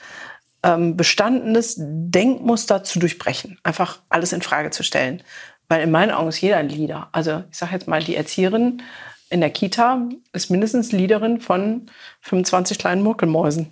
ähm, 0.63 0.95
bestandenes 0.95 1.75
Denkmuster 1.77 2.83
zu 2.83 2.99
durchbrechen, 2.99 3.57
einfach 3.63 3.99
alles 4.09 4.33
in 4.33 4.41
Frage 4.41 4.69
zu 4.69 4.83
stellen. 4.83 5.23
Weil 5.67 5.81
in 5.81 5.91
meinen 5.91 6.11
Augen 6.11 6.29
ist 6.29 6.41
jeder 6.41 6.57
ein 6.57 6.69
Leader. 6.69 7.09
Also 7.13 7.43
ich 7.49 7.57
sage 7.57 7.73
jetzt 7.73 7.87
mal, 7.87 8.03
die 8.03 8.15
Erzieherin 8.15 8.81
in 9.29 9.39
der 9.39 9.49
Kita 9.49 10.09
ist 10.33 10.51
mindestens 10.51 10.91
Leaderin 10.91 11.39
von 11.39 11.87
25 12.21 12.77
kleinen 12.77 13.01
Murkelmäusen. 13.01 13.71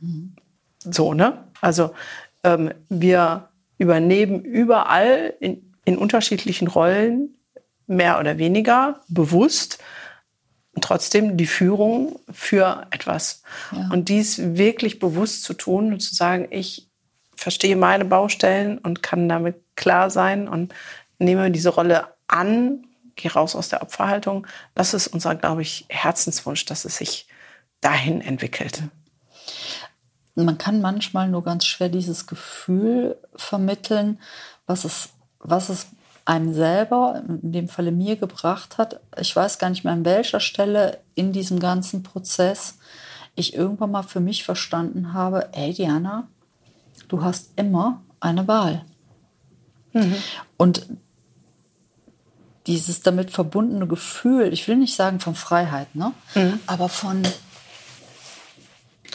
Mhm. 0.00 0.34
So, 0.80 1.12
ne? 1.12 1.44
Also 1.60 1.90
ähm, 2.42 2.72
wir 2.88 3.50
übernehmen 3.78 4.42
überall 4.42 5.34
in, 5.40 5.74
in 5.84 5.98
unterschiedlichen 5.98 6.68
Rollen 6.68 7.36
mehr 7.86 8.18
oder 8.18 8.38
weniger 8.38 9.00
bewusst 9.08 9.78
trotzdem 10.80 11.36
die 11.36 11.46
Führung 11.46 12.18
für 12.30 12.86
etwas. 12.90 13.42
Ja. 13.72 13.88
Und 13.92 14.08
dies 14.08 14.38
wirklich 14.56 14.98
bewusst 14.98 15.44
zu 15.44 15.54
tun 15.54 15.92
und 15.92 16.00
zu 16.00 16.14
sagen, 16.14 16.48
ich 16.50 16.88
verstehe 17.34 17.76
meine 17.76 18.04
Baustellen 18.04 18.78
und 18.78 19.02
kann 19.02 19.28
damit 19.28 19.56
klar 19.76 20.10
sein 20.10 20.48
und 20.48 20.74
nehme 21.18 21.50
diese 21.50 21.70
Rolle 21.70 22.08
an, 22.26 22.86
gehe 23.14 23.32
raus 23.32 23.54
aus 23.54 23.68
der 23.68 23.82
Opferhaltung. 23.82 24.46
Das 24.74 24.94
ist 24.94 25.08
unser, 25.08 25.34
glaube 25.34 25.62
ich, 25.62 25.86
Herzenswunsch, 25.88 26.64
dass 26.64 26.84
es 26.84 26.98
sich 26.98 27.26
dahin 27.80 28.20
entwickelt. 28.20 28.82
Man 30.34 30.58
kann 30.58 30.82
manchmal 30.82 31.28
nur 31.28 31.42
ganz 31.44 31.64
schwer 31.64 31.88
dieses 31.88 32.26
Gefühl 32.26 33.16
vermitteln, 33.36 34.20
was 34.66 34.84
es, 34.84 35.10
was 35.38 35.70
es 35.70 35.86
einem 36.26 36.52
selber, 36.52 37.22
in 37.42 37.52
dem 37.52 37.68
Falle 37.68 37.92
mir 37.92 38.16
gebracht 38.16 38.78
hat. 38.78 39.00
Ich 39.18 39.34
weiß 39.34 39.58
gar 39.58 39.70
nicht 39.70 39.84
mehr 39.84 39.92
an 39.92 40.04
welcher 40.04 40.40
Stelle 40.40 40.98
in 41.14 41.32
diesem 41.32 41.60
ganzen 41.60 42.02
Prozess 42.02 42.78
ich 43.36 43.54
irgendwann 43.54 43.92
mal 43.92 44.02
für 44.02 44.20
mich 44.20 44.44
verstanden 44.44 45.12
habe, 45.12 45.50
ey 45.52 45.72
Diana, 45.72 46.26
du 47.08 47.22
hast 47.22 47.50
immer 47.56 48.02
eine 48.18 48.48
Wahl. 48.48 48.84
Mhm. 49.92 50.16
Und 50.56 50.86
dieses 52.66 53.02
damit 53.02 53.30
verbundene 53.30 53.86
Gefühl, 53.86 54.52
ich 54.52 54.66
will 54.66 54.76
nicht 54.76 54.96
sagen 54.96 55.20
von 55.20 55.36
Freiheit, 55.36 55.94
ne? 55.94 56.12
Mhm. 56.34 56.58
aber 56.66 56.88
von 56.88 57.22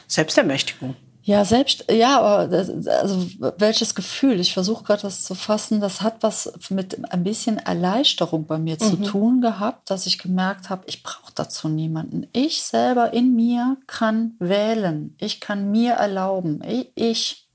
Selbstermächtigung. 0.07 0.95
Ja, 1.23 1.45
selbst, 1.45 1.85
ja, 1.91 2.19
aber 2.19 2.57
also 2.99 3.27
welches 3.57 3.93
Gefühl? 3.93 4.39
Ich 4.39 4.53
versuche 4.53 4.83
gerade 4.83 5.03
das 5.03 5.23
zu 5.23 5.35
fassen. 5.35 5.79
Das 5.79 6.01
hat 6.01 6.23
was 6.23 6.51
mit 6.69 7.11
ein 7.13 7.23
bisschen 7.23 7.57
Erleichterung 7.57 8.47
bei 8.47 8.57
mir 8.57 8.75
mhm. 8.75 8.79
zu 8.79 8.95
tun 8.97 9.41
gehabt, 9.41 9.91
dass 9.91 10.07
ich 10.07 10.17
gemerkt 10.17 10.71
habe, 10.71 10.83
ich 10.87 11.03
brauche 11.03 11.31
dazu 11.35 11.69
niemanden. 11.69 12.27
Ich 12.33 12.63
selber 12.63 13.13
in 13.13 13.35
mir 13.35 13.77
kann 13.85 14.35
wählen. 14.39 15.15
Ich 15.19 15.39
kann 15.39 15.69
mir 15.69 15.93
erlauben. 15.93 16.61
Ich. 16.95 17.47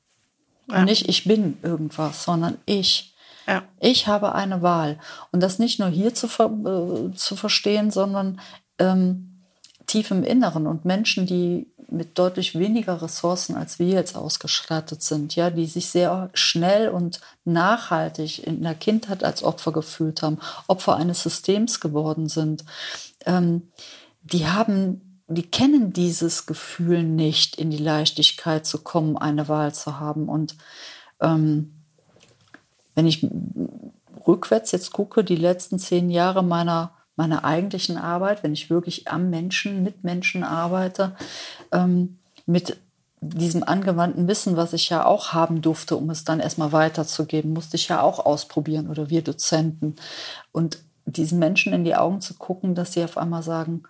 Ja. 0.71 0.85
Nicht 0.85 1.09
ich 1.09 1.25
bin 1.25 1.59
irgendwas, 1.63 2.23
sondern 2.25 2.59
ich. 2.67 3.15
Ja. 3.49 3.63
Ich 3.81 4.07
habe 4.07 4.35
eine 4.35 4.63
Wahl. 4.63 4.99
Und 5.33 5.43
das 5.43 5.59
nicht 5.59 5.81
nur 5.81 5.89
hier 5.89 6.15
zu, 6.15 6.29
ver 6.29 6.51
äh, 6.51 7.15
zu 7.17 7.37
verstehen, 7.37 7.91
sondern 7.91 8.41
ähm, 8.79 9.43
tief 9.87 10.11
im 10.11 10.23
Inneren. 10.25 10.67
Und 10.67 10.85
Menschen, 10.85 11.27
die 11.27 11.69
mit 11.89 12.19
deutlich 12.19 12.59
weniger 12.59 13.01
Ressourcen, 13.01 13.55
als 13.55 13.79
wir 13.79 13.89
jetzt 13.89 14.17
ausgestattet 14.17 15.03
sind, 15.03 15.37
ja, 15.37 15.51
die 15.51 15.67
sich 15.67 15.89
sehr 15.89 16.31
schnell 16.35 16.89
und 16.89 17.21
nachhaltig 17.45 18.47
in 18.47 18.63
der 18.63 18.75
Kindheit 18.75 19.23
als 19.23 19.43
Opfer 19.43 19.73
gefühlt 19.73 20.23
haben, 20.23 20.39
Opfer 20.67 20.97
eines 20.97 21.23
Systems 21.23 21.81
geworden 21.81 22.29
sind, 22.29 22.65
ähm, 23.25 23.69
die 24.23 24.47
haben, 24.47 25.23
die 25.29 25.49
kennen 25.49 25.93
dieses 25.93 26.47
Gefühl 26.47 27.03
nicht, 27.03 27.57
in 27.57 27.71
die 27.71 27.77
Leichtigkeit 27.79 28.67
zu 28.67 28.83
kommen, 28.83 29.17
eine 29.17 29.49
Wahl 29.49 29.75
zu 29.75 30.01
haben. 30.01 30.29
Und 30.29 30.57
ähm, 31.21 31.73
wenn 32.95 33.07
ich 33.07 33.27
rückwärts 34.27 34.73
jetzt 34.73 34.93
gucke, 34.93 35.23
die 35.23 35.37
letzten 35.37 35.79
zehn 35.79 36.11
Jahre 36.11 36.43
meiner 36.43 36.96
meiner 37.17 37.45
eigentlichen 37.45 37.97
Arbeit, 37.97 38.43
wenn 38.43 38.53
ich 38.53 38.71
wirklich 38.71 39.09
am 39.09 39.31
Menschen, 39.31 39.83
mit 39.83 40.05
Menschen 40.05 40.45
arbeite, 40.45 41.17
ähm, 41.73 42.19
mit 42.45 42.77
diesem 43.21 43.65
angewandten 43.65 44.29
Wissen, 44.29 44.57
was 44.57 44.73
ich 44.73 44.91
ja 44.91 45.05
auch 45.05 45.33
haben 45.33 45.63
durfte, 45.63 45.97
um 45.97 46.11
es 46.11 46.25
dann 46.25 46.41
erstmal 46.41 46.73
weiterzugeben, 46.73 47.53
musste 47.53 47.77
ich 47.77 47.89
ja 47.89 48.03
auch 48.03 48.25
ausprobieren 48.25 48.89
oder 48.89 49.11
wir 49.11 49.23
Dozenten. 49.23 49.97
Und 50.53 50.79
diesen 51.07 51.39
Menschen 51.39 51.73
in 51.73 51.85
die 51.85 51.97
Augen 51.97 52.21
zu 52.21 52.35
gucken, 52.35 52.75
dass 52.75 52.93
sie 52.93 53.03
auf 53.03 53.17
einmal 53.17 53.43
sagen, 53.43 53.85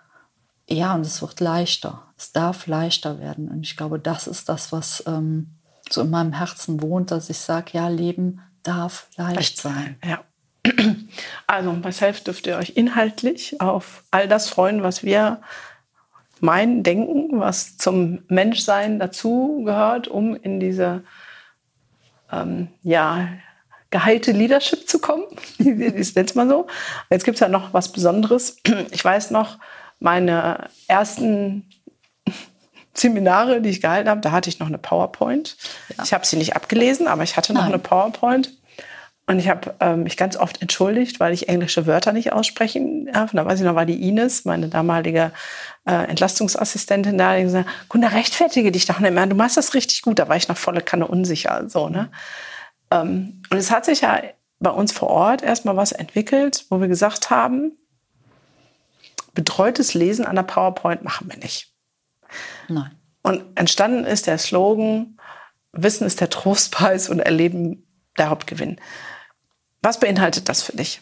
ja, 0.69 0.95
und 0.95 1.03
es 1.03 1.23
wird 1.23 1.41
leichter. 1.41 2.03
Es 2.17 2.33
darf 2.33 2.67
leichter 2.67 3.21
werden. 3.21 3.49
Und 3.49 3.63
ich 3.63 3.77
glaube, 3.77 3.99
das 3.99 4.27
ist 4.27 4.49
das, 4.49 4.73
was 4.73 5.03
ähm, 5.07 5.55
so 5.89 6.03
in 6.03 6.11
meinem 6.11 6.33
Herzen 6.33 6.83
wohnt, 6.83 7.11
dass 7.11 7.31
ich 7.31 7.39
sage, 7.39 7.73
ja, 7.75 7.89
Leben 7.89 8.41
darf 8.63 9.09
leicht, 9.17 9.37
leicht 9.37 9.59
sein. 9.59 9.97
Ja. 10.05 10.21
Also 11.47 11.73
bei 11.81 11.93
Self 11.93 12.25
dürft 12.25 12.47
ihr 12.47 12.57
euch 12.57 12.71
inhaltlich 12.71 13.61
auf 13.61 14.03
all 14.11 14.27
das 14.27 14.49
freuen, 14.49 14.83
was 14.83 15.05
wir 15.05 15.41
meinen, 16.41 16.83
denken, 16.83 17.39
was 17.39 17.77
zum 17.77 18.25
Menschsein 18.29 18.99
dazugehört, 18.99 20.09
um 20.09 20.35
in 20.35 20.61
diese 20.61 21.05
ähm, 22.33 22.69
ja, 22.83 23.29
geheilte 23.91 24.33
Leadership 24.33 24.89
zu 24.89 24.99
kommen. 24.99 25.25
ist 25.59 26.17
jetzt 26.17 26.37
mal 26.37 26.49
so. 26.49 26.67
Jetzt 27.11 27.25
gibt 27.25 27.37
es 27.37 27.41
ja 27.41 27.49
noch 27.49 27.73
was 27.73 27.93
Besonderes. 27.93 28.59
Ich 28.91 29.05
weiß 29.05 29.31
noch, 29.31 29.59
meine 30.01 30.69
ersten 30.89 31.71
Seminare, 32.95 33.61
die 33.61 33.71
ich 33.71 33.81
gehalten 33.81 34.09
habe, 34.09 34.21
da 34.21 34.33
hatte 34.33 34.51
ich 34.51 34.59
noch 34.59 34.67
eine 34.67 34.79
PowerPoint. 34.79 35.57
Ja. 35.97 36.05
Ich 36.05 36.13
habe 36.13 36.27
sie 36.27 36.37
nicht 36.37 36.57
abgelesen, 36.57 37.07
aber 37.07 37.23
ich 37.23 37.37
hatte 37.37 37.53
noch 37.53 37.63
Nein. 37.63 37.73
eine 37.73 37.79
PowerPoint. 37.79 38.53
Und 39.29 39.41
ich 39.41 39.49
habe 39.49 39.75
ähm, 39.81 40.05
mich 40.05 40.17
ganz 40.17 40.37
oft 40.37 40.63
entschuldigt, 40.63 41.19
weil 41.19 41.33
ich 41.33 41.49
englische 41.49 41.87
Wörter 41.87 42.13
nicht 42.13 42.33
aussprechen 42.33 43.07
darf. 43.13 43.33
Und 43.33 43.39
da 43.39 43.45
weiß 43.45 43.59
ich 43.59 43.67
noch, 43.67 43.75
war 43.75 43.87
die 43.87 44.09
Ines, 44.09 44.45
meine 44.45 44.69
damalige 44.69 45.33
äh, 45.85 46.09
Entlastungsassistentin 46.09 47.19
da, 47.19 47.37
die 47.37 47.43
gesagt, 47.43 47.69
Gunda, 47.89 48.09
rechtfertige 48.09 48.71
dich 48.71 48.87
doch 48.87 49.01
nicht 49.01 49.13
mehr, 49.13 49.27
du 49.27 49.35
machst 49.35 49.57
das 49.57 49.75
richtig 49.75 50.03
gut. 50.03 50.21
Da 50.21 50.29
war 50.29 50.37
ich 50.37 50.47
noch 50.47 50.57
volle 50.57 50.81
Kanne 50.81 51.09
unsicher. 51.09 51.69
So, 51.69 51.89
ne? 51.89 52.11
Ähm, 52.93 53.43
und 53.51 53.57
es 53.57 53.73
hat 53.73 53.85
sich 53.85 54.03
ja 54.03 54.23
bei 54.61 54.71
uns 54.71 54.93
vor 54.93 55.09
Ort 55.09 55.43
erstmal 55.43 55.77
was 55.77 55.91
entwickelt, 55.91 56.65
wo 56.71 56.81
wir 56.81 56.89
gesagt 56.89 57.29
haben, 57.29 57.73
betreutes 59.35 59.95
Lesen 59.95 60.25
an 60.25 60.37
der 60.37 60.45
PowerPoint 60.45 61.03
machen 61.03 61.29
wir 61.29 61.37
nicht. 61.39 61.75
Nein. 62.69 62.93
Und 63.23 63.45
entstanden 63.57 64.05
ist 64.05 64.29
der 64.29 64.39
Slogan, 64.39 65.19
Wissen 65.73 66.07
ist 66.07 66.21
der 66.21 66.31
Trostpreis 66.31 67.09
und 67.09 67.19
Erleben 67.19 67.87
der 68.17 68.31
Hauptgewinn. 68.31 68.81
Was 69.83 70.01
beinhaltet 70.01 70.49
das 70.49 70.63
für 70.63 70.77
dich? 70.77 71.01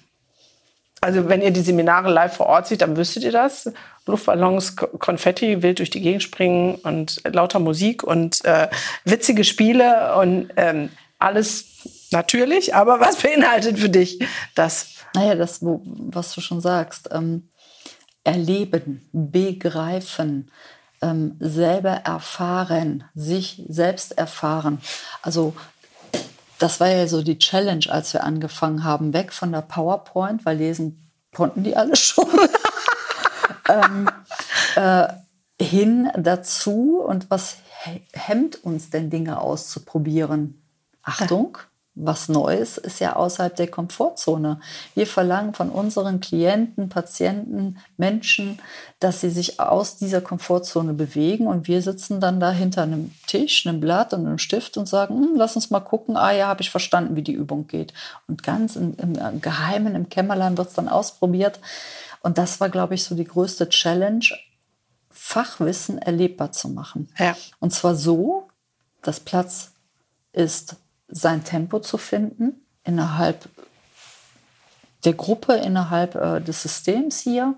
Also 1.01 1.29
wenn 1.29 1.43
ihr 1.43 1.51
die 1.51 1.61
Seminare 1.61 2.11
live 2.11 2.37
vor 2.37 2.47
Ort 2.47 2.67
seht, 2.67 2.81
dann 2.81 2.97
wüsstet 2.97 3.25
ihr 3.25 3.33
das. 3.33 3.71
Luftballons, 4.07 4.77
Konfetti, 4.77 5.63
wild 5.63 5.79
durch 5.79 5.91
die 5.91 6.01
Gegend 6.01 6.23
springen 6.23 6.77
und 6.77 7.21
lauter 7.25 7.59
Musik 7.59 8.03
und 8.03 8.45
äh, 8.45 8.69
witzige 9.05 9.45
Spiele 9.45 10.17
und 10.17 10.51
ähm, 10.57 10.91
alles 11.19 11.67
natürlich. 12.11 12.75
Aber 12.75 13.01
was 13.01 13.17
beinhaltet 13.23 13.79
für 13.79 13.91
dich 13.91 14.19
das? 14.55 14.95
Naja, 15.15 15.35
das, 15.35 15.59
was 15.63 16.35
du 16.35 16.41
schon 16.41 16.61
sagst. 16.61 17.11
Ähm, 17.13 17.49
erleben, 18.25 19.07
begreifen, 19.13 20.51
ähm, 21.03 21.37
selber 21.39 21.91
erfahren, 21.91 23.05
sich 23.15 23.63
selbst 23.69 24.17
erfahren. 24.17 24.81
Also 25.21 25.55
das 26.65 26.81
war 26.81 26.89
ja 26.89 27.07
so 27.07 27.21
die 27.21 27.39
Challenge, 27.39 27.85
als 27.91 28.15
wir 28.15 28.25
angefangen 28.25 28.85
haben, 28.85 29.13
weg 29.13 29.35
von 29.35 29.53
der 29.53 29.61
PowerPoint, 29.61 30.47
weil 30.47 30.57
lesen 30.57 31.11
konnten 31.35 31.63
die 31.63 31.77
alle 31.77 31.95
schon, 31.97 32.27
ähm, 33.69 34.09
äh, 34.75 35.09
hin 35.61 36.11
dazu 36.17 37.03
und 37.07 37.29
was 37.29 37.59
hemmt 38.15 38.65
uns 38.65 38.89
denn 38.89 39.11
Dinge 39.11 39.43
auszuprobieren? 39.43 40.63
Achtung, 41.03 41.59
was 41.97 42.29
Neues 42.29 42.77
ist 42.77 42.99
ja 42.99 43.15
außerhalb 43.15 43.55
der 43.55 43.69
Komfortzone. 43.69 44.61
Wir 44.95 45.07
verlangen 45.07 45.55
von 45.55 45.71
unseren 45.71 46.21
Klienten, 46.21 46.89
Patienten, 46.89 47.79
Menschen, 47.97 48.59
dass 48.99 49.21
sie 49.21 49.31
sich 49.31 49.61
aus 49.61 49.97
dieser 49.97 50.21
Komfortzone 50.21 50.93
bewegen 50.93 51.47
und 51.47 51.69
wir 51.69 51.83
sitzen 51.83 52.21
dann 52.21 52.41
da 52.41 52.51
hinter 52.51 52.83
einem 52.83 53.13
Tisch, 53.29 53.67
einem 53.67 53.81
Blatt 53.81 54.13
und 54.13 54.27
einem 54.27 54.39
Stift 54.39 54.77
und 54.77 54.89
sagen, 54.89 55.15
hm, 55.15 55.37
lass 55.37 55.55
uns 55.55 55.71
mal 55.71 55.81
gucken, 55.81 56.17
ah 56.17 56.33
ja, 56.33 56.49
habe 56.49 56.63
ich 56.63 56.71
verstanden, 56.71 57.15
wie 57.15 57.23
die 57.23 57.33
Übung 57.33 57.69
geht. 57.69 57.93
Und 58.27 58.43
ganz 58.43 58.75
im, 58.75 58.97
im 58.97 59.41
Geheimen, 59.41 59.95
im 59.95 60.09
Kämmerlein 60.09 60.59
wird 60.59 60.69
es 60.69 60.75
dann 60.75 60.89
ausprobiert. 60.89 61.61
Und 62.23 62.39
das 62.39 62.61
war, 62.61 62.71
glaube 62.71 62.95
ich, 62.95 63.05
so 63.05 63.15
die 63.15 63.25
größte 63.25 63.69
Challenge, 63.69 64.25
Fachwissen 65.11 65.99
erlebbar 65.99 66.51
zu 66.51 66.69
machen. 66.69 67.09
Ja. 67.19 67.37
Und 67.61 67.73
zwar 67.73 67.95
so, 67.95 68.49
dass 69.03 69.21
Platz 69.21 69.73
ist 70.33 70.77
sein 71.09 71.45
Tempo 71.45 71.81
zu 71.81 71.99
finden 71.99 72.65
innerhalb 72.85 73.49
der 75.05 75.13
Gruppe, 75.13 75.55
innerhalb 75.55 76.15
äh, 76.15 76.41
des 76.41 76.63
Systems 76.63 77.21
hier, 77.21 77.57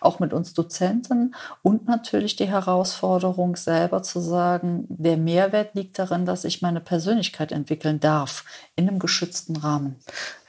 auch 0.00 0.18
mit 0.18 0.32
uns 0.32 0.52
Dozenten 0.54 1.34
und 1.62 1.86
natürlich 1.86 2.36
die 2.36 2.48
Herausforderung 2.48 3.56
selber 3.56 4.02
zu 4.02 4.20
sagen, 4.20 4.86
der 4.88 5.16
Mehrwert 5.16 5.74
liegt 5.74 5.98
darin, 5.98 6.26
dass 6.26 6.44
ich 6.44 6.62
meine 6.62 6.80
Persönlichkeit 6.80 7.52
entwickeln 7.52 8.00
darf 8.00 8.44
in 8.76 8.88
einem 8.88 8.98
geschützten 8.98 9.56
Rahmen. 9.56 9.96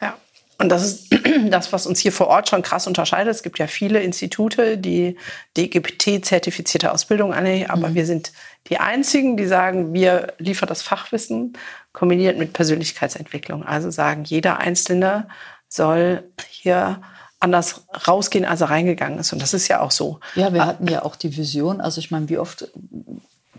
Ja, 0.02 0.16
und 0.60 0.70
das 0.70 0.84
ist 0.84 1.16
das, 1.50 1.72
was 1.72 1.88
uns 1.88 2.00
hier 2.00 2.12
vor 2.12 2.28
Ort 2.28 2.50
schon 2.50 2.62
krass 2.62 2.86
unterscheidet. 2.86 3.34
Es 3.34 3.44
gibt 3.44 3.60
ja 3.60 3.68
viele 3.68 4.02
Institute, 4.02 4.78
die 4.78 5.16
DGPT-zertifizierte 5.58 6.92
Ausbildung 6.92 7.34
annehmen, 7.34 7.70
aber 7.70 7.90
mhm. 7.90 7.96
wir 7.96 8.06
sind 8.06 8.34
die 8.68 8.78
einzigen, 8.78 9.38
die 9.38 9.46
sagen, 9.46 9.94
wir 9.94 10.34
liefern 10.38 10.68
das 10.68 10.82
Fachwissen 10.82 11.54
kombiniert 11.94 12.38
mit 12.38 12.54
Persönlichkeitsentwicklung. 12.54 13.64
Also 13.64 13.90
sagen, 13.90 14.26
jeder 14.26 14.60
Einzelne 14.60 15.30
soll 15.70 16.24
hier 16.50 17.02
anders 17.40 17.86
rausgehen, 18.06 18.44
als 18.44 18.60
er 18.60 18.70
reingegangen 18.70 19.18
ist. 19.18 19.32
Und 19.32 19.42
das 19.42 19.54
ist 19.54 19.70
ja 19.70 19.80
auch 19.80 19.92
so. 19.92 20.20
Ja, 20.36 20.54
wir 20.54 20.66
hatten 20.66 20.88
ja 20.88 21.04
auch 21.04 21.16
die 21.16 21.38
Vision. 21.38 21.80
Also 21.80 22.00
ich 22.00 22.12
meine, 22.12 22.28
wie 22.28 22.38
oft 22.38 22.68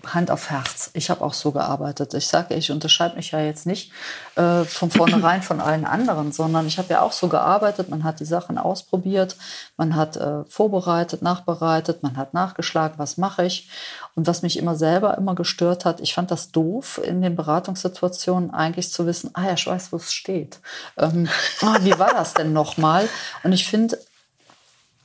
Hand 0.06 0.30
auf 0.30 0.50
Herz. 0.50 0.90
Ich 0.94 1.10
habe 1.10 1.24
auch 1.24 1.34
so 1.34 1.50
gearbeitet. 1.50 2.14
Ich 2.14 2.26
sage, 2.26 2.54
ich 2.54 2.70
unterscheide 2.70 3.16
mich 3.16 3.32
ja 3.32 3.40
jetzt 3.40 3.66
nicht 3.66 3.92
äh, 4.36 4.64
von 4.64 4.90
vornherein 4.90 5.42
von 5.42 5.60
allen 5.60 5.84
anderen, 5.84 6.32
sondern 6.32 6.66
ich 6.66 6.78
habe 6.78 6.88
ja 6.92 7.02
auch 7.02 7.12
so 7.12 7.28
gearbeitet. 7.28 7.88
Man 7.88 8.04
hat 8.04 8.20
die 8.20 8.24
Sachen 8.24 8.58
ausprobiert, 8.58 9.36
man 9.76 9.96
hat 9.96 10.16
äh, 10.16 10.44
vorbereitet, 10.44 11.22
nachbereitet, 11.22 12.02
man 12.02 12.16
hat 12.16 12.34
nachgeschlagen, 12.34 12.98
was 12.98 13.16
mache 13.16 13.44
ich. 13.44 13.68
Und 14.14 14.26
was 14.26 14.42
mich 14.42 14.58
immer 14.58 14.76
selber 14.76 15.16
immer 15.16 15.34
gestört 15.34 15.84
hat, 15.84 16.00
ich 16.00 16.14
fand 16.14 16.30
das 16.30 16.50
doof, 16.50 17.00
in 17.02 17.22
den 17.22 17.36
Beratungssituationen 17.36 18.52
eigentlich 18.52 18.92
zu 18.92 19.06
wissen, 19.06 19.30
ah 19.34 19.46
ja, 19.46 19.52
ich 19.54 19.66
weiß, 19.66 19.92
wo 19.92 19.96
es 19.96 20.12
steht. 20.12 20.60
Ähm, 20.98 21.28
ah, 21.62 21.76
wie 21.80 21.98
war 21.98 22.12
das 22.12 22.34
denn 22.34 22.52
nochmal? 22.52 23.08
Und 23.44 23.52
ich 23.52 23.66
finde, 23.66 23.98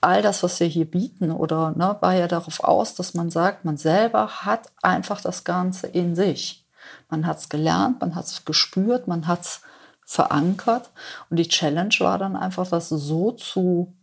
all 0.01 0.21
das, 0.21 0.43
was 0.43 0.59
wir 0.59 0.67
hier 0.67 0.89
bieten, 0.89 1.31
oder 1.31 1.71
ne, 1.71 1.97
war 1.99 2.13
ja 2.13 2.27
darauf 2.27 2.63
aus, 2.63 2.95
dass 2.95 3.13
man 3.13 3.29
sagt, 3.29 3.65
man 3.65 3.77
selber 3.77 4.27
hat 4.45 4.71
einfach 4.81 5.21
das 5.21 5.43
Ganze 5.43 5.87
in 5.87 6.15
sich. 6.15 6.65
Man 7.09 7.25
hat 7.25 7.39
es 7.39 7.49
gelernt, 7.49 8.01
man 8.01 8.15
hat 8.15 8.25
es 8.25 8.45
gespürt, 8.45 9.07
man 9.07 9.27
hat 9.27 9.41
es 9.41 9.61
verankert. 10.05 10.91
Und 11.29 11.37
die 11.37 11.47
Challenge 11.47 11.95
war 11.99 12.17
dann 12.17 12.35
einfach, 12.35 12.67
das 12.67 12.89
so 12.89 13.31
zu 13.31 13.93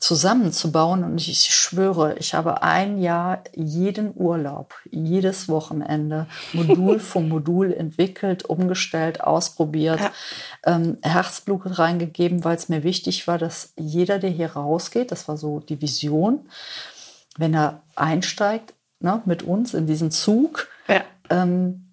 zusammenzubauen. 0.00 1.04
Und 1.04 1.18
ich, 1.18 1.54
schwöre, 1.54 2.16
ich 2.18 2.34
habe 2.34 2.62
ein 2.62 2.98
Jahr 2.98 3.44
jeden 3.54 4.12
Urlaub, 4.16 4.74
jedes 4.90 5.48
Wochenende, 5.48 6.26
Modul 6.52 6.98
für 6.98 7.20
Modul 7.20 7.72
entwickelt, 7.72 8.44
umgestellt, 8.46 9.20
ausprobiert, 9.20 10.00
ja. 10.00 10.10
ähm, 10.64 10.96
Herzblut 11.02 11.78
reingegeben, 11.78 12.42
weil 12.44 12.56
es 12.56 12.68
mir 12.68 12.82
wichtig 12.82 13.28
war, 13.28 13.38
dass 13.38 13.74
jeder, 13.76 14.18
der 14.18 14.30
hier 14.30 14.52
rausgeht, 14.52 15.12
das 15.12 15.28
war 15.28 15.36
so 15.36 15.60
die 15.60 15.80
Vision, 15.80 16.48
wenn 17.36 17.54
er 17.54 17.82
einsteigt 17.94 18.74
ne, 19.00 19.22
mit 19.26 19.42
uns 19.42 19.74
in 19.74 19.86
diesen 19.86 20.10
Zug, 20.10 20.68
ja. 20.88 21.02
ähm, 21.28 21.86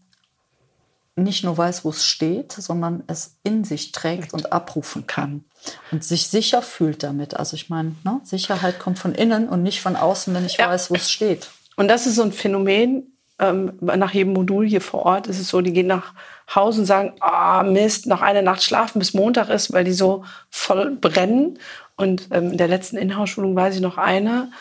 nicht 1.18 1.43
nur 1.43 1.58
weiß, 1.58 1.84
wo 1.84 1.89
es 1.89 2.05
steht, 2.05 2.53
sondern 2.53 3.03
es 3.08 3.38
in 3.43 3.64
sich 3.64 3.91
trägt 3.91 4.34
und 4.34 4.53
abrufen 4.53 5.08
kann 5.08 5.43
und 5.91 6.03
sich 6.03 6.28
sicher 6.28 6.61
fühlt 6.61 7.03
damit. 7.03 7.36
Also 7.36 7.55
ich 7.55 7.70
meine, 7.70 7.95
ne, 8.03 8.20
Sicherheit 8.24 8.80
kommt 8.80 8.99
von 8.99 9.13
innen 9.13 9.49
und 9.49 9.63
nicht 9.63 9.82
von 9.82 9.95
außen, 9.95 10.34
wenn 10.34 10.45
ich 10.45 10.57
ja. 10.57 10.70
weiß, 10.70 10.91
wo 10.91 10.95
es 10.95 11.11
steht. 11.11 11.49
Und 11.76 11.88
das 11.88 12.07
ist 12.07 12.15
so 12.15 12.24
ein 12.24 12.32
Phänomen. 12.32 13.13
Ähm, 13.39 13.74
nach 13.82 14.13
jedem 14.13 14.34
Modul 14.34 14.68
hier 14.68 14.82
vor 14.82 15.05
Ort 15.05 15.28
ist 15.28 15.39
es 15.39 15.49
so, 15.49 15.61
die 15.61 15.72
gehen 15.72 15.86
nach 15.86 16.13
Hause 16.55 16.82
und 16.82 16.86
sagen, 16.88 17.13
ah 17.20 17.61
oh, 17.61 17.63
Mist, 17.63 18.07
noch 18.07 18.22
eine 18.22 18.41
Nacht 18.41 18.63
schlafen 18.63 18.97
bis 18.97 19.13
Montag 19.13 19.49
ist, 19.49 19.72
weil 19.72 19.84
die 19.84 19.93
so 19.93 20.24
voll 20.49 20.95
brennen. 20.95 21.59
Und 21.95 22.30
ähm, 22.32 22.51
in 22.51 22.57
der 22.57 22.68
letzten 22.68 22.97
Inhouse-Schulung 22.97 23.55
weiß 23.55 23.76
ich 23.76 23.82
noch 23.82 23.97
eine, 23.97 24.51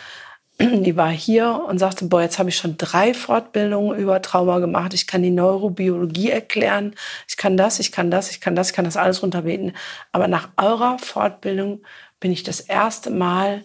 die 0.61 0.96
war 0.96 1.11
hier 1.11 1.64
und 1.68 1.78
sagte, 1.78 2.07
boah, 2.07 2.22
jetzt 2.22 2.38
habe 2.38 2.48
ich 2.48 2.57
schon 2.57 2.76
drei 2.76 3.14
Fortbildungen 3.14 3.98
über 3.98 4.22
Trauma 4.22 4.59
gemacht. 4.59 4.94
Ich 4.94 5.07
kann 5.07 5.22
die 5.22 5.30
Neurobiologie 5.30 6.30
erklären. 6.30 6.94
Ich 7.28 7.36
kann 7.36 7.57
das, 7.57 7.78
ich 7.78 7.92
kann 7.92 8.11
das, 8.11 8.30
ich 8.30 8.40
kann 8.40 8.57
das, 8.57 8.70
ich 8.70 8.74
kann 8.74 8.84
das 8.84 8.96
alles 8.96 9.22
runterbeten. 9.22 9.76
Aber 10.12 10.28
nach 10.28 10.48
eurer 10.57 10.98
Fortbildung 10.98 11.82
bin 12.20 12.32
ich 12.32 12.42
das 12.42 12.61
erste 12.61 13.11
Mal 13.11 13.62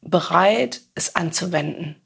bereit, 0.00 0.80
es 0.94 1.14
anzuwenden 1.14 1.96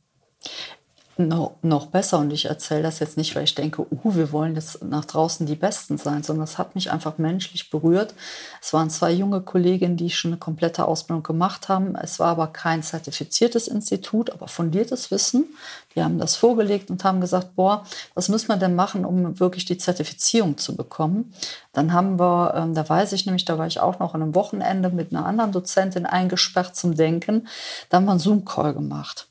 no, 1.17 1.57
noch 1.62 1.87
besser. 1.87 2.19
Und 2.19 2.31
ich 2.33 2.47
erzähle 2.47 2.83
das 2.83 2.99
jetzt 2.99 3.17
nicht, 3.17 3.35
weil 3.35 3.45
ich 3.45 3.55
denke, 3.55 3.83
uh, 3.83 4.14
wir 4.14 4.33
wollen 4.33 4.55
jetzt 4.55 4.85
nach 4.85 5.05
draußen 5.05 5.47
die 5.47 5.55
Besten 5.55 5.99
sein, 5.99 6.23
sondern 6.23 6.45
es 6.45 6.59
hat 6.59 6.75
mich 6.75 6.91
einfach 6.91 7.19
menschlich 7.19 7.71
berührt. 7.71 8.14
Es 8.61 8.73
waren 8.73 8.91
zwei 8.91 9.12
junge 9.12 9.41
Kolleginnen, 9.41 9.97
die 9.97 10.11
schon 10.11 10.33
eine 10.33 10.39
komplette 10.39 10.87
Ausbildung 10.87 11.23
gemacht 11.23 11.69
haben. 11.69 11.95
Es 11.97 12.19
war 12.19 12.29
aber 12.29 12.49
kein 12.49 12.83
zertifiziertes 12.83 13.69
Institut, 13.69 14.31
aber 14.31 14.49
fundiertes 14.49 15.11
Wissen. 15.11 15.47
Die 15.95 16.03
haben 16.03 16.19
das 16.19 16.37
vorgelegt 16.37 16.91
und 16.91 17.03
haben 17.05 17.21
gesagt, 17.21 17.57
boah, 17.57 17.85
was 18.14 18.29
müssen 18.29 18.49
wir 18.49 18.57
denn 18.57 18.75
machen, 18.75 19.05
um 19.07 19.41
wirklich 19.41 19.64
die 19.64 19.79
Zertifizierung 19.79 20.59
zu 20.59 20.77
bekommen? 20.77 21.33
Dann 21.73 21.93
haben 21.93 22.19
wir, 22.19 22.55
ähm, 22.55 22.75
da 22.75 22.87
weiß 22.87 23.12
ich 23.12 23.25
nämlich, 23.25 23.47
da 23.47 23.57
war 23.57 23.67
ich 23.67 23.81
auch 23.81 23.99
noch 23.99 24.14
an 24.14 24.23
einem 24.23 24.35
Wochenende 24.35 24.91
mit 24.91 25.12
einer 25.12 25.25
anderen 25.25 25.53
Dozentin 25.53 26.05
eingesperrt 26.05 26.77
zum 26.77 26.95
Denken. 26.95 27.49
Da 27.89 27.97
haben 27.97 28.05
wir 28.05 28.12
einen 28.12 28.21
Zoom-Call 28.21 28.75
gemacht. 28.75 29.29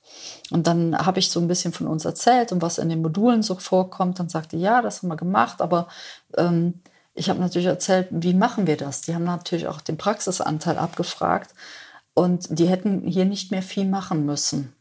Und 0.51 0.68
dann 0.68 0.97
habe 0.97 1.20
ich 1.20 1.32
so 1.32 1.39
ein 1.39 1.47
bisschen 1.47 1.74
von 1.74 1.88
uns 1.88 2.05
erzählt 2.05 2.51
und 2.51 2.61
was 2.61 2.78
in 2.78 2.89
den 2.89 3.01
Modulen 3.01 3.41
so 3.43 3.55
vorkommt. 3.55 4.20
Dann 4.20 4.30
sagte, 4.30 4.57
ja, 4.57 4.82
das 4.82 5.01
haben 5.01 5.09
wir 5.09 5.16
gemacht, 5.16 5.61
aber 5.61 5.88
ähm, 6.38 6.82
ich 7.13 7.30
habe 7.30 7.39
natürlich 7.39 7.68
erzählt, 7.68 8.07
wie 8.11 8.34
machen 8.34 8.68
wir 8.68 8.78
das? 8.78 9.01
Die 9.01 9.16
haben 9.16 9.24
natürlich 9.24 9.68
auch 9.68 9.82
den 9.82 9.97
Praxisanteil 9.97 10.78
abgefragt 10.78 11.51
und 12.13 12.59
die 12.59 12.68
hätten 12.68 13.01
hier 13.01 13.26
nicht 13.26 13.51
mehr 13.51 13.63
viel 13.63 13.86
machen 13.86 14.26
müssen. 14.26 14.74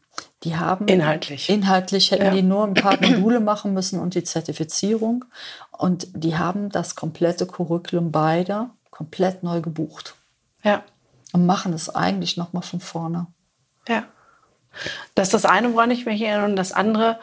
Die 0.43 0.55
haben 0.55 0.87
inhaltlich. 0.87 1.49
Inhaltlich 1.49 2.11
hätten 2.11 2.25
ja. 2.25 2.31
die 2.31 2.43
nur 2.43 2.65
ein 2.65 2.73
paar 2.73 3.01
Module 3.01 3.39
machen 3.39 3.73
müssen 3.73 3.99
und 3.99 4.15
die 4.15 4.23
Zertifizierung. 4.23 5.25
Und 5.71 6.07
die 6.13 6.37
haben 6.37 6.69
das 6.69 6.95
komplette 6.95 7.47
Curriculum 7.47 8.11
beider 8.11 8.69
komplett 8.95 9.43
neu 9.43 9.59
gebucht. 9.59 10.15
Ja. 10.63 10.83
Und 11.33 11.45
machen 11.45 11.73
es 11.73 11.93
eigentlich 11.93 12.37
nochmal 12.37 12.63
von 12.63 12.79
vorne. 12.79 13.27
Ja. 13.89 14.05
Das 15.15 15.27
ist 15.29 15.33
das 15.33 15.45
eine, 15.45 15.73
woran 15.73 15.91
ich 15.91 16.05
mich 16.05 16.21
erinnere. 16.21 16.45
Und 16.45 16.55
das 16.55 16.71
andere, 16.71 17.19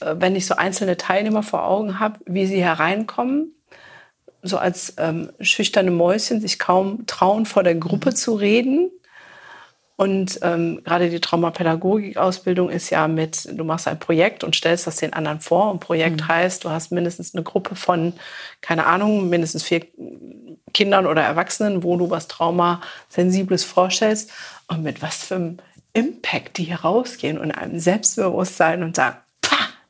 äh, 0.00 0.14
wenn 0.18 0.36
ich 0.36 0.46
so 0.46 0.56
einzelne 0.56 0.96
Teilnehmer 0.96 1.42
vor 1.42 1.64
Augen 1.64 2.00
habe, 2.00 2.20
wie 2.26 2.46
sie 2.46 2.62
hereinkommen, 2.62 3.54
so 4.42 4.58
als 4.58 4.94
ähm, 4.98 5.32
schüchterne 5.40 5.90
Mäuschen 5.90 6.40
sich 6.40 6.58
kaum 6.58 7.06
trauen, 7.06 7.44
vor 7.46 7.64
der 7.64 7.74
Gruppe 7.74 8.14
zu 8.14 8.34
reden 8.34 8.90
Und 10.00 10.38
ähm, 10.42 10.82
gerade 10.84 11.10
die 11.10 11.20
Traumapädagogik-Ausbildung 11.20 12.70
ist 12.70 12.90
ja 12.90 13.08
mit, 13.08 13.48
du 13.52 13.64
machst 13.64 13.88
ein 13.88 13.98
Projekt 13.98 14.44
und 14.44 14.54
stellst 14.54 14.86
das 14.86 14.94
den 14.96 15.12
anderen 15.12 15.40
vor. 15.40 15.72
Und 15.72 15.80
Projekt 15.80 16.20
mhm. 16.20 16.28
heißt, 16.28 16.62
du 16.62 16.70
hast 16.70 16.92
mindestens 16.92 17.34
eine 17.34 17.42
Gruppe 17.42 17.74
von, 17.74 18.12
keine 18.60 18.86
Ahnung, 18.86 19.28
mindestens 19.28 19.64
vier 19.64 19.84
Kindern 20.72 21.04
oder 21.04 21.22
Erwachsenen, 21.22 21.82
wo 21.82 21.96
du 21.96 22.10
was 22.10 22.28
Traumasensibles 22.28 23.64
vorstellst 23.64 24.30
und 24.68 24.84
mit 24.84 25.02
was 25.02 25.24
für 25.24 25.34
einem 25.34 25.58
Impact 25.98 26.58
die 26.58 26.64
hier 26.64 26.80
rausgehen 26.80 27.38
und 27.38 27.50
einem 27.50 27.78
Selbstbewusstsein 27.80 28.82
und 28.82 28.96
sagen, 28.96 29.16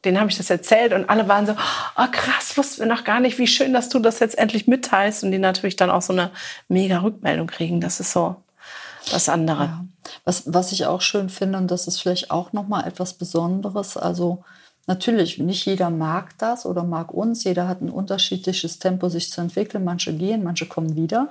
denen 0.04 0.18
habe 0.18 0.30
ich 0.30 0.38
das 0.38 0.48
erzählt 0.48 0.92
und 0.92 1.10
alle 1.10 1.28
waren 1.28 1.46
so, 1.46 1.52
oh 1.52 2.06
krass, 2.10 2.56
wussten 2.56 2.80
wir 2.80 2.86
noch 2.86 3.04
gar 3.04 3.20
nicht, 3.20 3.38
wie 3.38 3.46
schön, 3.46 3.72
dass 3.72 3.88
du 3.88 3.98
das 3.98 4.20
jetzt 4.20 4.38
endlich 4.38 4.66
mitteilst 4.66 5.24
und 5.24 5.32
die 5.32 5.38
natürlich 5.38 5.76
dann 5.76 5.90
auch 5.90 6.02
so 6.02 6.12
eine 6.12 6.30
mega 6.68 6.98
Rückmeldung 6.98 7.46
kriegen. 7.46 7.80
Das 7.80 8.00
ist 8.00 8.12
so 8.12 8.36
das 9.10 9.28
andere. 9.28 9.64
Ja. 9.64 9.84
Was, 10.24 10.44
was 10.46 10.72
ich 10.72 10.86
auch 10.86 11.00
schön 11.00 11.28
finde 11.28 11.58
und 11.58 11.70
das 11.70 11.86
ist 11.86 12.00
vielleicht 12.00 12.30
auch 12.30 12.52
noch 12.52 12.68
mal 12.68 12.86
etwas 12.86 13.14
Besonderes, 13.14 13.96
also 13.96 14.44
Natürlich, 14.88 15.36
nicht 15.36 15.66
jeder 15.66 15.90
mag 15.90 16.38
das 16.38 16.64
oder 16.64 16.82
mag 16.82 17.12
uns. 17.12 17.44
Jeder 17.44 17.68
hat 17.68 17.82
ein 17.82 17.90
unterschiedliches 17.90 18.78
Tempo, 18.78 19.10
sich 19.10 19.30
zu 19.30 19.42
entwickeln. 19.42 19.84
Manche 19.84 20.14
gehen, 20.14 20.42
manche 20.42 20.64
kommen 20.64 20.96
wieder. 20.96 21.28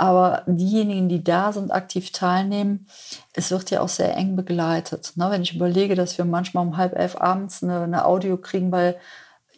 Aber 0.00 0.44
diejenigen, 0.46 1.10
die 1.10 1.22
da 1.22 1.52
sind, 1.52 1.70
aktiv 1.70 2.10
teilnehmen, 2.10 2.86
es 3.34 3.50
wird 3.50 3.70
ja 3.70 3.82
auch 3.82 3.90
sehr 3.90 4.16
eng 4.16 4.34
begleitet. 4.34 5.12
Ne? 5.16 5.30
Wenn 5.30 5.42
ich 5.42 5.54
überlege, 5.54 5.94
dass 5.94 6.16
wir 6.16 6.24
manchmal 6.24 6.66
um 6.66 6.78
halb 6.78 6.96
elf 6.96 7.20
abends 7.20 7.62
eine, 7.62 7.82
eine 7.82 8.06
Audio 8.06 8.38
kriegen, 8.38 8.72
weil 8.72 8.96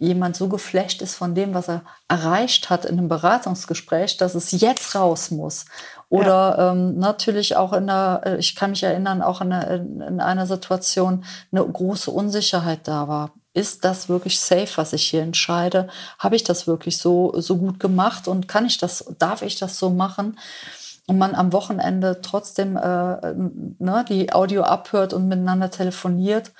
jemand 0.00 0.34
so 0.34 0.48
geflasht 0.48 1.00
ist 1.00 1.14
von 1.14 1.36
dem, 1.36 1.54
was 1.54 1.68
er 1.68 1.82
erreicht 2.08 2.70
hat 2.70 2.84
in 2.84 2.98
einem 2.98 3.08
Beratungsgespräch, 3.08 4.16
dass 4.16 4.34
es 4.34 4.50
jetzt 4.50 4.96
raus 4.96 5.30
muss. 5.30 5.66
Oder 6.08 6.56
ja. 6.58 6.72
ähm, 6.72 6.98
natürlich 6.98 7.54
auch 7.54 7.72
in 7.72 7.86
der, 7.86 8.22
äh, 8.26 8.36
ich 8.38 8.56
kann 8.56 8.70
mich 8.70 8.82
erinnern, 8.82 9.22
auch 9.22 9.42
in, 9.42 9.52
einer, 9.52 9.70
in 9.70 10.20
einer 10.20 10.48
Situation 10.48 11.24
eine 11.52 11.64
große 11.64 12.10
Unsicherheit 12.10 12.80
da 12.88 13.06
war. 13.06 13.30
Ist 13.54 13.84
das 13.84 14.08
wirklich 14.08 14.40
safe, 14.40 14.76
was 14.76 14.94
ich 14.94 15.10
hier 15.10 15.22
entscheide? 15.22 15.88
Habe 16.18 16.36
ich 16.36 16.44
das 16.44 16.66
wirklich 16.66 16.96
so, 16.98 17.38
so 17.38 17.58
gut 17.58 17.78
gemacht 17.80 18.26
und 18.26 18.48
kann 18.48 18.64
ich 18.64 18.78
das, 18.78 19.04
darf 19.18 19.42
ich 19.42 19.56
das 19.56 19.78
so 19.78 19.90
machen? 19.90 20.38
Und 21.06 21.18
man 21.18 21.34
am 21.34 21.52
Wochenende 21.52 22.20
trotzdem 22.22 22.76
äh, 22.76 23.34
ne, 23.78 24.04
die 24.08 24.32
Audio 24.32 24.62
abhört 24.62 25.12
und 25.12 25.28
miteinander 25.28 25.70
telefoniert 25.70 26.52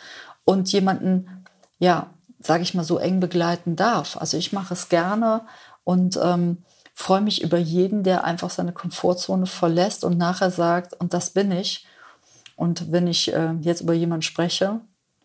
und 0.45 0.71
jemanden, 0.73 1.47
ja, 1.79 2.11
sage 2.41 2.63
ich 2.63 2.75
mal, 2.75 2.85
so 2.85 2.99
eng 2.99 3.21
begleiten 3.21 3.77
darf. 3.77 4.17
Also 4.17 4.37
ich 4.37 4.53
mache 4.53 4.75
es 4.75 4.89
gerne 4.89 5.43
und 5.85 6.19
ähm, 6.23 6.59
freue 6.93 7.21
mich 7.21 7.43
über 7.43 7.59
jeden, 7.59 8.03
der 8.03 8.25
einfach 8.25 8.51
seine 8.51 8.73
Komfortzone 8.73 9.47
verlässt 9.47 10.05
und 10.05 10.19
nachher 10.19 10.51
sagt, 10.51 10.95
und 11.01 11.15
das 11.15 11.31
bin 11.31 11.53
ich. 11.53 11.87
Und 12.57 12.93
wenn 12.93 13.07
ich 13.07 13.33
äh, 13.33 13.53
jetzt 13.61 13.81
über 13.81 13.95
jemanden 13.95 14.23
spreche, 14.23 14.81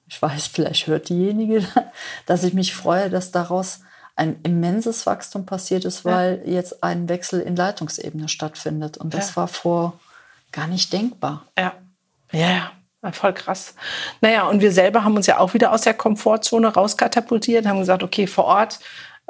ich 0.08 0.22
weiß, 0.22 0.48
vielleicht 0.48 0.88
hört 0.88 1.10
diejenige, 1.10 1.66
dass 2.26 2.44
ich 2.44 2.54
mich 2.54 2.74
freue, 2.74 3.10
dass 3.10 3.32
daraus 3.32 3.82
ein 4.16 4.40
immenses 4.44 5.06
Wachstum 5.06 5.46
passiert 5.46 5.86
ist, 5.86 6.04
weil 6.04 6.42
ja. 6.46 6.54
jetzt 6.54 6.84
ein 6.84 7.08
Wechsel 7.08 7.40
in 7.40 7.56
Leitungsebene 7.56 8.30
stattfindet. 8.30 8.98
Und 8.98 9.14
das 9.14 9.32
ja. 9.32 9.36
war 9.38 9.48
vor 9.48 10.00
gar 10.52 10.68
nicht 10.68 10.92
denkbar. 10.92 11.46
Ja, 11.58 11.74
ja, 12.32 12.50
ja. 12.50 12.72
Voll 13.12 13.34
krass. 13.34 13.76
Naja, 14.20 14.48
und 14.48 14.60
wir 14.60 14.72
selber 14.72 15.04
haben 15.04 15.16
uns 15.16 15.28
ja 15.28 15.38
auch 15.38 15.54
wieder 15.54 15.72
aus 15.72 15.82
der 15.82 15.94
Komfortzone 15.94 16.68
rauskatapultiert, 16.68 17.66
haben 17.66 17.80
gesagt, 17.80 18.04
okay, 18.04 18.28
vor 18.28 18.46
Ort 18.46 18.80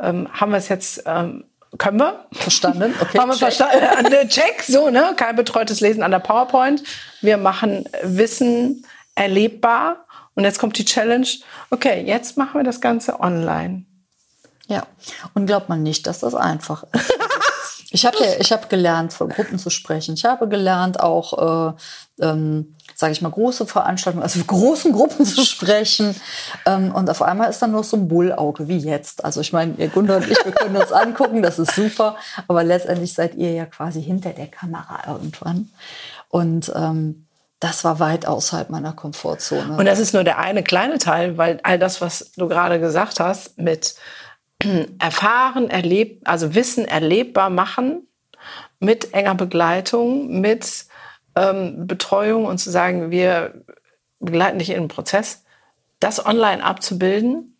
ähm, 0.01 0.27
haben 0.31 0.51
wir 0.51 0.57
es 0.57 0.69
jetzt 0.69 1.03
ähm, 1.05 1.43
können 1.77 1.99
wir. 1.99 2.25
Verstanden. 2.31 2.95
Okay. 3.01 3.19
Haben 3.19 3.29
wir 3.29 3.37
verstanden. 3.37 4.11
Check, 4.29 4.63
so, 4.63 4.89
ne? 4.89 5.13
Kein 5.15 5.35
betreutes 5.35 5.81
Lesen 5.81 6.01
an 6.01 6.11
der 6.11 6.19
PowerPoint. 6.19 6.81
Wir 7.21 7.37
machen 7.37 7.85
Wissen 8.03 8.85
erlebbar. 9.15 10.06
Und 10.37 10.43
jetzt 10.43 10.59
kommt 10.59 10.77
die 10.77 10.85
Challenge. 10.85 11.27
Okay, 11.71 12.03
jetzt 12.05 12.37
machen 12.37 12.59
wir 12.59 12.63
das 12.63 12.79
Ganze 12.79 13.19
online. 13.21 13.85
Ja. 14.67 14.85
Und 15.33 15.47
glaubt 15.47 15.67
man 15.67 15.81
nicht, 15.81 16.05
dass 16.05 16.19
das 16.19 16.35
einfach 16.35 16.83
ist. 16.93 17.11
ich 17.89 18.05
habe 18.05 18.17
ja, 18.19 18.33
ich 18.37 18.69
gelernt, 18.69 19.13
vor 19.13 19.29
Gruppen 19.29 19.57
zu 19.57 19.71
sprechen. 19.71 20.13
Ich 20.13 20.25
habe 20.25 20.47
gelernt, 20.47 20.99
auch 20.99 21.73
äh, 22.19 22.23
ähm, 22.23 22.75
sage 22.93 23.13
ich 23.13 23.23
mal, 23.23 23.31
große 23.31 23.65
Veranstaltungen, 23.65 24.21
also 24.21 24.39
großen 24.47 24.91
Gruppen 24.91 25.25
zu 25.25 25.43
sprechen. 25.43 26.15
Ähm, 26.67 26.93
und 26.93 27.09
auf 27.09 27.23
einmal 27.23 27.49
ist 27.49 27.63
dann 27.63 27.71
nur 27.71 27.83
so 27.83 27.97
ein 27.97 28.07
Bullauge 28.07 28.67
wie 28.67 28.77
jetzt. 28.77 29.25
Also 29.25 29.41
ich 29.41 29.53
meine, 29.53 29.73
ihr 29.79 29.87
Gunda 29.87 30.17
und 30.17 30.29
ich, 30.29 30.37
wir 30.45 30.51
können 30.51 30.77
uns 30.77 30.91
angucken, 30.91 31.41
das 31.41 31.57
ist 31.57 31.73
super. 31.73 32.15
Aber 32.47 32.63
letztendlich 32.63 33.11
seid 33.11 33.33
ihr 33.33 33.53
ja 33.53 33.65
quasi 33.65 34.03
hinter 34.03 34.33
der 34.33 34.47
Kamera 34.47 34.99
irgendwann. 35.07 35.71
Und 36.29 36.71
ähm, 36.75 37.26
das 37.59 37.83
war 37.83 37.99
weit 37.99 38.27
außerhalb 38.27 38.69
meiner 38.69 38.93
Komfortzone. 38.93 39.77
Und 39.77 39.85
das 39.85 39.99
ist 39.99 40.13
nur 40.13 40.23
der 40.23 40.37
eine 40.37 40.63
kleine 40.63 40.99
Teil, 40.99 41.37
weil 41.37 41.59
all 41.63 41.79
das, 41.79 42.01
was 42.01 42.31
du 42.35 42.47
gerade 42.47 42.79
gesagt 42.79 43.19
hast, 43.19 43.57
mit 43.57 43.95
erfahren, 44.99 45.69
erlebt, 45.69 46.27
also 46.27 46.53
Wissen 46.53 46.85
erlebbar 46.85 47.49
machen, 47.49 48.07
mit 48.79 49.13
enger 49.13 49.35
Begleitung, 49.35 50.39
mit 50.39 50.85
ähm, 51.35 51.87
Betreuung 51.87 52.45
und 52.45 52.59
zu 52.59 52.69
sagen, 52.69 53.09
wir 53.09 53.63
begleiten 54.19 54.59
dich 54.59 54.69
in 54.69 54.83
den 54.83 54.87
Prozess, 54.87 55.43
das 55.99 56.23
online 56.23 56.63
abzubilden, 56.63 57.56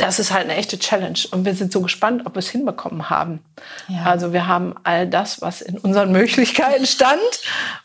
das 0.00 0.18
ist 0.18 0.32
halt 0.32 0.44
eine 0.44 0.56
echte 0.56 0.78
Challenge. 0.78 1.18
Und 1.30 1.44
wir 1.44 1.54
sind 1.54 1.72
so 1.72 1.82
gespannt, 1.82 2.22
ob 2.24 2.34
wir 2.34 2.38
es 2.38 2.48
hinbekommen 2.48 3.10
haben. 3.10 3.44
Ja. 3.88 4.04
Also 4.04 4.32
wir 4.32 4.46
haben 4.46 4.74
all 4.82 5.06
das, 5.06 5.42
was 5.42 5.60
in 5.60 5.78
unseren 5.78 6.12
Möglichkeiten 6.12 6.86
stand 6.86 7.20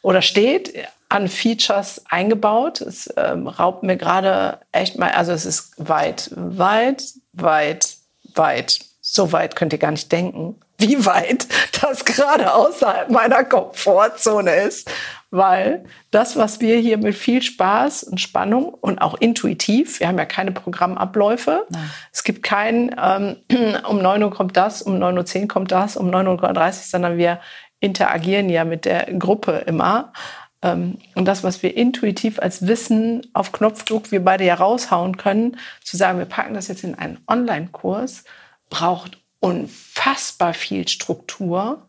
oder 0.02 0.22
steht, 0.22 0.74
an 1.10 1.28
Features 1.28 2.04
eingebaut. 2.10 2.82
Es 2.82 3.14
ähm, 3.18 3.48
raubt 3.48 3.84
mir 3.84 3.98
gerade 3.98 4.60
echt 4.72 4.98
mal, 4.98 5.12
also 5.12 5.34
es 5.34 5.46
ist 5.46 5.74
weit, 5.78 6.32
weit, 6.36 7.04
weit, 7.34 7.96
weit. 8.34 8.80
So 9.02 9.32
weit 9.32 9.56
könnt 9.56 9.74
ihr 9.74 9.80
gar 9.80 9.92
nicht 9.92 10.12
denken 10.12 10.56
wie 10.78 11.06
weit 11.06 11.48
das 11.82 12.06
gerade 12.06 12.54
außerhalb 12.54 13.10
meiner 13.10 13.44
Komfortzone 13.44 14.56
ist, 14.56 14.90
weil 15.36 15.84
das, 16.12 16.38
was 16.38 16.62
wir 16.62 16.78
hier 16.78 16.98
mit 16.98 17.16
viel 17.16 17.42
Spaß 17.42 18.04
und 18.04 18.22
Spannung 18.22 18.74
und 18.74 19.00
auch 19.00 19.16
intuitiv, 19.16 20.00
wir 20.00 20.08
haben 20.08 20.18
ja 20.18 20.26
keine 20.26 20.52
Programmabläufe, 20.52 21.66
Nein. 21.70 21.90
es 22.12 22.24
gibt 22.24 22.44
kein, 22.44 22.96
ähm, 23.02 23.38
um 23.90 24.02
9 24.02 24.24
Uhr 24.24 24.32
kommt 24.32 24.56
das, 24.56 24.82
um 24.82 24.96
9.10 24.96 25.42
Uhr 25.42 25.48
kommt 25.48 25.72
das, 25.72 25.98
um 25.98 26.10
9.30 26.10 26.66
Uhr, 26.66 26.72
sondern 26.72 27.18
wir 27.18 27.40
interagieren 27.80 28.50
ja 28.50 28.64
mit 28.64 28.86
der 28.86 29.06
Gruppe 29.20 29.64
immer. 29.66 30.14
Ähm, 30.62 30.98
und 31.14 31.26
das, 31.26 31.44
was 31.44 31.62
wir 31.62 31.76
intuitiv 31.76 32.40
als 32.40 32.68
Wissen 32.68 33.28
auf 33.34 33.52
Knopfdruck 33.52 34.12
wir 34.12 34.24
beide 34.24 34.46
ja 34.46 34.56
raushauen 34.56 35.18
können, 35.18 35.58
zu 35.84 35.98
sagen, 35.98 36.18
wir 36.18 36.26
packen 36.26 36.54
das 36.54 36.68
jetzt 36.68 36.84
in 36.84 36.96
einen 36.96 37.20
Online-Kurs, 37.28 38.24
braucht 38.70 39.20
unfassbar 39.40 40.54
viel 40.54 40.88
Struktur, 40.88 41.85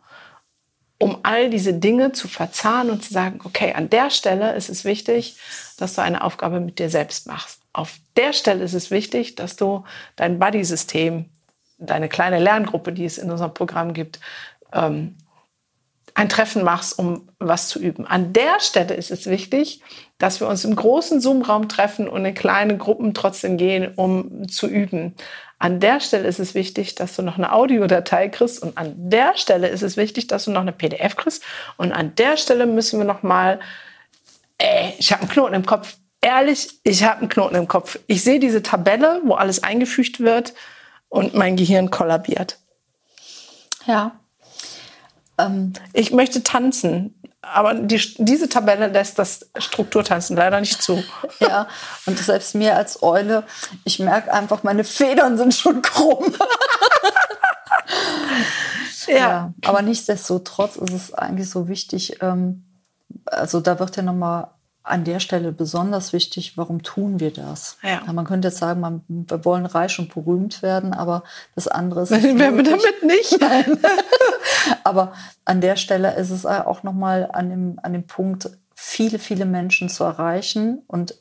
um 0.99 1.18
all 1.22 1.51
diese 1.51 1.74
Dinge 1.74 2.12
zu 2.12 2.28
verzahnen 2.28 2.90
und 2.90 3.05
zu 3.05 3.12
sagen, 3.12 3.40
okay, 3.44 3.74
an 3.74 3.90
der 3.90 4.11
Stelle 4.11 4.55
ist 4.55 4.70
es 4.70 4.84
wichtig, 4.84 5.36
dass 5.76 5.94
du 5.94 6.03
eine 6.03 6.22
Aufgabe 6.22 6.61
mit 6.61 6.78
dir 6.78 6.88
selbst 6.88 7.26
machst. 7.26 7.61
Auf 7.72 7.99
der 8.16 8.32
Stelle 8.32 8.64
ist 8.64 8.72
es 8.72 8.90
wichtig, 8.90 9.34
dass 9.34 9.57
du 9.57 9.84
dein 10.16 10.38
Buddy-System, 10.38 11.26
deine 11.78 12.09
kleine 12.09 12.38
Lerngruppe, 12.38 12.92
die 12.92 13.05
es 13.05 13.18
in 13.18 13.30
unserem 13.30 13.53
Programm 13.53 13.92
gibt, 13.92 14.20
ähm, 14.72 15.16
ein 16.14 16.30
Treffen 16.30 16.64
machst, 16.64 16.99
um 16.99 17.28
was 17.38 17.68
zu 17.68 17.78
üben. 17.78 18.07
An 18.07 18.32
der 18.32 18.59
Stelle 18.61 18.94
ist 18.94 19.11
es 19.11 19.26
wichtig, 19.26 19.82
dass 20.16 20.40
wir 20.40 20.49
uns 20.49 20.64
im 20.64 20.74
großen 20.74 21.20
Zoom-Raum 21.20 21.68
treffen 21.68 22.09
und 22.09 22.24
in 22.24 22.32
kleine 22.32 22.78
Gruppen 22.78 23.12
trotzdem 23.12 23.59
gehen, 23.59 23.92
um 23.97 24.49
zu 24.49 24.66
üben. 24.66 25.14
An 25.59 25.80
der 25.80 26.00
Stelle 26.00 26.28
ist 26.28 26.38
es 26.38 26.54
wichtig, 26.54 26.94
dass 26.96 27.16
du 27.16 27.22
noch 27.22 27.38
eine 27.38 27.52
Audiodatei 27.52 28.28
kriegst 28.28 28.62
und 28.62 28.76
an 28.76 28.92
der 28.96 29.36
Stelle 29.36 29.68
ist 29.68 29.82
es 29.82 29.96
wichtig, 29.96 30.26
dass 30.26 30.44
du 30.44 30.50
noch 30.50 30.61
eine 30.61 30.72
PDF 30.72 31.16
kriegst 31.16 31.42
und 31.76 31.92
an 31.92 32.14
der 32.16 32.36
Stelle 32.36 32.66
müssen 32.66 32.98
wir 32.98 33.07
noch 33.07 33.22
mal 33.22 33.59
ey, 34.59 34.94
ich 34.98 35.12
habe 35.12 35.22
einen 35.22 35.30
Knoten 35.30 35.54
im 35.54 35.66
Kopf. 35.66 35.96
Ehrlich, 36.20 36.80
ich 36.82 37.04
habe 37.04 37.20
einen 37.20 37.28
Knoten 37.28 37.57
im 37.57 37.68
Kopf. 37.68 37.98
Ich 38.07 38.22
sehe 38.24 38.40
diese 38.40 38.62
Tabelle, 38.62 39.20
wo 39.24 39.34
alles 39.34 39.62
eingefügt 39.62 40.20
wird 40.20 40.54
und 41.09 41.34
mein 41.34 41.57
Gehirn 41.57 41.90
kollabiert. 41.90 42.59
Ja. 43.86 44.18
Ähm, 45.38 45.74
ich 45.92 46.11
möchte 46.12 46.42
tanzen 46.42 47.16
aber 47.53 47.74
die, 47.74 48.01
diese 48.18 48.49
Tabelle 48.49 48.88
lässt 48.88 49.18
das 49.18 49.49
Strukturtanzen 49.57 50.36
leider 50.36 50.61
nicht 50.61 50.82
zu. 50.82 51.03
Ja, 51.38 51.68
und 52.07 52.18
selbst 52.18 52.55
mir 52.55 52.76
als 52.76 53.03
Eule, 53.03 53.44
ich 53.84 53.99
merke 53.99 54.32
einfach, 54.32 54.62
meine 54.62 54.84
Federn 54.84 55.36
sind 55.36 55.55
schon 55.55 55.82
krumm. 55.82 56.34
ja. 59.07 59.16
ja. 59.16 59.55
Aber 59.66 59.82
nichtsdestotrotz 59.82 60.76
ist 60.76 60.92
es 60.92 61.12
eigentlich 61.12 61.51
so 61.51 61.68
wichtig, 61.68 62.22
ähm, 62.22 62.64
also 63.26 63.61
da 63.61 63.78
wird 63.78 63.97
ja 63.97 64.03
nochmal 64.03 64.49
an 64.87 65.05
der 65.05 65.18
Stelle 65.18 65.53
besonders 65.53 66.12
wichtig, 66.12 66.57
warum 66.57 66.82
tun 66.82 67.18
wir 67.18 67.32
das? 67.32 67.76
Ja. 67.82 68.11
man 68.12 68.24
könnte 68.24 68.49
jetzt 68.49 68.59
sagen, 68.59 68.80
man, 68.80 69.03
wir 69.09 69.45
wollen 69.45 69.66
reich 69.66 69.99
und 69.99 70.14
berühmt 70.14 70.62
werden, 70.62 70.95
aber 70.95 71.24
das 71.55 71.66
andere 71.66 72.03
ist. 72.03 72.11
Werden 72.11 72.57
wir 72.57 72.62
damit 72.62 73.03
nicht? 73.03 73.39
aber 74.84 75.12
an 75.45 75.61
der 75.61 75.76
Stelle 75.76 76.14
ist 76.14 76.30
es 76.30 76.47
auch 76.47 76.84
nochmal 76.84 77.28
an 77.32 77.51
dem, 77.51 77.80
an 77.82 77.93
dem 77.93 78.07
Punkt, 78.07 78.51
viele, 78.74 79.18
viele 79.18 79.45
Menschen 79.45 79.89
zu 79.89 80.05
erreichen. 80.05 80.82
Und 80.87 81.16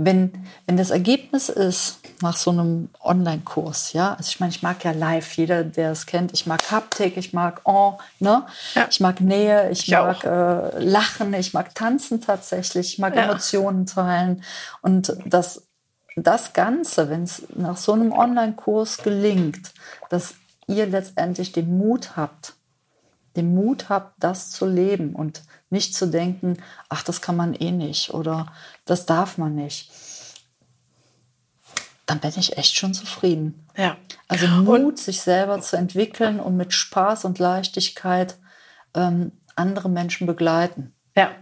wenn, 0.00 0.32
wenn 0.66 0.76
das 0.76 0.90
Ergebnis 0.90 1.48
ist, 1.48 1.98
nach 2.22 2.36
so 2.36 2.50
einem 2.50 2.88
Online-Kurs, 3.00 3.92
ja, 3.94 4.14
also 4.14 4.28
ich 4.28 4.38
meine, 4.38 4.50
ich 4.50 4.62
mag 4.62 4.84
ja 4.84 4.92
live, 4.92 5.36
jeder, 5.36 5.64
der 5.64 5.90
es 5.90 6.06
kennt, 6.06 6.32
ich 6.32 6.46
mag 6.46 6.70
Haptik, 6.70 7.16
ich 7.16 7.32
mag 7.32 7.62
oh, 7.64 7.94
ne? 8.20 8.46
Ja. 8.74 8.86
ich 8.88 9.00
mag 9.00 9.20
Nähe, 9.20 9.70
ich, 9.70 9.88
ich 9.88 9.90
mag 9.90 10.22
äh, 10.22 10.78
Lachen, 10.78 11.34
ich 11.34 11.52
mag 11.52 11.74
Tanzen 11.74 12.20
tatsächlich, 12.20 12.94
ich 12.94 12.98
mag 13.00 13.16
ja. 13.16 13.24
Emotionen 13.24 13.86
teilen. 13.86 14.44
Und 14.82 15.16
das, 15.26 15.66
das 16.14 16.52
Ganze, 16.52 17.10
wenn 17.10 17.24
es 17.24 17.42
nach 17.56 17.76
so 17.76 17.92
einem 17.92 18.12
Online-Kurs 18.12 18.98
gelingt, 18.98 19.72
dass 20.10 20.34
ihr 20.68 20.86
letztendlich 20.86 21.50
den 21.50 21.76
Mut 21.76 22.16
habt, 22.16 22.54
den 23.36 23.52
Mut 23.52 23.88
habt, 23.88 24.14
das 24.20 24.50
zu 24.50 24.64
leben 24.64 25.14
und 25.14 25.42
nicht 25.70 25.94
zu 25.94 26.06
denken, 26.06 26.58
ach, 26.88 27.02
das 27.02 27.20
kann 27.20 27.36
man 27.36 27.54
eh 27.54 27.70
nicht 27.70 28.14
oder 28.14 28.46
das 28.90 29.06
darf 29.06 29.38
man 29.38 29.54
nicht. 29.54 29.90
Dann 32.06 32.20
bin 32.20 32.32
ich 32.36 32.56
echt 32.56 32.74
schon 32.74 32.94
zufrieden. 32.94 33.66
Ja. 33.76 33.96
Also 34.28 34.46
Mut, 34.46 34.80
und, 34.80 34.98
sich 34.98 35.20
selber 35.20 35.60
zu 35.60 35.76
entwickeln 35.76 36.40
und 36.40 36.56
mit 36.56 36.72
Spaß 36.72 37.24
und 37.24 37.38
Leichtigkeit 37.38 38.36
ähm, 38.94 39.32
andere 39.56 39.88
Menschen 39.88 40.26
begleiten. 40.26 40.94
Ja, 41.16 41.32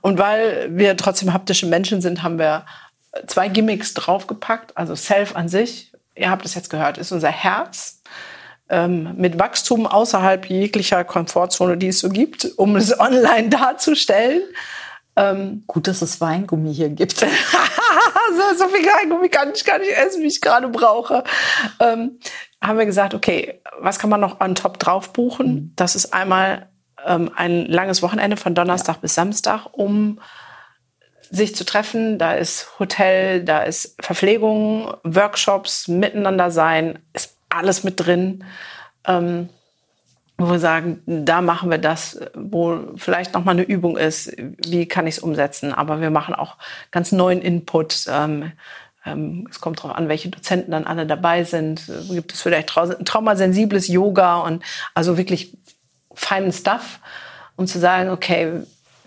und 0.00 0.18
weil 0.18 0.68
wir 0.76 0.96
trotzdem 0.96 1.32
haptische 1.32 1.66
Menschen 1.66 2.00
sind, 2.00 2.22
haben 2.22 2.38
wir 2.38 2.64
zwei 3.26 3.48
Gimmicks 3.48 3.92
draufgepackt. 3.94 4.76
Also 4.76 4.94
Self 4.94 5.34
an 5.36 5.48
sich, 5.48 5.92
ihr 6.14 6.30
habt 6.30 6.44
es 6.44 6.54
jetzt 6.54 6.70
gehört, 6.70 6.98
ist 6.98 7.12
unser 7.12 7.30
Herz 7.30 8.02
ähm, 8.68 9.14
mit 9.16 9.38
Wachstum 9.38 9.86
außerhalb 9.86 10.46
jeglicher 10.46 11.04
Komfortzone, 11.04 11.76
die 11.76 11.88
es 11.88 12.00
so 12.00 12.08
gibt, 12.08 12.46
um 12.56 12.76
es 12.76 12.98
online 13.00 13.48
darzustellen. 13.48 14.42
Ähm, 15.16 15.64
Gut, 15.66 15.86
dass 15.86 16.02
es 16.02 16.20
Weingummi 16.20 16.74
hier 16.74 16.88
gibt. 16.88 17.18
so, 17.20 17.26
so, 18.58 18.68
viel 18.68 18.84
Weingummi 18.84 19.28
kann 19.28 19.52
ich 19.54 19.64
gar 19.64 19.78
nicht 19.78 19.92
essen, 19.92 20.22
wie 20.22 20.28
ich 20.28 20.40
gerade 20.40 20.68
brauche. 20.68 21.24
Ähm, 21.80 22.18
haben 22.60 22.78
wir 22.78 22.86
gesagt, 22.86 23.14
okay, 23.14 23.60
was 23.78 23.98
kann 23.98 24.10
man 24.10 24.20
noch 24.20 24.40
on 24.40 24.54
top 24.54 24.78
drauf 24.78 25.12
buchen? 25.12 25.46
Mhm. 25.46 25.72
Das 25.76 25.94
ist 25.94 26.12
einmal 26.12 26.68
ähm, 27.04 27.30
ein 27.36 27.66
langes 27.66 28.02
Wochenende 28.02 28.36
von 28.36 28.54
Donnerstag 28.54 28.96
ja. 28.96 29.00
bis 29.02 29.14
Samstag, 29.14 29.66
um 29.72 30.20
sich 31.30 31.54
zu 31.54 31.64
treffen. 31.64 32.18
Da 32.18 32.34
ist 32.34 32.78
Hotel, 32.78 33.44
da 33.44 33.62
ist 33.62 33.96
Verpflegung, 34.00 34.94
Workshops, 35.04 35.88
miteinander 35.88 36.50
sein, 36.50 36.98
ist 37.12 37.36
alles 37.48 37.84
mit 37.84 38.00
drin. 38.00 38.44
Ähm, 39.06 39.48
wo 40.36 40.50
wir 40.50 40.58
sagen, 40.58 41.00
da 41.06 41.40
machen 41.40 41.70
wir 41.70 41.78
das, 41.78 42.20
wo 42.34 42.78
vielleicht 42.96 43.34
noch 43.34 43.44
mal 43.44 43.52
eine 43.52 43.62
Übung 43.62 43.96
ist, 43.96 44.32
wie 44.36 44.86
kann 44.86 45.06
ich 45.06 45.16
es 45.16 45.22
umsetzen. 45.22 45.72
Aber 45.72 46.00
wir 46.00 46.10
machen 46.10 46.34
auch 46.34 46.56
ganz 46.90 47.12
neuen 47.12 47.40
Input. 47.40 48.06
Ähm, 48.08 48.52
ähm, 49.06 49.46
es 49.50 49.60
kommt 49.60 49.78
darauf 49.78 49.96
an, 49.96 50.08
welche 50.08 50.30
Dozenten 50.30 50.72
dann 50.72 50.86
alle 50.86 51.06
dabei 51.06 51.44
sind. 51.44 51.82
Gibt 52.08 52.32
es 52.32 52.42
vielleicht 52.42 52.68
trau 52.68 52.86
traumasensibles 52.86 53.88
Yoga 53.88 54.38
und 54.38 54.62
also 54.94 55.16
wirklich 55.16 55.56
feinen 56.14 56.52
Stuff, 56.52 56.98
um 57.56 57.66
zu 57.66 57.78
sagen, 57.78 58.10
okay, 58.10 58.62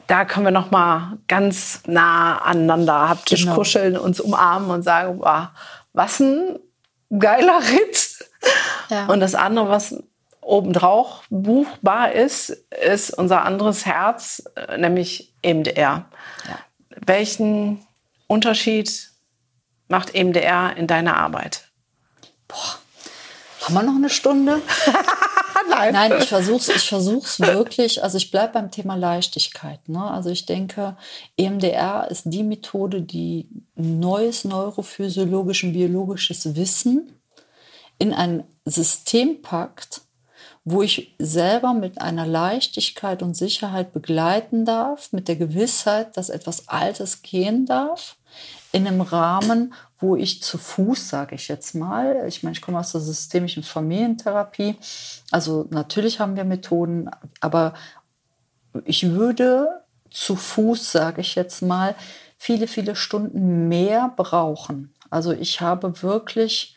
da 0.08 0.24
können 0.24 0.46
wir 0.46 0.52
noch 0.52 0.72
mal 0.72 1.18
ganz 1.28 1.82
nah 1.88 2.38
aneinander 2.38 3.10
haptisch 3.10 3.44
genau. 3.44 3.56
kuscheln, 3.56 3.98
uns 3.98 4.22
umarmen 4.22 4.72
und 4.72 4.84
sagen, 4.84 5.20
wow, 5.20 5.48
was 5.92 6.22
ein 6.22 6.58
geiler 7.10 7.60
Ritt 7.60 8.18
ja. 8.90 9.06
Und 9.08 9.20
das 9.20 9.36
andere, 9.36 9.70
was 9.70 9.96
obendrauf 10.48 11.24
buchbar 11.30 12.14
ist, 12.14 12.50
ist 12.50 13.12
unser 13.12 13.44
anderes 13.44 13.86
Herz, 13.86 14.44
äh, 14.56 14.78
nämlich 14.78 15.34
EMDR. 15.42 16.06
Ja. 16.48 16.60
Welchen 17.06 17.86
Unterschied 18.28 19.12
macht 19.88 20.16
EMDR 20.16 20.76
in 20.78 20.88
deiner 20.88 21.18
Arbeit? 21.18 21.68
Boah, 22.48 22.80
haben 23.62 23.74
wir 23.74 23.84
noch 23.84 23.96
eine 23.96 24.10
Stunde? 24.10 24.62
Nein. 25.70 25.94
Nein, 25.94 26.14
ich 26.18 26.30
versuche 26.30 26.58
es 26.58 26.70
ich 26.70 26.88
versuch's 26.88 27.40
wirklich. 27.40 28.02
Also 28.02 28.18
ich 28.18 28.32
bleibe 28.32 28.54
beim 28.54 28.72
Thema 28.72 28.96
Leichtigkeit. 28.96 29.90
Ne? 29.90 30.02
Also 30.02 30.30
ich 30.30 30.46
denke, 30.46 30.96
EMDR 31.36 32.08
ist 32.10 32.24
die 32.26 32.44
Methode, 32.44 33.02
die 33.02 33.50
neues 33.76 34.46
neurophysiologisch 34.46 35.66
und 35.66 35.74
biologisches 35.74 36.56
Wissen 36.56 37.12
in 38.00 38.14
ein 38.14 38.44
System 38.66 39.42
packt, 39.42 40.02
wo 40.70 40.82
ich 40.82 41.16
selber 41.18 41.74
mit 41.74 42.02
einer 42.02 42.28
Leichtigkeit 42.28 43.24
und 43.24 43.38
Sicherheit 43.38 43.94
begleiten 43.94 44.66
darf, 44.66 45.14
mit 45.14 45.30
der 45.30 45.38
Gewissheit, 45.38 46.18
dass 46.18 46.28
etwas 46.28 46.68
Altes 46.68 47.22
gehen 47.22 47.66
darf, 47.66 48.18
in 48.74 48.86
einem 48.86 49.00
Rahmen, 49.00 49.74
wo 49.98 50.18
ich 50.18 50.44
zu 50.44 50.58
Fuß, 50.58 51.08
sage 51.08 51.36
ich 51.36 51.48
jetzt 51.48 51.74
mal, 51.74 52.26
ich 52.28 52.44
meine, 52.44 52.54
ich 52.54 52.62
komme 52.62 52.80
aus 52.80 52.92
der 52.92 53.00
systemischen 53.00 53.64
Familientherapie, 53.64 54.76
also 55.32 55.68
natürlich 55.70 56.20
haben 56.20 56.36
wir 56.36 56.44
Methoden, 56.44 57.10
aber 57.40 57.74
ich 58.84 59.10
würde 59.12 59.70
zu 60.12 60.36
Fuß, 60.36 60.92
sage 60.92 61.22
ich 61.22 61.36
jetzt 61.36 61.62
mal, 61.62 61.96
viele, 62.38 62.68
viele 62.68 62.98
Stunden 62.98 63.70
mehr 63.70 64.12
brauchen. 64.18 64.94
Also 65.10 65.32
ich 65.32 65.62
habe 65.62 66.04
wirklich 66.04 66.77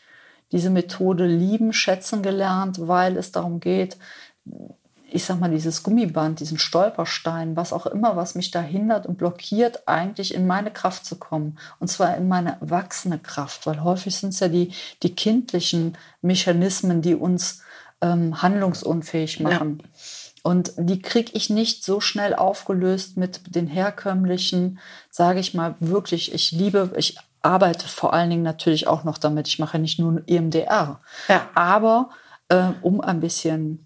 diese 0.51 0.69
Methode 0.69 1.25
lieben, 1.25 1.73
schätzen 1.73 2.21
gelernt, 2.21 2.87
weil 2.87 3.17
es 3.17 3.31
darum 3.31 3.59
geht, 3.59 3.97
ich 5.13 5.25
sag 5.25 5.39
mal, 5.39 5.51
dieses 5.51 5.83
Gummiband, 5.83 6.39
diesen 6.39 6.57
Stolperstein, 6.57 7.57
was 7.57 7.73
auch 7.73 7.85
immer, 7.85 8.15
was 8.15 8.35
mich 8.35 8.49
da 8.49 8.61
hindert 8.61 9.05
und 9.05 9.17
blockiert, 9.17 9.87
eigentlich 9.87 10.33
in 10.33 10.47
meine 10.47 10.71
Kraft 10.71 11.05
zu 11.05 11.17
kommen. 11.17 11.59
Und 11.79 11.89
zwar 11.89 12.15
in 12.15 12.29
meine 12.29 12.57
wachsende 12.61 13.19
Kraft, 13.19 13.67
weil 13.67 13.83
häufig 13.83 14.15
sind 14.15 14.29
es 14.29 14.39
ja 14.39 14.47
die, 14.47 14.71
die 15.03 15.13
kindlichen 15.13 15.97
Mechanismen, 16.21 17.01
die 17.01 17.15
uns 17.15 17.61
ähm, 17.99 18.41
handlungsunfähig 18.41 19.41
machen. 19.41 19.79
Ja. 19.81 19.89
Und 20.43 20.73
die 20.77 21.01
kriege 21.01 21.31
ich 21.33 21.49
nicht 21.49 21.83
so 21.83 21.99
schnell 21.99 22.33
aufgelöst 22.33 23.17
mit 23.17 23.53
den 23.53 23.67
herkömmlichen, 23.67 24.79
sage 25.11 25.39
ich 25.39 25.53
mal, 25.53 25.75
wirklich, 25.79 26.33
ich 26.33 26.51
liebe, 26.51 26.91
ich 26.97 27.17
arbeite 27.41 27.87
vor 27.87 28.13
allen 28.13 28.29
Dingen 28.29 28.43
natürlich 28.43 28.87
auch 28.87 29.03
noch 29.03 29.17
damit. 29.17 29.47
Ich 29.47 29.59
mache 29.59 29.79
nicht 29.79 29.99
nur 29.99 30.21
EMDR, 30.27 30.99
ja. 31.27 31.49
aber 31.55 32.09
äh, 32.49 32.69
um 32.81 33.01
ein 33.01 33.19
bisschen 33.19 33.85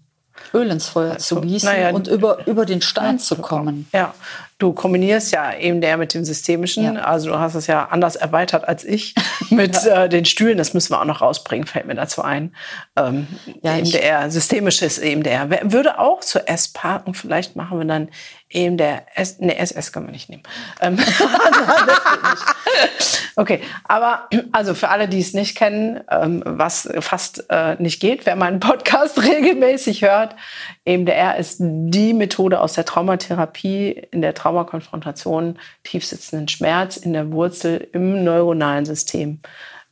Öl 0.52 0.70
ins 0.70 0.88
Feuer 0.88 1.14
also, 1.14 1.36
zu 1.36 1.40
gießen 1.40 1.68
naja, 1.68 1.90
und 1.94 2.08
über, 2.08 2.46
über 2.46 2.66
den 2.66 2.82
Stein 2.82 3.18
zu 3.18 3.36
kommen. 3.36 3.88
Ja, 3.92 4.14
du 4.58 4.72
kombinierst 4.72 5.32
ja 5.32 5.54
eben 5.54 5.80
der 5.80 5.98
mit 5.98 6.14
dem 6.14 6.24
Systemischen. 6.24 6.84
Ja. 6.84 7.02
Also 7.02 7.30
du 7.30 7.38
hast 7.38 7.54
es 7.54 7.66
ja 7.66 7.88
anders 7.90 8.16
erweitert 8.16 8.66
als 8.66 8.84
ich 8.84 9.14
mit 9.50 9.84
ja. 9.84 10.04
äh, 10.04 10.08
den 10.08 10.24
Stühlen. 10.24 10.56
Das 10.56 10.72
müssen 10.72 10.92
wir 10.92 11.00
auch 11.00 11.04
noch 11.04 11.20
rausbringen, 11.20 11.66
fällt 11.66 11.86
mir 11.86 11.94
dazu 11.94 12.22
ein. 12.22 12.54
Ähm, 12.96 13.26
ja, 13.62 13.76
eben 13.76 13.90
der 13.90 14.30
systemische 14.30 14.86
ist 14.86 14.98
eben 14.98 15.22
der. 15.22 15.50
Würde 15.72 15.98
auch 15.98 16.20
zur 16.20 16.48
S-Parken, 16.48 17.14
vielleicht 17.14 17.56
machen 17.56 17.78
wir 17.78 17.86
dann 17.86 18.08
eben 18.48 18.76
der 18.76 19.02
S, 19.14 19.40
ne, 19.40 19.58
SS 19.58 19.92
können 19.92 20.06
wir 20.06 20.12
nicht 20.12 20.30
nehmen. 20.30 20.44
Ähm, 20.80 20.98
okay, 23.36 23.60
aber 23.84 24.28
also 24.52 24.74
für 24.74 24.88
alle, 24.88 25.08
die 25.08 25.20
es 25.20 25.34
nicht 25.34 25.56
kennen, 25.56 26.00
ähm, 26.10 26.42
was 26.46 26.88
fast 27.00 27.44
äh, 27.50 27.74
nicht 27.80 28.00
geht, 28.00 28.24
wer 28.24 28.36
meinen 28.36 28.60
Podcast 28.60 29.22
regelmäßig 29.22 30.02
hört, 30.02 30.36
EMDR 30.86 31.36
ist 31.36 31.56
die 31.60 32.14
Methode 32.14 32.60
aus 32.60 32.74
der 32.74 32.84
Traumatherapie 32.84 33.90
in 34.12 34.22
der 34.22 34.34
Traumakonfrontation 34.34 35.58
tiefsitzenden 35.82 36.48
Schmerz 36.48 36.96
in 36.96 37.12
der 37.12 37.32
Wurzel 37.32 37.88
im 37.92 38.22
neuronalen 38.22 38.86
System 38.86 39.40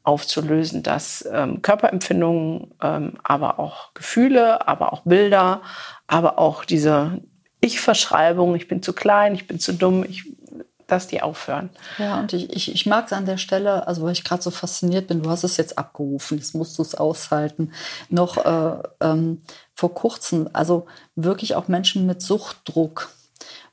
aufzulösen, 0.05 0.83
dass 0.83 1.29
ähm, 1.33 1.63
Körperempfindungen, 1.63 2.75
ähm, 2.81 3.15
aber 3.25 3.59
auch 3.59 3.93
Gefühle, 3.95 4.69
aber 4.69 4.93
auch 4.93 5.03
Bilder, 5.03 5.63
aber 6.07 6.39
auch 6.39 6.65
diese 6.65 7.23
Ich-Verschreibung, 7.61 8.55
ich 8.55 8.69
bin 8.69 8.83
zu 8.83 8.93
klein, 8.93 9.35
ich 9.35 9.49
bin 9.49 9.59
zu 9.59 9.73
dumm, 9.73 10.05
ich, 10.09 10.25
dass 10.87 11.07
die 11.07 11.23
aufhören. 11.23 11.71
Ja, 11.99 12.21
und 12.21 12.33
ich, 12.33 12.53
ich, 12.55 12.73
ich 12.73 12.87
mag 12.87 13.07
es 13.07 13.13
an 13.13 13.27
der 13.27 13.39
Stelle, 13.39 13.87
also 13.87 14.03
weil 14.03 14.13
ich 14.13 14.25
gerade 14.25 14.43
so 14.43 14.51
fasziniert 14.51 15.09
bin, 15.09 15.23
du 15.23 15.31
hast 15.31 15.45
es 15.45 15.57
jetzt 15.57 15.79
abgerufen, 15.79 16.39
jetzt 16.39 16.55
musst 16.55 16.79
du 16.79 16.83
es 16.83 16.95
aushalten, 16.95 17.73
noch 18.09 18.37
äh, 18.39 18.83
ähm, 19.01 19.43
vor 19.75 19.95
kurzem, 19.95 20.49
also 20.53 20.87
wirklich 21.17 21.55
auch 21.55 21.69
Menschen 21.69 22.07
mit 22.07 22.23
Suchtdruck, 22.23 23.11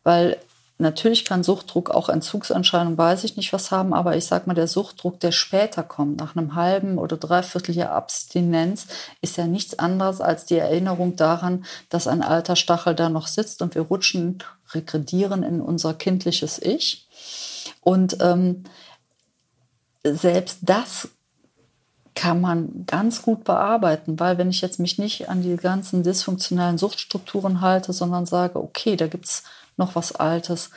weil 0.03 0.37
Natürlich 0.81 1.25
kann 1.25 1.43
Suchtdruck 1.43 1.91
auch 1.91 2.09
Entzugserscheinungen, 2.09 2.97
weiß 2.97 3.23
ich 3.23 3.37
nicht 3.37 3.53
was 3.53 3.69
haben, 3.69 3.93
aber 3.93 4.17
ich 4.17 4.25
sage 4.25 4.47
mal, 4.47 4.55
der 4.55 4.67
Suchtdruck, 4.67 5.19
der 5.19 5.31
später 5.31 5.83
kommt, 5.83 6.17
nach 6.19 6.35
einem 6.35 6.55
halben 6.55 6.97
oder 6.97 7.17
dreiviertel 7.17 7.75
Jahr 7.75 7.91
Abstinenz, 7.91 8.87
ist 9.21 9.37
ja 9.37 9.45
nichts 9.45 9.77
anderes 9.77 10.21
als 10.21 10.45
die 10.45 10.57
Erinnerung 10.57 11.15
daran, 11.15 11.65
dass 11.89 12.07
ein 12.07 12.23
alter 12.23 12.55
Stachel 12.55 12.95
da 12.95 13.09
noch 13.09 13.27
sitzt 13.27 13.61
und 13.61 13.75
wir 13.75 13.83
rutschen, 13.83 14.39
regredieren 14.73 15.43
in 15.43 15.61
unser 15.61 15.93
kindliches 15.93 16.59
Ich. 16.61 17.07
Und 17.81 18.17
ähm, 18.21 18.63
selbst 20.03 20.59
das 20.61 21.09
kann 22.13 22.41
man 22.41 22.85
ganz 22.87 23.21
gut 23.21 23.43
bearbeiten, 23.43 24.19
weil 24.19 24.37
wenn 24.37 24.49
ich 24.49 24.61
jetzt 24.61 24.79
mich 24.79 24.97
nicht 24.97 25.29
an 25.29 25.41
die 25.41 25.55
ganzen 25.55 26.03
dysfunktionalen 26.03 26.77
Suchtstrukturen 26.77 27.61
halte, 27.61 27.93
sondern 27.93 28.25
sage, 28.25 28.61
okay, 28.61 28.95
da 28.95 29.07
gibt 29.07 29.25
es 29.25 29.43
noch 29.77 29.95
was 29.95 30.13
Altes. 30.13 30.69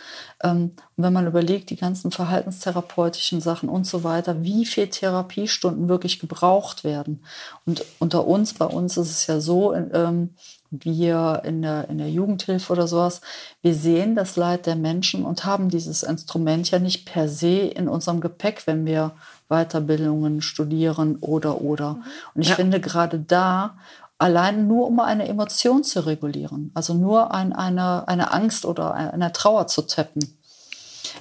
Ähm, 0.42 0.72
und 0.97 1.05
wenn 1.05 1.12
man 1.12 1.26
überlegt, 1.26 1.70
die 1.70 1.76
ganzen 1.76 2.11
verhaltenstherapeutischen 2.11 3.40
Sachen 3.40 3.68
und 3.68 3.86
so 3.86 4.05
weiter, 4.05 4.42
wie 4.42 4.64
viel 4.64 4.88
Therapiestunden 4.88 5.88
wirklich 5.88 6.20
gebraucht 6.20 6.84
werden. 6.84 7.24
Und 7.66 7.84
unter 7.99 8.26
uns, 8.26 8.55
bei 8.55 8.66
uns 8.66 8.97
ist 8.97 9.11
es 9.11 9.26
ja 9.26 9.40
so, 9.40 9.74
ähm, 9.74 10.34
wir 10.70 11.42
in 11.44 11.62
der, 11.62 11.88
in 11.88 11.98
der 11.98 12.10
Jugendhilfe 12.10 12.72
oder 12.72 12.88
sowas, 12.88 13.20
wir 13.62 13.74
sehen 13.74 14.14
das 14.14 14.36
Leid 14.36 14.66
der 14.66 14.76
Menschen 14.76 15.24
und 15.24 15.44
haben 15.44 15.68
dieses 15.68 16.02
Instrument 16.02 16.70
ja 16.70 16.78
nicht 16.78 17.06
per 17.06 17.28
se 17.28 17.60
in 17.60 17.88
unserem 17.88 18.20
Gepäck, 18.20 18.66
wenn 18.66 18.84
wir 18.84 19.12
Weiterbildungen 19.48 20.42
studieren 20.42 21.16
oder 21.20 21.60
oder. 21.60 21.94
Mhm. 21.94 22.04
Und 22.34 22.42
ich 22.42 22.48
ja. 22.50 22.54
finde 22.54 22.80
gerade 22.80 23.18
da, 23.18 23.76
allein 24.18 24.66
nur 24.68 24.86
um 24.86 25.00
eine 25.00 25.28
Emotion 25.28 25.84
zu 25.84 26.06
regulieren, 26.06 26.70
also 26.74 26.94
nur 26.94 27.34
ein, 27.34 27.52
eine, 27.52 28.08
eine 28.08 28.32
Angst 28.32 28.64
oder 28.64 28.94
eine 28.94 29.32
Trauer 29.32 29.66
zu 29.66 29.82
tappen, 29.82 30.38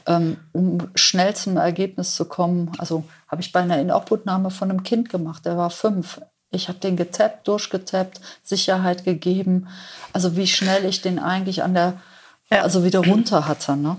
ähm, 0.05 0.37
um 0.51 0.89
schnell 0.95 1.35
zum 1.35 1.57
Ergebnis 1.57 2.15
zu 2.15 2.25
kommen. 2.25 2.71
Also 2.77 3.03
habe 3.27 3.41
ich 3.41 3.51
bei 3.51 3.61
einer 3.61 3.79
Inobhutnahme 3.79 4.51
von 4.51 4.69
einem 4.69 4.83
Kind 4.83 5.09
gemacht, 5.09 5.45
der 5.45 5.57
war 5.57 5.69
fünf. 5.69 6.21
Ich 6.53 6.69
habe 6.69 6.79
den 6.79 6.95
getappt, 6.95 7.47
durchgetappt, 7.47 8.21
Sicherheit 8.43 9.03
gegeben. 9.03 9.67
Also 10.13 10.35
wie 10.35 10.47
schnell 10.47 10.85
ich 10.85 11.01
den 11.01 11.19
eigentlich 11.19 11.63
an 11.63 11.73
der, 11.73 12.01
ja. 12.49 12.61
also 12.61 12.83
wieder 12.83 12.99
runter 12.99 13.47
hatte. 13.47 13.75
Ne? 13.75 13.97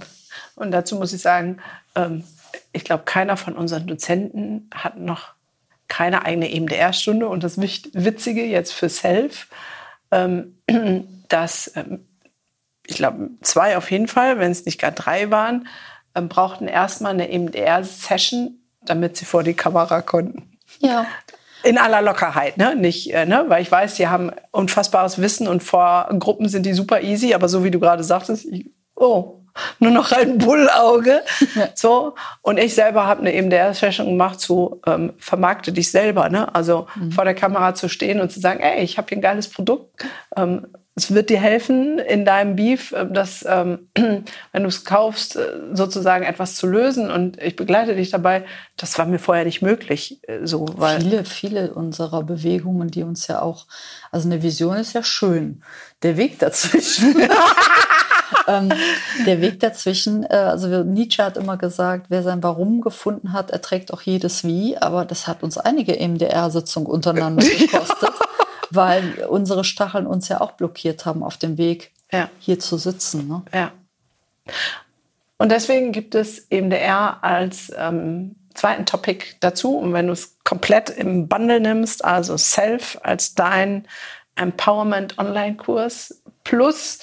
Und 0.54 0.70
dazu 0.70 0.96
muss 0.96 1.12
ich 1.12 1.20
sagen, 1.20 1.58
ähm, 1.94 2.24
ich 2.72 2.84
glaube, 2.84 3.04
keiner 3.04 3.36
von 3.36 3.54
unseren 3.54 3.86
Dozenten 3.86 4.70
hat 4.72 4.98
noch 4.98 5.34
keine 5.88 6.24
eigene 6.24 6.50
EMDR-Stunde. 6.50 7.28
Und 7.28 7.44
das 7.44 7.58
Witzige 7.58 8.44
jetzt 8.44 8.72
für 8.72 8.88
Self, 8.88 9.48
ähm, 10.10 10.58
dass 11.28 11.72
ähm, 11.76 12.06
ich 12.86 12.96
glaube, 12.96 13.30
zwei 13.40 13.76
auf 13.76 13.90
jeden 13.90 14.08
Fall, 14.08 14.38
wenn 14.38 14.52
es 14.52 14.66
nicht 14.66 14.80
gar 14.80 14.92
drei 14.92 15.30
waren, 15.30 15.66
brauchten 16.12 16.68
erstmal 16.68 17.12
eine 17.12 17.30
EMDR-Session, 17.30 18.58
damit 18.82 19.16
sie 19.16 19.24
vor 19.24 19.42
die 19.42 19.54
Kamera 19.54 20.02
konnten. 20.02 20.58
Ja. 20.80 21.06
In 21.64 21.78
aller 21.78 22.02
Lockerheit, 22.02 22.58
ne? 22.58 22.76
Nicht, 22.76 23.12
äh, 23.12 23.26
ne? 23.26 23.44
Weil 23.48 23.62
ich 23.62 23.72
weiß, 23.72 23.94
die 23.94 24.08
haben 24.08 24.30
unfassbares 24.50 25.20
Wissen 25.20 25.48
und 25.48 25.62
vor 25.62 26.08
Gruppen 26.18 26.48
sind 26.48 26.66
die 26.66 26.74
super 26.74 27.00
easy, 27.00 27.34
aber 27.34 27.48
so 27.48 27.64
wie 27.64 27.70
du 27.70 27.80
gerade 27.80 28.04
sagtest, 28.04 28.46
ich, 28.46 28.70
oh, 28.94 29.40
nur 29.78 29.90
noch 29.90 30.12
ein 30.12 30.38
Bullauge. 30.38 31.22
So. 31.74 32.14
Und 32.42 32.58
ich 32.58 32.74
selber 32.74 33.06
habe 33.06 33.20
eine 33.20 33.32
EMDR-Session 33.32 34.06
gemacht 34.06 34.40
zu 34.40 34.80
ähm, 34.86 35.12
vermarkte 35.18 35.72
dich 35.72 35.90
selber. 35.90 36.28
Ne? 36.28 36.52
Also 36.54 36.86
mhm. 36.94 37.12
vor 37.12 37.24
der 37.24 37.34
Kamera 37.34 37.74
zu 37.74 37.88
stehen 37.88 38.20
und 38.20 38.30
zu 38.30 38.40
sagen, 38.40 38.60
ey, 38.60 38.82
ich 38.82 38.98
habe 38.98 39.08
hier 39.08 39.18
ein 39.18 39.22
geiles 39.22 39.48
Produkt. 39.48 40.04
Ähm, 40.36 40.66
es 40.96 41.12
wird 41.12 41.28
dir 41.28 41.40
helfen 41.40 41.98
in 41.98 42.24
deinem 42.24 42.54
Beef, 42.54 42.92
äh, 42.92 43.06
dass, 43.06 43.44
ähm, 43.48 43.88
wenn 43.94 44.62
du 44.62 44.68
es 44.68 44.84
kaufst, 44.84 45.36
äh, 45.36 45.40
sozusagen 45.72 46.24
etwas 46.24 46.54
zu 46.54 46.66
lösen. 46.66 47.10
Und 47.10 47.40
ich 47.42 47.56
begleite 47.56 47.96
dich 47.96 48.10
dabei. 48.10 48.44
Das 48.76 48.96
war 48.98 49.06
mir 49.06 49.18
vorher 49.18 49.44
nicht 49.44 49.62
möglich. 49.62 50.20
Äh, 50.28 50.46
so, 50.46 50.66
weil 50.76 51.00
viele, 51.00 51.24
viele 51.24 51.74
unserer 51.74 52.22
Bewegungen, 52.22 52.90
die 52.90 53.02
uns 53.02 53.26
ja 53.26 53.42
auch, 53.42 53.66
also 54.12 54.28
eine 54.28 54.42
Vision 54.42 54.76
ist 54.76 54.92
ja 54.92 55.02
schön. 55.02 55.62
Der 56.02 56.16
Weg 56.16 56.38
dazwischen. 56.38 57.16
ähm, 58.48 58.72
der 59.26 59.40
Weg 59.40 59.60
dazwischen, 59.60 60.24
äh, 60.24 60.36
also 60.36 60.84
Nietzsche 60.84 61.24
hat 61.24 61.36
immer 61.36 61.56
gesagt, 61.56 62.06
wer 62.08 62.22
sein 62.22 62.42
Warum 62.42 62.80
gefunden 62.80 63.32
hat, 63.32 63.50
erträgt 63.50 63.92
auch 63.92 64.02
jedes 64.02 64.44
Wie. 64.44 64.78
Aber 64.78 65.04
das 65.04 65.26
hat 65.26 65.42
uns 65.42 65.58
einige 65.58 65.98
EMDR-Sitzungen 65.98 66.86
untereinander 66.86 67.44
gekostet 67.58 68.12
weil 68.70 69.26
unsere 69.28 69.64
Stacheln 69.64 70.06
uns 70.06 70.28
ja 70.28 70.40
auch 70.40 70.52
blockiert 70.52 71.06
haben 71.06 71.22
auf 71.22 71.36
dem 71.36 71.58
Weg, 71.58 71.92
ja. 72.12 72.28
hier 72.38 72.58
zu 72.58 72.76
sitzen. 72.78 73.28
Ne? 73.28 73.42
Ja. 73.52 73.72
Und 75.38 75.50
deswegen 75.50 75.92
gibt 75.92 76.14
es 76.14 76.50
eben 76.50 76.70
der 76.70 76.82
R 76.82 77.18
als 77.22 77.72
ähm, 77.76 78.36
zweiten 78.54 78.86
Topic 78.86 79.24
dazu. 79.40 79.76
Und 79.76 79.92
wenn 79.92 80.06
du 80.06 80.12
es 80.12 80.38
komplett 80.44 80.90
im 80.90 81.28
Bundle 81.28 81.60
nimmst, 81.60 82.04
also 82.04 82.36
Self 82.36 82.98
als 83.02 83.34
dein 83.34 83.86
Empowerment 84.36 85.18
Online-Kurs 85.18 86.22
plus 86.44 87.00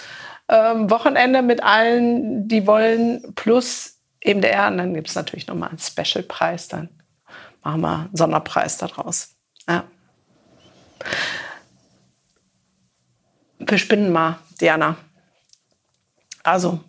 ähm, 0.48 0.90
Wochenende 0.90 1.42
mit 1.42 1.64
allen, 1.64 2.48
die 2.48 2.68
wollen, 2.68 3.34
plus 3.36 4.00
eben 4.22 4.42
der 4.42 4.54
R. 4.54 4.68
Und 4.68 4.78
dann 4.78 4.94
gibt 4.94 5.10
es 5.10 5.16
natürlich 5.16 5.48
nochmal 5.48 5.70
einen 5.70 5.80
Special-Preis. 5.80 6.68
Dann 6.68 6.90
machen 7.64 7.82
wir 7.82 8.00
einen 8.00 8.16
Sonderpreis 8.16 8.78
daraus. 8.78 9.36
Ja. 9.68 9.84
Wir 13.68 13.78
spinnen 13.78 14.12
mal, 14.12 14.40
Diana. 14.60 14.98
Also, 16.44 16.80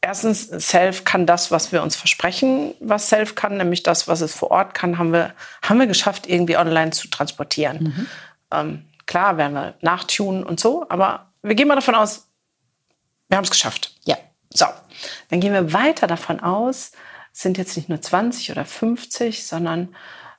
erstens, 0.00 0.48
Self 0.68 1.04
kann 1.04 1.26
das, 1.26 1.50
was 1.50 1.72
wir 1.72 1.82
uns 1.82 1.96
versprechen, 1.96 2.74
was 2.80 3.08
Self 3.08 3.34
kann, 3.34 3.56
nämlich 3.56 3.82
das, 3.82 4.08
was 4.08 4.20
es 4.20 4.34
vor 4.34 4.50
Ort 4.50 4.74
kann, 4.74 4.98
haben 4.98 5.12
wir, 5.12 5.34
haben 5.62 5.78
wir 5.78 5.86
geschafft, 5.86 6.26
irgendwie 6.26 6.56
online 6.56 6.90
zu 6.90 7.08
transportieren. 7.08 7.78
Mhm. 7.82 8.06
Ähm, 8.52 8.84
klar, 9.06 9.36
werden 9.36 9.54
wir 9.54 9.74
nachtunen 9.80 10.44
und 10.44 10.60
so, 10.60 10.86
aber 10.88 11.32
wir 11.42 11.54
gehen 11.54 11.68
mal 11.68 11.74
davon 11.74 11.94
aus, 11.94 12.28
wir 13.28 13.36
haben 13.36 13.44
es 13.44 13.50
geschafft. 13.50 13.94
Ja. 14.04 14.16
So, 14.52 14.66
dann 15.30 15.40
gehen 15.40 15.52
wir 15.52 15.72
weiter 15.72 16.06
davon 16.06 16.40
aus, 16.40 16.92
sind 17.32 17.58
jetzt 17.58 17.76
nicht 17.76 17.88
nur 17.88 18.00
20 18.00 18.50
oder 18.50 18.64
50, 18.64 19.46
sondern 19.46 19.94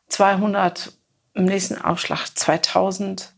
200, 0.10 0.92
im 1.36 1.46
nächsten 1.46 1.80
Aufschlag 1.80 2.26
2000 2.36 3.34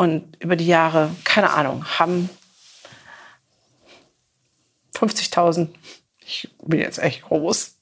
und 0.00 0.42
über 0.42 0.56
die 0.56 0.66
Jahre, 0.66 1.10
keine 1.24 1.50
Ahnung, 1.50 1.84
haben 1.98 2.30
50.000, 4.96 5.68
ich 6.24 6.48
bin 6.62 6.80
jetzt 6.80 6.98
echt 6.98 7.24
groß, 7.24 7.78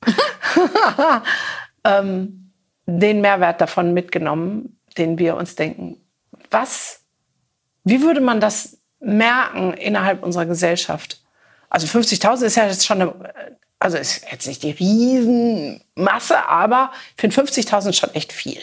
ähm, 1.85 2.53
den 2.87 3.21
Mehrwert 3.21 3.61
davon 3.61 3.95
mitgenommen, 3.95 4.81
den 4.97 5.17
wir 5.21 5.37
uns 5.37 5.55
denken, 5.55 5.97
was, 6.51 7.05
wie 7.85 8.03
würde 8.03 8.21
man 8.21 8.41
das 8.41 8.79
merken 8.99 9.75
innerhalb 9.75 10.25
unserer 10.25 10.47
Gesellschaft? 10.47 11.23
Also 11.71 11.87
50.000 11.87 12.47
ist 12.47 12.57
ja 12.57 12.67
jetzt 12.67 12.85
schon 12.85 13.01
eine, 13.01 13.33
also 13.79 13.97
ist 13.97 14.25
jetzt 14.29 14.49
nicht 14.49 14.65
die 14.65 14.73
Riesenmasse, 14.73 16.49
aber 16.49 16.91
ich 17.15 17.21
finde 17.21 17.41
50.000 17.41 17.93
schon 17.93 18.13
echt 18.15 18.33
viel. 18.33 18.61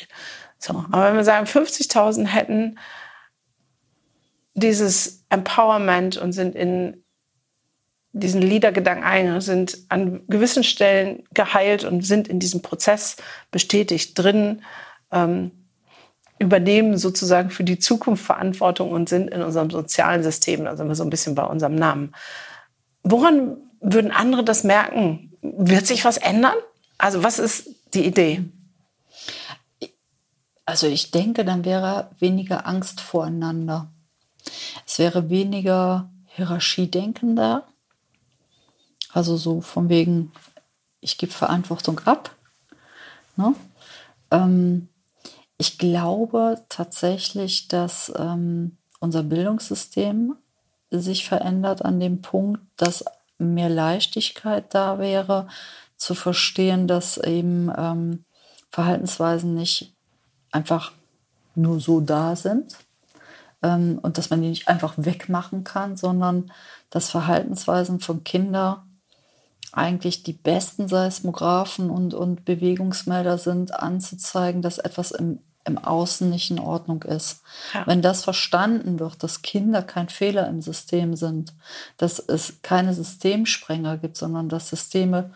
So, 0.60 0.84
aber 0.92 1.06
wenn 1.06 1.16
wir 1.16 1.24
sagen, 1.24 1.46
50.000 1.46 2.26
hätten 2.26 2.78
dieses 4.56 5.26
Empowerment 5.30 6.18
und 6.18 6.32
sind 6.32 6.56
in 6.56 7.04
diesen 8.14 8.42
Liedergedanken 8.42 9.04
ein, 9.04 9.42
sind 9.42 9.78
an 9.90 10.24
gewissen 10.28 10.64
Stellen 10.64 11.24
geheilt 11.34 11.84
und 11.84 12.06
sind 12.06 12.30
in 12.30 12.40
diesem 12.40 12.62
Prozess 12.62 13.18
bestätigt 13.52 14.18
drin, 14.18 14.62
ähm, 15.12 15.52
übernehmen 16.40 16.98
sozusagen 16.98 17.50
für 17.50 17.66
die 17.66 17.80
Zukunft 17.80 18.26
Verantwortung 18.26 18.92
und 18.92 19.10
sind 19.10 19.30
in 19.30 19.42
unserem 19.42 19.70
sozialen 19.70 20.24
System, 20.24 20.66
also 20.66 20.84
immer 20.84 20.96
so 20.96 21.04
ein 21.04 21.10
bisschen 21.10 21.36
bei 21.36 21.44
unserem 21.44 21.76
Namen. 21.76 22.16
Woran 23.04 23.58
würden 23.82 24.12
andere 24.12 24.44
das 24.44 24.64
merken? 24.64 25.34
Wird 25.42 25.86
sich 25.86 26.06
was 26.06 26.18
ändern? 26.18 26.56
Also 26.98 27.24
was 27.24 27.40
ist 27.40 27.70
die 27.94 28.06
Idee? 28.06 28.44
Also 30.66 30.88
ich 30.88 31.12
denke, 31.12 31.46
dann 31.46 31.66
wäre 31.66 32.12
weniger 32.20 32.66
Angst 32.66 33.02
voreinander. 33.02 33.92
Es 34.86 35.00
wäre 35.00 35.30
weniger 35.30 36.12
Hierarchiedenken 36.28 37.36
da. 37.36 37.64
Also 39.12 39.38
so 39.38 39.62
von 39.62 39.90
wegen, 39.90 40.32
ich 41.00 41.18
gebe 41.18 41.32
Verantwortung 41.32 42.00
ab. 42.02 42.36
Ne? 43.36 43.56
Ähm, 44.32 44.90
ich 45.58 45.78
glaube 45.78 46.64
tatsächlich, 46.70 47.68
dass 47.68 48.12
ähm, 48.18 48.78
unser 49.00 49.24
Bildungssystem 49.24 50.36
sich 50.92 51.28
verändert 51.28 51.84
an 51.84 52.00
dem 52.00 52.22
Punkt, 52.22 52.62
dass 52.78 53.06
mehr 53.38 53.70
Leichtigkeit 53.70 54.74
da 54.74 55.00
wäre, 55.00 55.48
zu 55.98 56.14
verstehen, 56.14 56.88
dass 56.88 57.18
eben 57.18 57.72
ähm, 57.76 58.26
Verhaltensweisen 58.70 59.56
nicht 59.56 59.94
einfach 60.52 60.92
nur 61.56 61.80
so 61.80 62.02
da 62.02 62.36
sind, 62.36 62.78
ähm, 63.64 64.00
und 64.02 64.18
dass 64.18 64.30
man 64.30 64.42
die 64.42 64.50
nicht 64.50 64.68
einfach 64.68 64.94
wegmachen 64.98 65.64
kann, 65.64 65.98
sondern 65.98 66.52
dass 66.90 67.10
Verhaltensweisen 67.10 68.00
von 68.00 68.24
Kindern 68.24 68.78
eigentlich 69.72 70.24
die 70.24 70.34
besten 70.34 70.88
Seismographen 70.88 71.90
und, 71.90 72.14
und 72.14 72.46
Bewegungsmelder 72.46 73.38
sind, 73.38 73.74
anzuzeigen, 73.74 74.62
dass 74.62 74.78
etwas 74.78 75.12
im, 75.12 75.40
im 75.66 75.78
Außen 75.78 76.30
nicht 76.30 76.50
in 76.50 76.60
Ordnung 76.60 77.04
ist. 77.04 77.42
Ja. 77.74 77.86
Wenn 77.86 78.02
das 78.02 78.24
verstanden 78.24 79.00
wird, 79.00 79.22
dass 79.22 79.42
Kinder 79.42 79.82
kein 79.82 80.08
Fehler 80.08 80.48
im 80.48 80.62
System 80.62 81.16
sind, 81.16 81.54
dass 81.98 82.20
es 82.20 82.62
keine 82.62 82.94
Systemsprenger 82.94 83.98
gibt, 83.98 84.16
sondern 84.16 84.48
dass 84.48 84.70
Systeme 84.70 85.32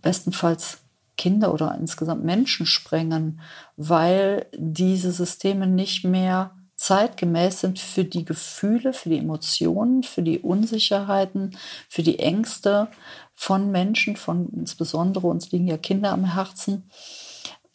bestenfalls 0.00 0.78
Kinder 1.18 1.52
oder 1.52 1.76
insgesamt 1.78 2.24
Menschen 2.24 2.64
sprengen, 2.64 3.40
weil 3.76 4.46
diese 4.56 5.12
Systeme 5.12 5.66
nicht 5.66 6.04
mehr 6.04 6.52
zeitgemäß 6.82 7.60
sind 7.60 7.78
für 7.78 8.04
die 8.04 8.24
Gefühle, 8.24 8.92
für 8.92 9.08
die 9.08 9.18
Emotionen, 9.18 10.02
für 10.02 10.22
die 10.22 10.40
Unsicherheiten, 10.40 11.56
für 11.88 12.02
die 12.02 12.18
Ängste 12.18 12.88
von 13.36 13.70
Menschen, 13.70 14.16
von 14.16 14.48
insbesondere 14.52 15.28
uns 15.28 15.52
liegen 15.52 15.68
ja 15.68 15.76
Kinder 15.76 16.10
am 16.10 16.34
Herzen. 16.34 16.90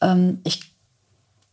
Ähm, 0.01 0.41
ich 0.43 0.73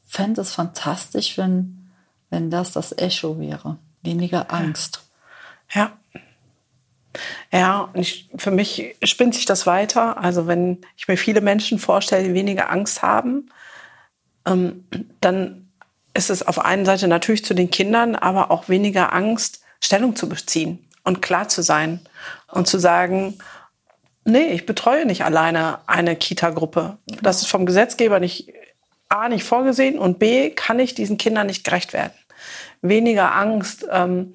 fände 0.05 0.41
es 0.41 0.53
fantastisch, 0.53 1.39
wenn, 1.39 1.91
wenn 2.29 2.51
das 2.51 2.73
das 2.73 2.91
Echo 2.91 3.39
wäre. 3.39 3.79
Weniger 4.03 4.53
Angst. 4.53 5.03
Ja. 5.73 5.93
Ja, 7.53 7.83
und 7.93 8.01
ich, 8.01 8.29
für 8.37 8.51
mich 8.51 8.97
spinnt 9.05 9.37
sich 9.37 9.45
das 9.45 9.65
weiter. 9.65 10.19
Also 10.19 10.49
wenn 10.49 10.79
ich 10.97 11.07
mir 11.07 11.17
viele 11.17 11.41
Menschen 11.41 11.79
vorstelle, 11.79 12.25
die 12.25 12.35
weniger 12.35 12.69
Angst 12.71 13.03
haben, 13.03 13.49
ähm, 14.45 14.85
dann 15.21 15.64
ist 16.15 16.31
es 16.31 16.47
auf 16.47 16.65
einer 16.65 16.85
Seite 16.85 17.09
natürlich 17.09 17.45
zu 17.45 17.55
den 17.55 17.71
Kindern, 17.71 18.15
aber 18.15 18.51
auch 18.51 18.69
weniger 18.69 19.13
Angst, 19.13 19.63
Stellung 19.81 20.17
zu 20.17 20.29
beziehen 20.29 20.89
und 21.03 21.21
klar 21.21 21.49
zu 21.49 21.63
sein 21.63 22.01
und 22.51 22.67
zu 22.67 22.79
sagen, 22.79 23.39
nee, 24.25 24.47
ich 24.47 24.65
betreue 24.65 25.07
nicht 25.07 25.25
alleine 25.25 25.81
eine 25.87 26.17
Kita-Gruppe. 26.17 26.99
Das 27.21 27.43
ist 27.43 27.49
vom 27.49 27.67
Gesetzgeber 27.67 28.21
nicht 28.21 28.53
A 29.09 29.29
nicht 29.29 29.45
vorgesehen 29.45 29.99
und 29.99 30.19
B 30.19 30.51
kann 30.51 30.79
ich 30.79 30.95
diesen 30.95 31.19
Kindern 31.19 31.47
nicht 31.47 31.65
gerecht 31.65 31.93
werden. 31.93 32.13
Weniger 32.81 33.35
Angst 33.35 33.87
ähm, 33.91 34.35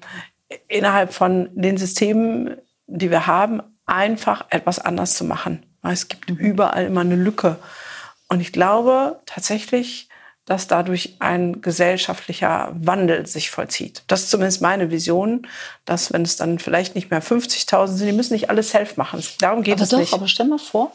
innerhalb 0.68 1.12
von 1.12 1.48
den 1.54 1.76
Systemen, 1.76 2.56
die 2.86 3.10
wir 3.10 3.26
haben, 3.26 3.62
einfach 3.86 4.46
etwas 4.50 4.78
anders 4.78 5.14
zu 5.14 5.24
machen. 5.24 5.66
Es 5.82 6.08
gibt 6.08 6.30
überall 6.30 6.86
immer 6.86 7.00
eine 7.00 7.16
Lücke. 7.16 7.56
Und 8.28 8.40
ich 8.40 8.52
glaube 8.52 9.20
tatsächlich, 9.26 10.09
dass 10.50 10.66
dadurch 10.66 11.14
ein 11.20 11.62
gesellschaftlicher 11.62 12.72
Wandel 12.74 13.24
sich 13.24 13.52
vollzieht. 13.52 14.02
Das 14.08 14.22
ist 14.22 14.30
zumindest 14.32 14.60
meine 14.60 14.90
Vision, 14.90 15.46
dass 15.84 16.12
wenn 16.12 16.22
es 16.22 16.34
dann 16.34 16.58
vielleicht 16.58 16.96
nicht 16.96 17.08
mehr 17.08 17.22
50.000 17.22 17.86
sind, 17.86 18.08
die 18.08 18.12
müssen 18.12 18.32
nicht 18.32 18.50
alles 18.50 18.72
selbst 18.72 18.98
machen. 18.98 19.22
Darum 19.38 19.62
geht 19.62 19.74
aber 19.74 19.84
es 19.84 19.90
doch, 19.90 20.00
nicht. 20.00 20.12
Aber 20.12 20.26
stell 20.26 20.48
mal 20.48 20.58
vor, 20.58 20.90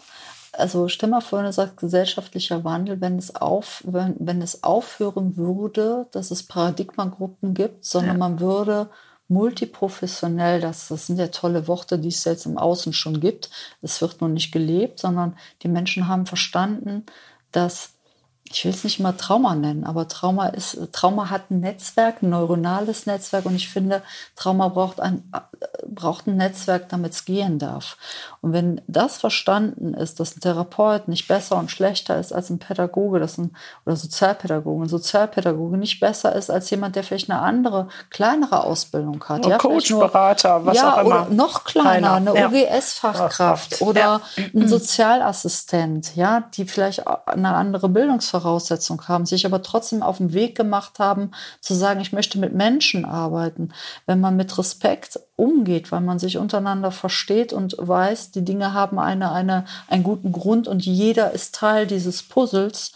also 0.52 0.90
stell 0.90 1.08
mal 1.08 1.22
vor, 1.22 1.40
wenn 1.40 1.46
du 1.46 1.54
sagst 1.54 1.78
gesellschaftlicher 1.78 2.66
Wandel, 2.66 3.00
wenn 3.00 3.18
es, 3.18 3.34
auf, 3.34 3.82
wenn, 3.86 4.18
wenn 4.20 4.42
es 4.42 4.62
aufhören 4.62 5.38
würde, 5.38 6.08
dass 6.12 6.32
es 6.32 6.44
Paradigmagruppen 6.44 7.54
gibt, 7.54 7.86
sondern 7.86 8.18
ja. 8.18 8.20
man 8.20 8.42
würde 8.42 8.90
multiprofessionell, 9.30 10.60
das, 10.60 10.90
das 10.90 11.08
sind 11.08 11.18
ja 11.18 11.28
tolle 11.28 11.70
Worte, 11.70 11.98
die 11.98 12.10
es 12.10 12.26
jetzt 12.26 12.46
im 12.46 12.58
Außen 12.58 12.92
schon 12.92 13.22
gibt. 13.22 13.50
Es 13.82 14.02
wird 14.02 14.20
nur 14.20 14.30
nicht 14.30 14.52
gelebt, 14.52 15.00
sondern 15.00 15.38
die 15.64 15.70
Menschen 15.70 16.10
haben 16.10 16.26
verstanden, 16.26 17.06
dass 17.54 17.95
ich 18.48 18.64
will 18.64 18.72
es 18.72 18.84
nicht 18.84 19.00
mal 19.00 19.14
Trauma 19.14 19.56
nennen, 19.56 19.86
aber 19.86 20.08
Trauma 20.08 20.48
ist, 20.48 20.78
Trauma 20.92 21.30
hat 21.30 21.50
ein 21.50 21.62
Netzwerk, 21.62 22.22
ein 22.22 22.30
neuronales 22.30 23.08
Netzwerk 23.08 23.46
und 23.46 23.56
ich 23.56 23.70
finde, 23.70 24.04
Trauma 24.36 24.68
braucht 24.68 25.00
ein, 25.00 25.32
braucht 25.88 26.28
ein 26.28 26.38
Netzwerk, 26.38 26.90
damit 26.90 27.14
es 27.14 27.26
gehen 27.26 27.58
darf. 27.58 27.98
Und 28.46 28.54
wenn 28.54 28.82
das 28.88 29.18
verstanden 29.18 29.94
ist, 29.94 30.20
dass 30.20 30.38
ein 30.38 30.40
Therapeut 30.40 31.08
nicht 31.08 31.28
besser 31.28 31.58
und 31.58 31.72
schlechter 31.72 32.20
ist 32.20 32.32
als 32.32 32.50
ein 32.50 32.60
Pädagoge, 32.60 33.20
das 33.20 33.38
ein, 33.38 33.56
oder 33.86 33.96
Sozialpädagoge, 33.96 34.86
ein 34.86 34.90
Sozialpädagoge 34.90 35.78
nicht 35.78 36.00
besser 36.00 36.34
ist 36.36 36.50
als 36.50 36.70
jemand, 36.70 36.96
der 36.96 37.04
vielleicht 37.04 37.30
eine 37.30 37.42
andere, 37.42 37.88
kleinere 38.10 38.64
Ausbildung 38.64 39.22
hat. 39.28 39.46
Ja, 39.46 39.58
Coach, 39.58 39.90
nur, 39.90 40.02
Berater, 40.02 40.66
was 40.66 40.78
ja, 40.78 40.94
auch 40.94 41.02
immer. 41.02 41.26
Oder 41.26 41.30
noch 41.32 41.64
kleiner, 41.64 42.14
eine 42.14 42.38
ja. 42.38 42.48
OGS-Fachkraft 42.48 43.82
oder 43.82 44.00
ja. 44.00 44.22
ein 44.54 44.68
Sozialassistent, 44.68 46.16
ja, 46.16 46.44
die 46.54 46.66
vielleicht 46.66 47.06
eine 47.08 47.54
andere 47.56 47.90
Bildungsverfahren 47.90 48.46
Voraussetzung 48.46 49.08
haben, 49.08 49.26
sich 49.26 49.46
aber 49.46 49.64
trotzdem 49.64 50.04
auf 50.04 50.18
den 50.18 50.34
Weg 50.34 50.56
gemacht 50.56 51.00
haben, 51.00 51.32
zu 51.62 51.74
sagen, 51.74 52.00
ich 52.00 52.12
möchte 52.12 52.38
mit 52.38 52.54
Menschen 52.54 53.04
arbeiten. 53.06 53.70
Wenn 54.06 54.20
man 54.20 54.36
mit 54.36 54.56
Respekt 54.58 55.20
umgeht, 55.36 55.92
weil 55.92 56.02
man 56.02 56.20
sich 56.20 56.38
untereinander 56.38 56.92
versteht 56.92 57.52
und 57.52 57.76
weiß, 57.78 58.32
die 58.32 58.46
Dinge 58.46 58.74
haben 58.74 59.00
eine, 59.00 59.32
eine, 59.32 59.66
einen 59.88 60.04
guten 60.04 60.32
Grund 60.32 60.68
und 60.68 60.86
jeder 60.86 61.32
ist 61.32 61.56
Teil 61.56 61.88
dieses 61.88 62.24
Puzzles. 62.24 62.94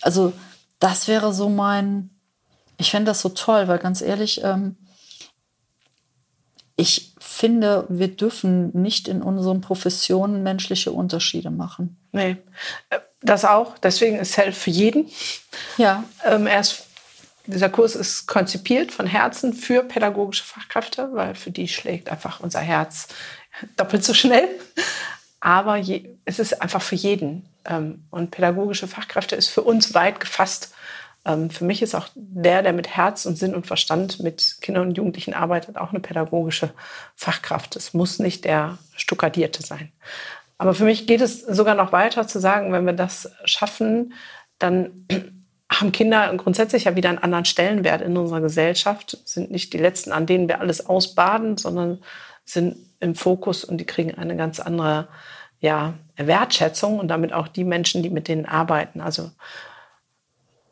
Also 0.00 0.32
das 0.78 1.08
wäre 1.08 1.34
so 1.34 1.48
mein, 1.48 2.10
ich 2.78 2.90
fände 2.90 3.10
das 3.10 3.20
so 3.20 3.28
toll, 3.30 3.68
weil 3.68 3.78
ganz 3.78 4.00
ehrlich, 4.00 4.42
ähm, 4.44 4.76
ich 6.76 7.12
finde, 7.18 7.86
wir 7.88 8.08
dürfen 8.08 8.70
nicht 8.72 9.08
in 9.08 9.20
unseren 9.20 9.60
Professionen 9.60 10.42
menschliche 10.44 10.92
Unterschiede 10.92 11.50
machen. 11.50 11.98
Nee, 12.12 12.36
äh, 12.90 13.00
das 13.20 13.44
auch. 13.44 13.76
Deswegen 13.78 14.16
ist 14.16 14.32
Self 14.32 14.56
für 14.56 14.70
jeden. 14.70 15.08
Ja. 15.76 16.04
Ähm, 16.24 16.46
erst 16.46 16.87
dieser 17.48 17.70
Kurs 17.70 17.94
ist 17.96 18.26
konzipiert 18.26 18.92
von 18.92 19.06
Herzen 19.06 19.52
für 19.52 19.82
pädagogische 19.82 20.44
Fachkräfte, 20.44 21.10
weil 21.12 21.34
für 21.34 21.50
die 21.50 21.68
schlägt 21.68 22.10
einfach 22.10 22.40
unser 22.40 22.60
Herz 22.60 23.08
doppelt 23.76 24.04
so 24.04 24.14
schnell. 24.14 24.48
Aber 25.40 25.76
je, 25.76 26.16
es 26.24 26.38
ist 26.38 26.60
einfach 26.60 26.82
für 26.82 26.94
jeden. 26.94 27.48
Ähm, 27.64 28.04
und 28.10 28.30
pädagogische 28.30 28.88
Fachkräfte 28.88 29.36
ist 29.36 29.48
für 29.48 29.62
uns 29.62 29.94
weit 29.94 30.20
gefasst. 30.20 30.74
Ähm, 31.24 31.50
für 31.50 31.64
mich 31.64 31.80
ist 31.80 31.94
auch 31.94 32.08
der, 32.14 32.62
der 32.62 32.72
mit 32.72 32.88
Herz 32.88 33.24
und 33.24 33.36
Sinn 33.36 33.54
und 33.54 33.66
Verstand 33.66 34.20
mit 34.20 34.58
Kindern 34.60 34.88
und 34.88 34.96
Jugendlichen 34.96 35.34
arbeitet, 35.34 35.76
auch 35.76 35.90
eine 35.90 36.00
pädagogische 36.00 36.70
Fachkraft. 37.14 37.76
Es 37.76 37.94
muss 37.94 38.18
nicht 38.18 38.44
der 38.44 38.78
Stuckadierte 38.94 39.62
sein. 39.62 39.92
Aber 40.58 40.74
für 40.74 40.84
mich 40.84 41.06
geht 41.06 41.20
es 41.20 41.40
sogar 41.40 41.76
noch 41.76 41.92
weiter 41.92 42.26
zu 42.26 42.40
sagen, 42.40 42.72
wenn 42.72 42.84
wir 42.84 42.92
das 42.92 43.30
schaffen, 43.44 44.12
dann 44.58 45.06
haben 45.70 45.92
Kinder 45.92 46.34
grundsätzlich 46.36 46.84
ja 46.84 46.96
wieder 46.96 47.10
einen 47.10 47.18
anderen 47.18 47.44
Stellenwert 47.44 48.00
in 48.00 48.16
unserer 48.16 48.40
Gesellschaft, 48.40 49.18
sind 49.24 49.50
nicht 49.50 49.72
die 49.72 49.78
Letzten, 49.78 50.12
an 50.12 50.26
denen 50.26 50.48
wir 50.48 50.60
alles 50.60 50.86
ausbaden, 50.86 51.56
sondern 51.58 52.02
sind 52.44 52.76
im 53.00 53.14
Fokus 53.14 53.64
und 53.64 53.78
die 53.78 53.84
kriegen 53.84 54.14
eine 54.14 54.36
ganz 54.36 54.60
andere 54.60 55.08
ja, 55.60 55.94
Wertschätzung 56.16 56.98
und 56.98 57.08
damit 57.08 57.32
auch 57.32 57.48
die 57.48 57.64
Menschen, 57.64 58.02
die 58.02 58.10
mit 58.10 58.28
denen 58.28 58.46
arbeiten. 58.46 59.00
Also 59.00 59.30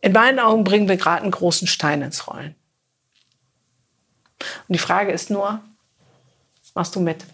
in 0.01 0.13
meinen 0.13 0.39
Augen 0.39 0.65
bringen 0.65 0.89
wir 0.89 0.97
gerade 0.97 1.23
einen 1.23 1.31
großen 1.31 1.69
Stein 1.69 2.03
ins 2.03 2.27
Rollen. 2.27 2.55
Und 4.41 4.73
die 4.73 4.79
Frage 4.79 5.13
ist 5.13 5.31
nur, 5.31 5.61
machst 6.75 6.95
du 6.95 7.01
mit? 7.01 7.25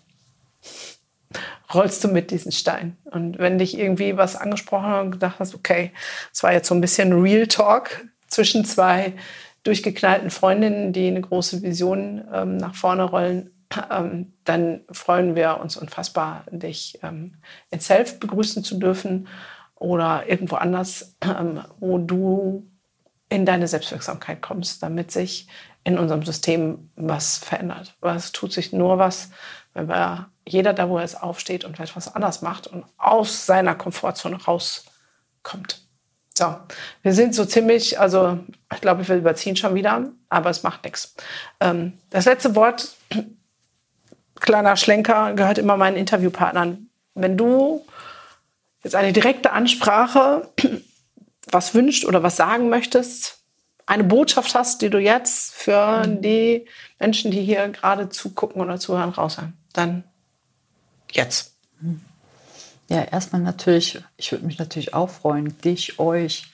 Rollst 1.74 2.02
du 2.04 2.08
mit 2.08 2.30
diesen 2.30 2.52
Stein. 2.52 2.96
Und 3.04 3.38
wenn 3.38 3.58
dich 3.58 3.78
irgendwie 3.78 4.16
was 4.16 4.36
angesprochen 4.36 4.88
hat 4.88 5.04
und 5.04 5.10
gedacht 5.12 5.38
hast, 5.38 5.54
okay, 5.54 5.92
es 6.32 6.42
war 6.42 6.52
jetzt 6.52 6.68
so 6.68 6.74
ein 6.74 6.80
bisschen 6.80 7.12
Real 7.20 7.46
Talk 7.46 8.04
zwischen 8.26 8.64
zwei 8.64 9.14
durchgeknallten 9.64 10.30
Freundinnen, 10.30 10.92
die 10.92 11.06
eine 11.06 11.20
große 11.20 11.62
Vision 11.62 12.24
ähm, 12.32 12.56
nach 12.56 12.74
vorne 12.74 13.04
rollen, 13.04 13.50
ähm, 13.90 14.32
dann 14.44 14.80
freuen 14.90 15.34
wir 15.36 15.60
uns 15.60 15.76
unfassbar, 15.76 16.44
dich 16.50 16.98
ähm, 17.02 17.36
in 17.70 17.80
Self 17.80 18.18
begrüßen 18.18 18.64
zu 18.64 18.78
dürfen 18.78 19.28
oder 19.76 20.28
irgendwo 20.28 20.56
anders, 20.56 21.16
ähm, 21.24 21.62
wo 21.78 21.98
du 21.98 22.68
in 23.28 23.46
deine 23.46 23.66
Selbstwirksamkeit 23.66 24.42
kommst, 24.42 24.82
damit 24.82 25.10
sich 25.10 25.48
in 25.84 25.98
unserem 25.98 26.22
System 26.22 26.90
was 26.96 27.38
verändert. 27.38 27.96
Es 28.02 28.32
tut 28.32 28.52
sich 28.52 28.72
nur 28.72 28.98
was, 28.98 29.30
wenn 29.72 29.88
wir 29.88 30.31
jeder 30.46 30.72
da, 30.72 30.88
wo 30.88 30.98
er 30.98 31.04
es 31.04 31.14
aufsteht 31.14 31.64
und 31.64 31.78
etwas 31.78 32.14
anders 32.14 32.42
macht 32.42 32.66
und 32.66 32.84
aus 32.98 33.46
seiner 33.46 33.74
Komfortzone 33.74 34.42
rauskommt. 34.42 35.80
So, 36.36 36.56
wir 37.02 37.12
sind 37.12 37.34
so 37.34 37.44
ziemlich, 37.44 38.00
also 38.00 38.38
ich 38.72 38.80
glaube, 38.80 39.06
wir 39.06 39.16
überziehen 39.16 39.56
schon 39.56 39.74
wieder, 39.74 40.10
aber 40.28 40.50
es 40.50 40.62
macht 40.62 40.84
nichts. 40.84 41.14
Ähm, 41.60 41.98
das 42.10 42.24
letzte 42.24 42.54
Wort, 42.56 42.96
kleiner 44.40 44.76
Schlenker, 44.76 45.34
gehört 45.34 45.58
immer 45.58 45.76
meinen 45.76 45.96
Interviewpartnern. 45.96 46.88
Wenn 47.14 47.36
du 47.36 47.84
jetzt 48.82 48.94
eine 48.94 49.12
direkte 49.12 49.52
Ansprache 49.52 50.48
was 51.52 51.74
wünscht 51.74 52.04
oder 52.04 52.22
was 52.22 52.36
sagen 52.36 52.68
möchtest, 52.68 53.38
eine 53.86 54.04
Botschaft 54.04 54.54
hast, 54.54 54.82
die 54.82 54.90
du 54.90 54.98
jetzt 54.98 55.54
für 55.54 56.06
die 56.06 56.66
Menschen, 56.98 57.30
die 57.30 57.42
hier 57.42 57.68
gerade 57.68 58.08
zugucken 58.08 58.62
oder 58.62 58.78
zuhören, 58.78 59.10
raushaben, 59.10 59.58
dann 59.72 60.04
jetzt? 61.14 61.54
Ja, 62.88 63.02
erstmal 63.04 63.40
natürlich, 63.40 64.02
ich 64.16 64.32
würde 64.32 64.46
mich 64.46 64.58
natürlich 64.58 64.94
auch 64.94 65.08
freuen, 65.08 65.56
dich, 65.62 65.98
euch 65.98 66.52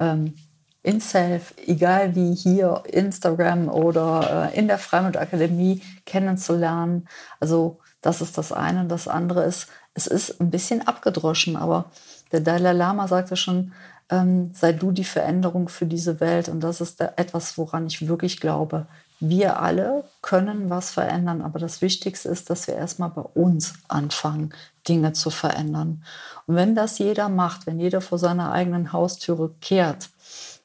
ähm, 0.00 0.34
in 0.82 1.00
Self, 1.00 1.54
egal 1.64 2.14
wie 2.14 2.34
hier, 2.34 2.82
Instagram 2.86 3.68
oder 3.68 4.50
äh, 4.52 4.58
in 4.58 4.66
der 4.66 4.78
Freimut 4.78 5.16
Akademie 5.16 5.80
kennenzulernen. 6.04 7.08
Also 7.40 7.78
das 8.00 8.20
ist 8.20 8.36
das 8.36 8.52
eine. 8.52 8.80
Und 8.80 8.88
das 8.88 9.08
andere 9.08 9.44
ist, 9.44 9.68
es 9.94 10.06
ist 10.06 10.40
ein 10.40 10.50
bisschen 10.50 10.86
abgedroschen, 10.86 11.56
aber 11.56 11.86
der 12.32 12.40
Dalai 12.40 12.72
Lama 12.72 13.06
sagte 13.06 13.36
schon, 13.36 13.72
ähm, 14.10 14.50
sei 14.54 14.72
du 14.72 14.90
die 14.90 15.04
Veränderung 15.04 15.68
für 15.68 15.86
diese 15.86 16.20
Welt. 16.20 16.48
Und 16.48 16.60
das 16.60 16.80
ist 16.80 17.00
etwas, 17.00 17.56
woran 17.56 17.86
ich 17.86 18.08
wirklich 18.08 18.40
glaube 18.40 18.86
wir 19.24 19.60
alle 19.60 20.04
können 20.20 20.68
was 20.68 20.90
verändern, 20.90 21.42
aber 21.42 21.60
das 21.60 21.80
Wichtigste 21.80 22.28
ist, 22.28 22.50
dass 22.50 22.66
wir 22.66 22.74
erstmal 22.74 23.10
bei 23.10 23.22
uns 23.22 23.74
anfangen, 23.86 24.52
Dinge 24.88 25.12
zu 25.12 25.30
verändern. 25.30 26.02
Und 26.46 26.56
wenn 26.56 26.74
das 26.74 26.98
jeder 26.98 27.28
macht, 27.28 27.66
wenn 27.66 27.78
jeder 27.78 28.00
vor 28.00 28.18
seiner 28.18 28.50
eigenen 28.50 28.92
Haustüre 28.92 29.54
kehrt, 29.60 30.10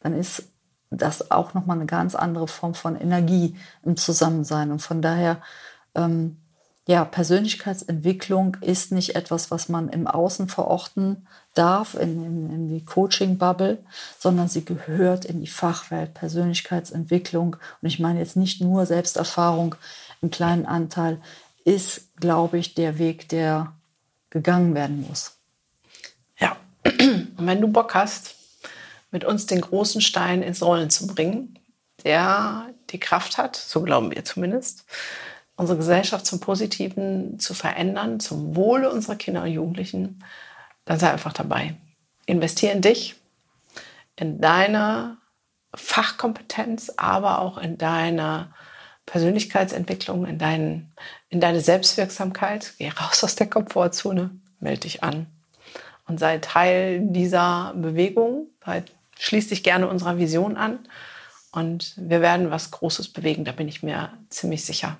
dann 0.02 0.14
ist 0.14 0.50
das 0.90 1.30
auch 1.30 1.54
nochmal 1.54 1.78
eine 1.78 1.86
ganz 1.86 2.16
andere 2.16 2.48
Form 2.48 2.74
von 2.74 2.96
Energie 2.96 3.56
im 3.84 3.96
Zusammensein. 3.96 4.72
Und 4.72 4.82
von 4.82 5.04
daher, 5.04 5.40
ähm, 5.94 6.38
ja, 6.88 7.04
Persönlichkeitsentwicklung 7.04 8.56
ist 8.62 8.94
nicht 8.94 9.16
etwas, 9.16 9.52
was 9.52 9.68
man 9.68 9.90
im 9.90 10.08
Außen 10.08 10.48
verorten 10.48 11.28
darf, 11.54 11.96
in, 11.96 12.24
in, 12.24 12.50
in 12.50 12.70
die 12.70 12.86
Coaching-Bubble, 12.86 13.80
sondern 14.18 14.48
sie 14.48 14.64
gehört 14.64 15.26
in 15.26 15.42
die 15.42 15.48
Fachwelt 15.48 16.14
Persönlichkeitsentwicklung. 16.14 17.58
Und 17.82 17.88
ich 17.88 18.00
meine 18.00 18.20
jetzt 18.20 18.38
nicht 18.38 18.62
nur 18.62 18.86
Selbsterfahrung 18.86 19.76
im 20.22 20.32
kleinen 20.32 20.66
Anteil, 20.66 21.20
ist, 21.66 22.16
glaube 22.16 22.58
ich, 22.58 22.74
der 22.74 22.98
Weg, 22.98 23.28
der 23.28 23.74
gegangen 24.30 24.74
werden 24.74 25.06
muss. 25.06 25.38
Ja, 26.40 26.56
und 26.86 27.36
wenn 27.38 27.60
du 27.60 27.68
Bock 27.68 27.96
hast, 27.96 28.36
mit 29.12 29.26
uns 29.26 29.46
den 29.46 29.60
großen 29.60 30.00
Stein 30.00 30.42
ins 30.42 30.64
Rollen 30.64 30.90
zu 30.90 31.08
bringen, 31.08 31.60
der 32.06 32.70
die 32.92 33.00
Kraft 33.00 33.38
hat, 33.38 33.58
so 33.58 33.82
glauben 33.82 34.12
wir 34.16 34.24
zumindest, 34.24 34.86
unsere 35.58 35.78
Gesellschaft 35.78 36.26
zum 36.26 36.40
Positiven 36.40 37.40
zu 37.40 37.54
verändern, 37.54 38.20
zum 38.20 38.56
Wohle 38.56 38.92
unserer 38.92 39.16
Kinder 39.16 39.44
und 39.44 39.52
Jugendlichen, 39.52 40.24
dann 40.86 41.00
sei 41.00 41.12
einfach 41.12 41.34
dabei. 41.34 41.76
Investier 42.26 42.72
in 42.72 42.82
dich, 42.82 43.16
in 44.16 44.40
deine 44.40 45.18
Fachkompetenz, 45.74 46.94
aber 46.96 47.40
auch 47.40 47.58
in 47.58 47.78
deine 47.78 48.54
Persönlichkeitsentwicklung, 49.06 50.26
in, 50.26 50.38
dein, 50.38 50.92
in 51.30 51.42
deine 51.42 51.60
Selbstwirksamkeit. 51.60 52.74
Geh 52.78 52.90
raus 52.90 53.24
aus 53.24 53.36
der 53.36 53.50
Komfortzone, 53.50 54.32
melde 54.60 54.82
dich 54.82 55.04
an 55.04 55.26
und 56.08 56.20
sei 56.20 56.38
Teil 56.38 57.02
dieser 57.02 57.74
Bewegung. 57.76 58.48
Schließ 59.18 59.50
dich 59.50 59.64
gerne 59.64 59.88
unserer 59.88 60.18
Vision 60.18 60.56
an 60.56 60.80
und 61.52 61.94
wir 61.98 62.22
werden 62.22 62.52
was 62.52 62.70
Großes 62.70 63.10
bewegen, 63.10 63.46
da 63.46 63.52
bin 63.52 63.68
ich 63.68 63.82
mir 63.82 64.14
ziemlich 64.30 64.64
sicher. 64.64 64.98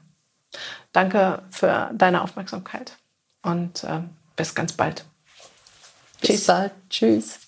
Danke 0.92 1.44
für 1.52 1.92
deine 1.94 2.22
Aufmerksamkeit 2.22 2.98
und 3.42 3.84
äh, 3.84 4.02
bis 4.36 4.56
ganz 4.56 4.74
bald. 4.74 5.06
Bis 6.22 6.30
Tschüss. 6.30 6.46
bald. 6.48 6.72
Tschüss. 6.90 7.40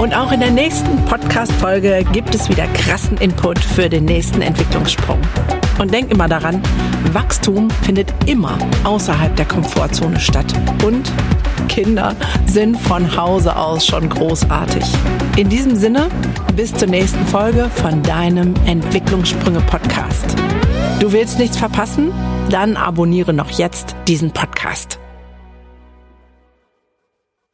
Und 0.00 0.14
auch 0.14 0.32
in 0.32 0.40
der 0.40 0.50
nächsten 0.50 1.04
Podcast-Folge 1.04 2.04
gibt 2.12 2.34
es 2.34 2.48
wieder 2.48 2.66
krassen 2.68 3.16
Input 3.18 3.58
für 3.58 3.88
den 3.88 4.06
nächsten 4.06 4.42
Entwicklungssprung. 4.42 5.20
Und 5.78 5.92
denk 5.92 6.10
immer 6.10 6.28
daran, 6.28 6.60
Wachstum 7.12 7.70
findet 7.82 8.12
immer 8.26 8.58
außerhalb 8.84 9.34
der 9.36 9.46
Komfortzone 9.46 10.20
statt. 10.20 10.46
Und 10.84 11.10
Kinder 11.68 12.14
sind 12.46 12.76
von 12.76 13.16
Hause 13.16 13.56
aus 13.56 13.86
schon 13.86 14.08
großartig. 14.08 14.84
In 15.36 15.48
diesem 15.48 15.76
Sinne, 15.76 16.08
bis 16.56 16.74
zur 16.74 16.88
nächsten 16.88 17.24
Folge 17.26 17.70
von 17.76 18.02
deinem 18.02 18.54
Entwicklungssprünge-Podcast. 18.66 20.36
Du 21.00 21.12
willst 21.12 21.38
nichts 21.38 21.56
verpassen? 21.56 22.12
Dann 22.50 22.76
abonniere 22.76 23.32
noch 23.32 23.50
jetzt 23.50 23.94
diesen 24.08 24.32
Podcast. 24.32 24.98